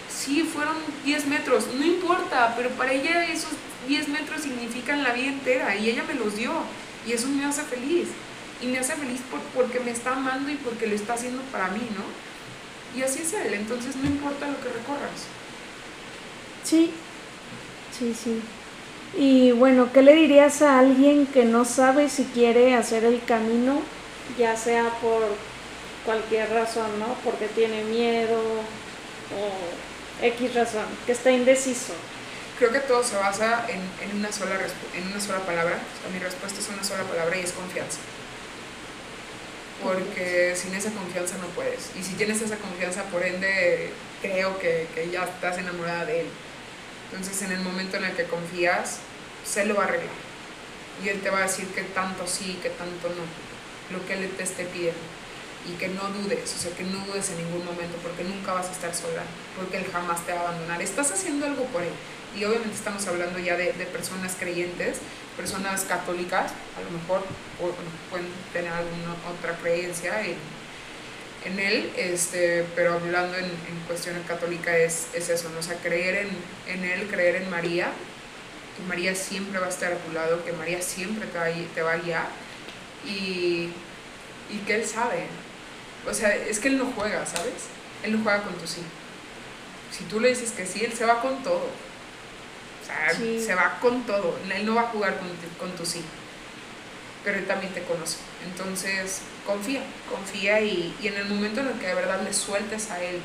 Sí, 0.10 0.44
fueron 0.44 0.76
10 1.06 1.28
metros, 1.28 1.68
no 1.74 1.84
pero 2.56 2.70
para 2.72 2.94
ella 2.94 3.26
esos 3.26 3.52
10 3.88 4.10
metros 4.10 4.42
significan 4.42 5.04
la 5.04 5.14
vida 5.14 5.28
entera 5.28 5.76
y 5.76 5.90
ella 5.90 6.04
me 6.04 6.14
los 6.14 6.36
dio. 6.36 6.52
Y 7.06 7.12
eso 7.12 7.28
me 7.28 7.46
hace 7.46 7.64
feliz. 7.64 8.08
Y 8.62 8.68
me 8.68 8.80
hace 8.80 8.94
feliz 8.94 9.20
por, 9.30 9.42
porque 9.54 9.80
me 9.80 9.92
está 9.92 10.14
amando 10.14 10.50
y 10.50 10.56
porque 10.56 10.88
lo 10.88 10.96
está 10.96 11.14
haciendo 11.14 11.42
para 11.52 11.68
mí, 11.70 11.88
¿no? 11.98 12.98
Y 12.98 13.04
así 13.04 13.24
es 13.24 13.34
Él, 13.34 13.56
entonces 13.56 13.96
no 13.96 14.06
importa 14.06 14.48
lo 14.48 14.58
que 14.58 14.70
recorras. 14.70 15.28
Sí, 16.64 16.92
sí, 17.98 18.14
sí. 18.14 18.42
Y 19.18 19.52
bueno, 19.52 19.92
¿qué 19.92 20.02
le 20.02 20.16
dirías 20.16 20.62
a 20.62 20.80
alguien 20.80 21.26
que 21.28 21.44
no 21.46 21.66
sabe 21.66 22.10
si 22.10 22.24
quiere 22.26 22.76
hacer 22.76 23.04
el 23.04 23.24
camino, 23.24 23.82
ya 24.38 24.56
sea 24.56 24.86
por 25.02 25.22
cualquier 26.06 26.50
razón, 26.52 27.00
¿no? 27.00 27.16
Porque 27.24 27.48
tiene 27.48 27.84
miedo 27.84 28.40
o 28.40 30.24
X 30.26 30.54
razón, 30.56 30.86
que 31.06 31.12
está 31.12 31.32
indeciso. 31.32 31.94
Creo 32.58 32.72
que 32.72 32.80
todo 32.80 33.04
se 33.04 33.16
basa 33.16 33.66
en, 33.68 33.82
en 34.08 34.18
una, 34.18 34.32
sola 34.32 34.58
en 34.96 35.08
una 35.08 35.20
sola 35.20 35.40
palabra. 35.40 35.76
O 35.76 36.02
sea, 36.02 36.12
mi 36.12 36.20
respuesta 36.20 36.60
es 36.60 36.70
una 36.70 36.84
sola 36.84 37.04
palabra 37.04 37.36
y 37.38 37.42
es 37.42 37.52
confianza. 37.52 38.00
Porque 39.82 40.56
sin 40.56 40.74
esa 40.76 40.92
confianza 40.92 41.38
no 41.38 41.48
puedes. 41.48 41.90
Y 42.00 42.04
si 42.04 42.14
tienes 42.14 42.42
esa 42.42 42.58
confianza, 42.58 43.04
por 43.06 43.24
ende, 43.24 43.92
creo 44.22 44.58
que, 44.60 44.88
que 44.94 45.10
ya 45.10 45.24
estás 45.24 45.58
enamorada 45.58 46.06
de 46.06 46.22
él. 46.22 46.28
Entonces, 47.12 47.42
en 47.42 47.52
el 47.52 47.60
momento 47.60 47.98
en 47.98 48.06
el 48.06 48.16
que 48.16 48.26
confías, 48.26 49.00
se 49.46 49.66
lo 49.66 49.76
va 49.76 49.84
a 49.84 49.88
arreglar. 49.88 50.16
Y 51.04 51.10
él 51.10 51.22
te 51.22 51.30
va 51.30 51.40
a 51.40 51.42
decir 51.44 51.68
que 51.68 51.82
tanto 51.82 52.28
sí, 52.28 52.60
que 52.62 52.70
tanto 52.70 53.10
no. 53.10 53.98
Lo 53.98 54.06
que 54.06 54.14
él 54.14 54.32
te 54.38 54.44
esté 54.44 54.66
pidiendo 54.66 55.02
y 55.68 55.74
que 55.78 55.88
no 55.88 56.10
dudes, 56.10 56.54
o 56.56 56.60
sea, 56.60 56.76
que 56.76 56.84
no 56.84 57.06
dudes 57.06 57.30
en 57.30 57.38
ningún 57.38 57.64
momento, 57.64 57.96
porque 58.04 58.24
nunca 58.24 58.54
vas 58.54 58.68
a 58.68 58.72
estar 58.72 58.94
sola, 58.94 59.24
porque 59.56 59.78
Él 59.78 59.86
jamás 59.92 60.26
te 60.26 60.34
va 60.34 60.40
a 60.40 60.50
abandonar. 60.50 60.82
Estás 60.82 61.12
haciendo 61.12 61.46
algo 61.46 61.64
por 61.66 61.84
Él. 61.84 61.94
Y 62.36 62.46
obviamente 62.46 62.76
estamos 62.76 63.06
hablando 63.08 63.40
ya 63.40 63.56
de, 63.56 63.72
personas 63.92 64.36
creyentes, 64.40 64.98
personas 65.38 65.84
católicas, 65.84 66.52
a 66.78 66.82
lo 66.82 66.98
mejor 66.98 67.24
pueden 68.10 68.28
tener 68.52 68.72
alguna 68.72 69.14
otra 69.30 69.56
creencia 69.62 70.22
en, 70.26 70.36
en 71.46 71.60
Él, 71.60 71.92
este, 71.96 72.66
pero 72.76 72.94
hablando 72.94 73.38
en, 73.38 73.52
cuestión 73.88 74.16
católica 74.28 74.76
es, 74.76 75.08
es 75.14 75.30
eso, 75.30 75.50
¿no? 75.50 75.60
o 75.60 75.64
sea, 75.64 75.76
creer 75.76 76.26
en, 76.26 76.30
en 76.74 76.90
Él, 76.90 77.08
creer 77.08 77.36
en 77.36 77.50
María, 77.50 77.92
que 78.78 78.84
María 78.88 79.14
siempre 79.14 79.60
va 79.60 79.68
a 79.68 79.70
estar 79.70 79.92
a 79.92 79.98
tu 79.98 80.12
lado, 80.14 80.44
que 80.44 80.54
María 80.54 80.82
siempre 80.82 81.28
te 81.28 81.38
va 81.38 81.46
te 81.76 81.82
va 81.82 81.92
a 81.94 81.98
guiar 81.98 82.28
y, 83.06 83.70
y 84.50 84.58
que 84.66 84.76
Él 84.76 84.86
sabe, 84.86 85.28
o 86.10 86.14
sea, 86.14 86.36
es 86.36 86.60
que 86.60 86.68
él 86.68 86.78
no 86.78 86.86
juega, 86.96 87.26
¿sabes? 87.26 87.70
Él 88.04 88.14
no 88.14 88.24
juega 88.24 88.44
con 88.44 88.54
tu 88.56 88.68
sí. 88.68 88.82
Si 89.92 90.04
tú 90.06 90.20
le 90.20 90.30
dices 90.30 90.52
que 90.52 90.66
sí, 90.66 90.84
él 90.84 90.92
se 90.94 91.06
va 91.06 91.22
con 91.22 91.42
todo. 91.44 91.68
O 92.84 92.86
sea, 92.86 93.14
Sí. 93.16 93.42
se 93.44 93.56
va 93.56 93.80
con 93.80 94.04
todo. 94.06 94.38
Él 94.54 94.66
no 94.66 94.76
va 94.76 94.82
a 94.82 94.88
jugar 94.88 95.18
con, 95.18 95.28
tu- 95.30 95.58
con 95.58 95.72
tu 95.72 95.86
sí. 95.86 96.02
Pero 97.24 97.38
él 97.40 97.48
también 97.48 97.74
te 97.74 97.82
conoce. 97.84 98.18
Entonces, 98.46 99.20
confía, 99.46 99.82
confía 100.10 100.60
y, 100.62 100.94
y 101.02 101.08
en 101.08 101.16
el 101.16 101.26
momento 101.26 101.62
en 101.62 101.68
el 101.70 101.74
que 101.80 101.88
de 101.88 101.96
verdad 101.96 102.22
le 102.22 102.34
sueltes 102.34 102.92
a 102.92 103.02
él 103.02 103.20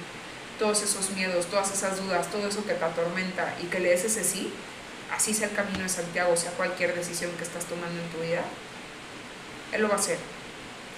todos 0.58 0.82
esos 0.82 1.10
miedos, 1.10 1.46
todas 1.46 1.72
esas 1.72 2.00
dudas, 2.00 2.28
todo 2.30 2.46
eso 2.48 2.64
que 2.64 2.74
te 2.74 2.84
atormenta 2.84 3.54
y 3.62 3.66
que 3.66 3.80
le 3.80 3.90
des 3.90 4.04
ese 4.04 4.22
sí, 4.24 4.52
así 5.12 5.32
sea 5.34 5.48
el 5.48 5.54
camino 5.54 5.80
de 5.80 5.88
Santiago, 5.88 6.36
sea 6.36 6.50
cualquier 6.52 6.94
decisión 6.94 7.30
que 7.38 7.44
estás 7.44 7.64
tomando 7.64 8.00
en 8.00 8.08
tu 8.10 8.18
vida, 8.20 8.42
él 9.72 9.82
lo 9.82 9.88
va 9.88 9.94
a 9.94 9.98
hacer 9.98 10.18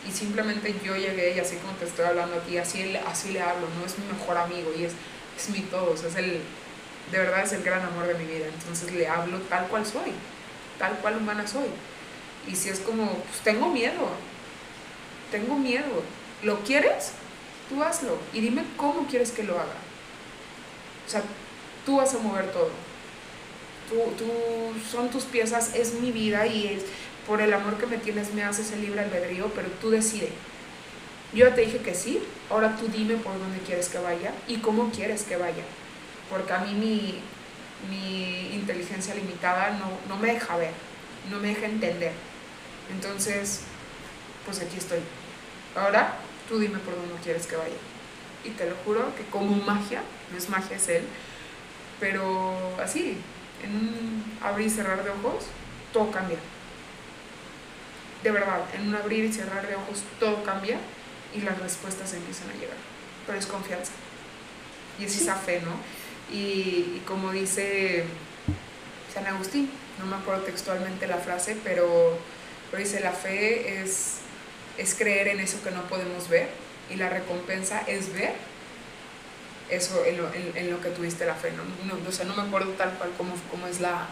y 0.08 0.12
simplemente 0.12 0.74
yo 0.82 0.96
llegué 0.96 1.34
y 1.36 1.40
así 1.40 1.56
como 1.56 1.74
te 1.74 1.84
estoy 1.84 2.06
hablando 2.06 2.36
aquí, 2.36 2.56
así, 2.56 2.84
le- 2.84 3.00
así 3.00 3.32
le 3.32 3.42
hablo, 3.42 3.66
no 3.78 3.84
es 3.86 3.98
mi 3.98 4.06
mejor 4.06 4.38
amigo 4.38 4.72
y 4.78 4.84
es, 4.84 4.92
es 5.38 5.48
mi 5.50 5.60
todo, 5.62 5.90
o 5.92 5.96
sea, 5.96 6.08
es 6.08 6.16
el, 6.16 6.40
de 7.10 7.18
verdad 7.18 7.42
es 7.42 7.52
el 7.52 7.62
gran 7.62 7.82
amor 7.82 8.06
de 8.06 8.14
mi 8.14 8.24
vida, 8.24 8.46
entonces 8.46 8.92
le 8.92 9.08
hablo 9.08 9.38
tal 9.42 9.66
cual 9.68 9.84
soy, 9.84 10.12
tal 10.78 10.96
cual 10.98 11.16
humana 11.16 11.46
soy. 11.46 11.68
Y 12.46 12.54
si 12.54 12.68
es 12.68 12.80
como, 12.80 13.06
pues 13.06 13.40
tengo 13.42 13.68
miedo, 13.68 14.08
tengo 15.30 15.56
miedo, 15.56 16.02
¿lo 16.42 16.60
quieres? 16.60 17.12
Tú 17.68 17.82
hazlo 17.82 18.18
y 18.32 18.40
dime 18.40 18.64
cómo 18.76 19.06
quieres 19.06 19.30
que 19.30 19.44
lo 19.44 19.54
haga. 19.54 19.76
O 21.06 21.10
sea, 21.10 21.22
tú 21.84 21.96
vas 21.96 22.14
a 22.14 22.18
mover 22.18 22.50
todo. 22.52 22.70
Tú, 23.88 23.96
tú, 24.16 24.30
son 24.88 25.10
tus 25.10 25.24
piezas, 25.24 25.74
es 25.74 25.94
mi 25.94 26.12
vida 26.12 26.46
y 26.46 26.68
es, 26.68 26.84
por 27.26 27.40
el 27.40 27.52
amor 27.52 27.76
que 27.78 27.86
me 27.86 27.98
tienes 27.98 28.32
me 28.32 28.44
haces 28.44 28.72
el 28.72 28.82
libre 28.82 29.00
albedrío, 29.00 29.50
pero 29.54 29.68
tú 29.80 29.90
decides. 29.90 30.30
Yo 31.32 31.48
ya 31.48 31.54
te 31.54 31.60
dije 31.62 31.78
que 31.78 31.94
sí, 31.94 32.20
ahora 32.48 32.76
tú 32.76 32.88
dime 32.88 33.14
por 33.16 33.38
dónde 33.38 33.58
quieres 33.60 33.88
que 33.88 33.98
vaya 33.98 34.32
y 34.48 34.56
cómo 34.56 34.90
quieres 34.90 35.22
que 35.22 35.36
vaya. 35.36 35.62
Porque 36.30 36.52
a 36.52 36.58
mí 36.58 36.74
mi, 36.74 37.20
mi 37.90 38.54
inteligencia 38.54 39.14
limitada 39.14 39.70
no, 39.72 39.90
no 40.08 40.16
me 40.20 40.32
deja 40.34 40.56
ver, 40.56 40.72
no 41.30 41.38
me 41.38 41.48
deja 41.48 41.66
entender. 41.66 42.12
Entonces, 42.92 43.62
pues 44.44 44.60
aquí 44.60 44.76
estoy. 44.76 45.00
Ahora 45.76 46.14
tú 46.48 46.58
dime 46.58 46.78
por 46.78 46.94
dónde 46.94 47.14
quieres 47.22 47.46
que 47.46 47.56
vaya. 47.56 47.76
Y 48.44 48.50
te 48.50 48.68
lo 48.68 48.76
juro 48.84 49.14
que 49.16 49.24
como 49.24 49.56
magia, 49.56 50.02
no 50.30 50.38
es 50.38 50.48
magia, 50.48 50.76
es 50.76 50.88
él, 50.88 51.04
pero 51.98 52.56
así, 52.82 53.18
en 53.62 53.76
un 53.76 54.38
abrir 54.42 54.68
y 54.68 54.70
cerrar 54.70 55.04
de 55.04 55.10
ojos, 55.10 55.44
todo 55.92 56.10
cambia 56.10 56.38
de 58.22 58.30
verdad, 58.30 58.60
en 58.74 58.88
un 58.88 58.94
abrir 58.94 59.24
y 59.24 59.32
cerrar 59.32 59.66
de 59.66 59.74
ojos 59.74 60.02
todo 60.18 60.42
cambia 60.44 60.78
y 61.34 61.40
las 61.40 61.58
respuestas 61.58 62.12
empiezan 62.12 62.50
a 62.50 62.54
llegar. 62.54 62.76
Pero 63.26 63.38
es 63.38 63.46
confianza. 63.46 63.92
Y 64.98 65.04
es 65.04 65.20
esa 65.20 65.36
fe, 65.36 65.62
¿no? 65.64 65.72
Y, 66.32 67.02
como 67.06 67.32
dice 67.32 68.04
San 69.12 69.26
Agustín, 69.26 69.70
no 69.98 70.06
me 70.06 70.16
acuerdo 70.16 70.42
textualmente 70.42 71.06
la 71.06 71.18
frase, 71.18 71.56
pero, 71.64 72.18
pero 72.70 72.82
dice, 72.82 73.00
la 73.00 73.12
fe 73.12 73.82
es, 73.82 74.18
es 74.78 74.94
creer 74.94 75.28
en 75.28 75.40
eso 75.40 75.62
que 75.62 75.70
no 75.70 75.82
podemos 75.88 76.28
ver 76.28 76.48
y 76.88 76.96
la 76.96 77.08
recompensa 77.08 77.82
es 77.86 78.12
ver 78.12 78.34
eso 79.68 80.04
en 80.04 80.16
lo, 80.16 80.32
en 80.32 80.70
lo 80.70 80.80
que 80.80 80.90
tuviste 80.90 81.24
la 81.26 81.34
fe. 81.34 81.52
No, 81.52 81.62
no, 81.86 82.08
o 82.08 82.12
sea, 82.12 82.24
no 82.24 82.34
me 82.34 82.42
acuerdo 82.42 82.72
tal 82.72 82.92
cual 82.94 83.10
cómo, 83.16 83.34
cómo 83.50 83.66
es 83.66 83.80
la, 83.80 84.06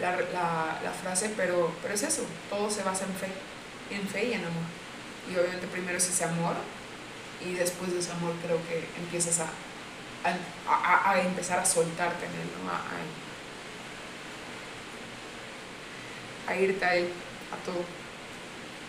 la, 0.00 0.12
la, 0.12 0.80
la 0.82 0.90
frase, 1.02 1.30
pero, 1.36 1.72
pero 1.82 1.94
es 1.94 2.02
eso, 2.02 2.22
todo 2.48 2.70
se 2.70 2.82
basa 2.82 3.04
en 3.04 3.14
fe, 3.14 3.28
en 3.90 4.06
fe 4.08 4.26
y 4.26 4.32
en 4.34 4.44
amor. 4.44 4.64
Y 5.30 5.36
obviamente 5.36 5.66
primero 5.66 5.98
es 5.98 6.08
ese 6.08 6.24
amor 6.24 6.54
y 7.44 7.54
después 7.54 7.92
de 7.92 7.98
ese 7.98 8.12
amor 8.12 8.34
creo 8.44 8.58
que 8.68 8.84
empiezas 9.00 9.40
a, 9.40 9.46
a, 10.24 10.72
a, 10.72 11.10
a 11.12 11.20
empezar 11.22 11.58
a 11.58 11.66
soltarte 11.66 12.26
en 12.26 12.32
él, 12.32 12.48
¿no? 12.64 12.70
a, 16.52 16.54
irte 16.56 16.84
a 16.84 16.94
él, 16.96 17.08
a 17.52 17.56
todo. 17.64 17.82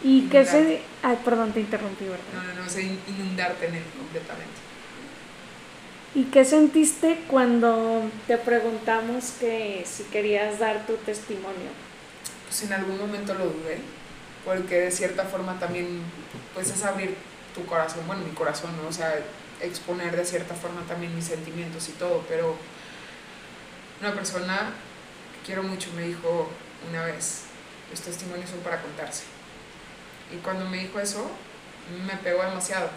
¿Y 0.04 0.28
qué 0.30 0.46
se...? 0.46 0.58
Inundarte. 0.60 0.84
Ay, 1.04 1.18
perdón, 1.24 1.52
te 1.54 1.60
interrumpí, 1.62 2.06
¿verdad? 2.06 2.24
No, 2.34 2.44
no, 2.44 2.66
no, 2.66 2.80
in- 2.80 3.00
inundarte 3.08 3.68
en 3.68 3.76
él 3.76 3.84
completamente. 3.98 4.54
¿Y 6.16 6.26
qué 6.26 6.46
sentiste 6.46 7.22
cuando 7.28 8.04
te 8.28 8.38
preguntamos 8.38 9.32
que 9.40 9.84
si 9.86 10.04
querías 10.04 10.60
dar 10.60 10.86
tu 10.86 10.94
testimonio? 10.98 11.72
pues 12.46 12.62
en 12.64 12.74
algún 12.74 13.00
momento 13.00 13.34
lo 13.34 13.46
dudé, 13.46 13.80
porque 14.46 14.82
de 14.82 14.92
cierta 14.92 15.24
forma 15.26 15.58
también, 15.60 16.02
pues 16.54 16.70
es 16.70 16.84
abrir 16.84 17.16
tu 17.56 17.66
corazón, 17.66 18.06
bueno, 18.06 18.24
mi 18.24 18.32
corazón, 18.36 18.72
¿no? 18.82 18.88
O 18.88 18.94
sea, 18.94 19.16
exponer 19.62 20.16
de 20.16 20.26
cierta 20.26 20.56
forma 20.56 20.82
también 20.82 21.16
mis 21.16 21.26
sentimientos 21.26 21.90
y 21.90 21.94
todo, 21.94 22.26
pero 22.28 22.56
una 24.02 24.14
persona 24.14 24.74
que 25.34 25.46
quiero 25.46 25.64
mucho 25.64 25.90
me 25.96 26.04
dijo 26.04 26.50
una 26.90 27.06
vez, 27.06 27.44
los 27.90 28.02
testimonios 28.02 28.50
son 28.50 28.60
para 28.60 28.82
contarse. 28.82 29.24
Y 30.34 30.38
cuando 30.38 30.66
me 30.66 30.80
dijo 30.80 31.00
eso, 31.00 31.30
me 32.06 32.16
pegó 32.18 32.44
demasiado, 32.44 32.90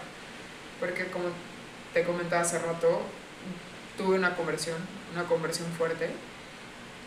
porque 0.81 1.07
como 1.07 1.27
te 1.93 2.03
comentaba 2.05 2.43
hace 2.43 2.59
rato, 2.59 3.03
tuve 3.97 4.17
una 4.17 4.35
conversión, 4.35 4.77
una 5.15 5.25
conversión 5.25 5.71
fuerte, 5.73 6.11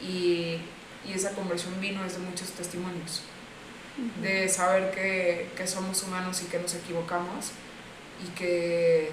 y, 0.02 0.62
y 1.08 1.14
esa 1.14 1.32
conversión 1.32 1.80
vino 1.82 2.04
desde 2.04 2.20
muchos 2.20 2.52
testimonios, 2.52 3.24
de 4.22 4.48
saber 4.48 4.92
que, 4.92 5.50
que 5.58 5.68
somos 5.68 6.02
humanos 6.04 6.42
y 6.42 6.46
que 6.46 6.60
nos 6.60 6.74
equivocamos, 6.76 7.52
y 8.26 8.30
que, 8.32 9.12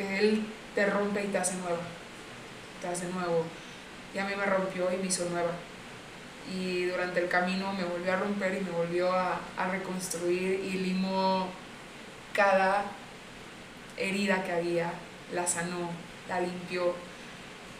que 0.00 0.18
Él 0.18 0.46
te 0.74 0.86
rompe 0.86 1.24
y 1.24 1.28
te 1.28 1.38
hace 1.38 1.56
nueva, 1.56 1.80
te 2.80 2.88
hace 2.88 3.06
nuevo. 3.08 3.44
Y 4.14 4.18
a 4.18 4.24
mí 4.24 4.32
me 4.36 4.46
rompió 4.46 4.92
y 4.92 4.96
me 4.96 5.06
hizo 5.06 5.26
nueva. 5.26 5.52
Y 6.52 6.86
durante 6.86 7.20
el 7.20 7.28
camino 7.28 7.72
me 7.72 7.84
volvió 7.84 8.12
a 8.12 8.16
romper 8.16 8.54
y 8.54 8.64
me 8.64 8.70
volvió 8.70 9.12
a, 9.12 9.40
a 9.56 9.68
reconstruir 9.70 10.60
y 10.64 10.78
limó 10.78 11.48
cada 12.32 12.84
herida 13.96 14.42
que 14.42 14.52
había, 14.52 14.92
la 15.32 15.46
sanó, 15.46 15.90
la 16.28 16.40
limpió. 16.40 16.94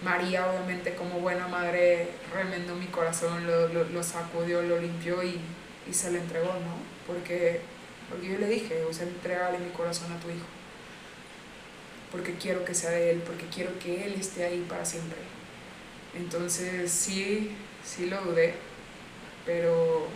María, 0.04 0.46
obviamente, 0.46 0.94
como 0.94 1.20
buena 1.20 1.46
madre, 1.48 2.10
remendó 2.32 2.74
mi 2.74 2.86
corazón, 2.86 3.46
lo, 3.46 3.68
lo, 3.68 4.02
sacudió, 4.02 4.62
lo 4.62 4.78
limpió 4.78 5.22
y, 5.22 5.38
y, 5.86 5.92
se 5.92 6.10
lo 6.10 6.18
entregó, 6.18 6.46
¿no? 6.46 6.74
Porque, 7.06 7.60
porque 8.08 8.28
yo 8.28 8.38
le 8.38 8.46
dije, 8.46 8.82
o 8.82 8.90
entregale 8.90 9.58
mi 9.58 9.70
corazón 9.70 10.10
a 10.12 10.20
tu 10.20 10.30
hijo. 10.30 10.46
Porque 12.10 12.34
quiero 12.34 12.64
que 12.64 12.74
sea 12.74 12.90
de 12.90 13.10
él, 13.12 13.22
porque 13.24 13.46
quiero 13.46 13.78
que 13.78 14.04
él 14.04 14.14
esté 14.14 14.44
ahí 14.44 14.64
para 14.68 14.84
siempre. 14.84 15.18
Entonces, 16.14 16.90
sí, 16.90 17.52
sí 17.84 18.06
lo 18.06 18.20
dudé, 18.22 18.54
pero 19.46 20.08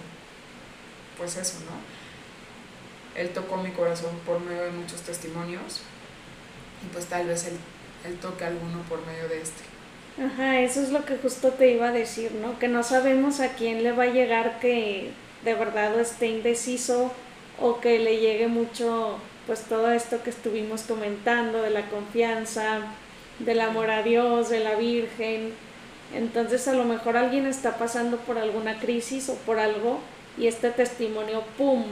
pues 1.16 1.36
eso, 1.36 1.58
¿no? 1.60 3.20
Él 3.20 3.30
tocó 3.30 3.56
mi 3.58 3.70
corazón 3.70 4.18
por 4.26 4.40
medio 4.40 4.62
de 4.62 4.70
muchos 4.72 5.02
testimonios 5.02 5.82
y 6.84 6.92
pues 6.92 7.06
tal 7.06 7.28
vez 7.28 7.46
él, 7.46 7.56
él 8.04 8.16
toque 8.18 8.44
alguno 8.44 8.82
por 8.88 9.06
medio 9.06 9.28
de 9.28 9.40
este. 9.40 9.62
Ajá, 10.22 10.60
eso 10.60 10.80
es 10.82 10.90
lo 10.90 11.04
que 11.04 11.16
justo 11.16 11.50
te 11.50 11.72
iba 11.72 11.88
a 11.88 11.92
decir, 11.92 12.32
¿no? 12.32 12.58
Que 12.58 12.68
no 12.68 12.82
sabemos 12.82 13.40
a 13.40 13.54
quién 13.54 13.82
le 13.82 13.92
va 13.92 14.04
a 14.04 14.12
llegar 14.12 14.60
que 14.60 15.10
de 15.44 15.54
verdad 15.54 15.98
esté 16.00 16.26
indeciso 16.26 17.12
o 17.60 17.80
que 17.80 17.98
le 17.98 18.18
llegue 18.18 18.46
mucho, 18.46 19.18
pues 19.46 19.62
todo 19.62 19.90
esto 19.92 20.22
que 20.22 20.30
estuvimos 20.30 20.82
comentando 20.82 21.62
de 21.62 21.70
la 21.70 21.88
confianza, 21.90 22.80
del 23.38 23.60
amor 23.60 23.90
a 23.90 24.02
Dios, 24.02 24.48
de 24.48 24.60
la 24.60 24.76
Virgen. 24.76 25.52
Entonces 26.14 26.68
a 26.68 26.74
lo 26.74 26.84
mejor 26.84 27.16
alguien 27.16 27.46
está 27.46 27.76
pasando 27.76 28.18
por 28.18 28.38
alguna 28.38 28.78
crisis 28.78 29.28
o 29.28 29.34
por 29.34 29.58
algo 29.58 30.00
y 30.38 30.46
este 30.46 30.70
testimonio, 30.70 31.42
¡pum!, 31.58 31.84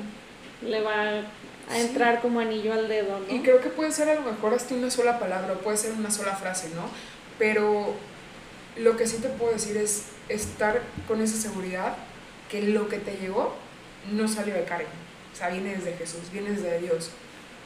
le 0.63 0.81
va 0.81 1.23
a 1.71 1.79
entrar 1.79 2.17
sí. 2.17 2.23
como 2.23 2.41
anillo 2.41 2.73
al 2.73 2.89
dedo, 2.89 3.19
¿no? 3.19 3.35
Y 3.35 3.41
creo 3.41 3.61
que 3.61 3.69
puede 3.69 3.93
ser 3.93 4.09
a 4.11 4.15
lo 4.15 4.23
mejor 4.23 4.55
hasta 4.55 4.75
una 4.75 4.91
sola 4.91 5.19
palabra, 5.19 5.55
puede 5.55 5.77
ser 5.77 5.93
una 5.93 6.11
sola 6.11 6.37
frase, 6.37 6.69
¿no? 6.75 6.89
Pero 7.39 7.95
lo 8.77 8.97
que 8.97 9.07
sí 9.07 9.19
te 9.19 9.29
puedo 9.29 9.53
decir 9.53 9.77
es 9.77 10.07
estar 10.29 10.81
con 11.09 11.21
esa 11.21 11.37
seguridad 11.37 11.97
que 12.51 12.63
lo 12.63 12.89
que 12.89 12.99
te 12.99 13.17
llegó 13.17 13.55
no 14.13 14.29
salió 14.29 14.55
de 14.55 14.65
Karen, 14.65 14.87
o 15.33 15.37
sea, 15.37 15.49
viene 15.49 15.77
desde 15.77 15.95
Jesús, 15.95 16.31
viene 16.33 16.51
desde 16.51 16.79
Dios, 16.81 17.11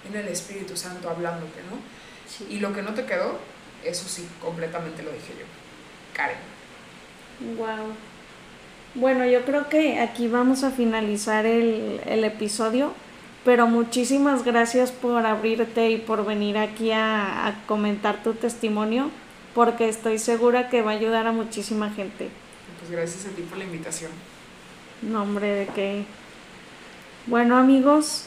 viene 0.09 0.27
el 0.27 0.33
Espíritu 0.33 0.77
Santo 0.77 1.09
hablándote, 1.09 1.61
¿no? 1.71 1.79
Sí. 2.29 2.47
Y 2.51 2.61
lo 2.61 2.73
que 2.73 2.83
no 2.83 2.95
te 2.95 3.05
quedó, 3.05 3.39
eso 3.85 4.09
sí, 4.09 4.27
completamente 4.41 5.03
lo 5.03 5.13
dije 5.13 5.35
yo, 5.39 5.47
Karen. 6.15 6.37
Wow. 7.57 7.95
Bueno, 8.95 9.27
yo 9.27 9.45
creo 9.45 9.69
que 9.69 10.01
aquí 10.01 10.27
vamos 10.27 10.65
a 10.65 10.71
finalizar 10.71 11.45
el, 11.45 12.01
el 12.07 12.25
episodio, 12.25 12.93
pero 13.45 13.67
muchísimas 13.67 14.45
gracias 14.45 14.91
por 14.91 15.27
abrirte 15.27 15.91
y 15.91 15.99
por 15.99 16.25
venir 16.25 16.57
aquí 16.57 16.93
a, 16.93 17.47
a 17.47 17.67
comentar 17.67 18.23
tu 18.23 18.33
testimonio 18.33 19.11
porque 19.55 19.89
estoy 19.89 20.19
segura 20.19 20.69
que 20.69 20.83
va 20.83 20.93
a 20.93 20.95
ayudar 20.95 21.27
a 21.27 21.33
muchísima 21.33 21.91
gente. 21.91 22.29
Pues 22.79 22.91
gracias 22.91 23.25
a 23.27 23.35
ti 23.35 23.43
por 23.43 23.57
la 23.57 23.65
invitación. 23.65 24.11
No, 25.03 25.23
hombre, 25.23 25.47
de 25.47 25.67
qué. 25.69 26.05
Bueno, 27.27 27.57
amigos, 27.57 28.27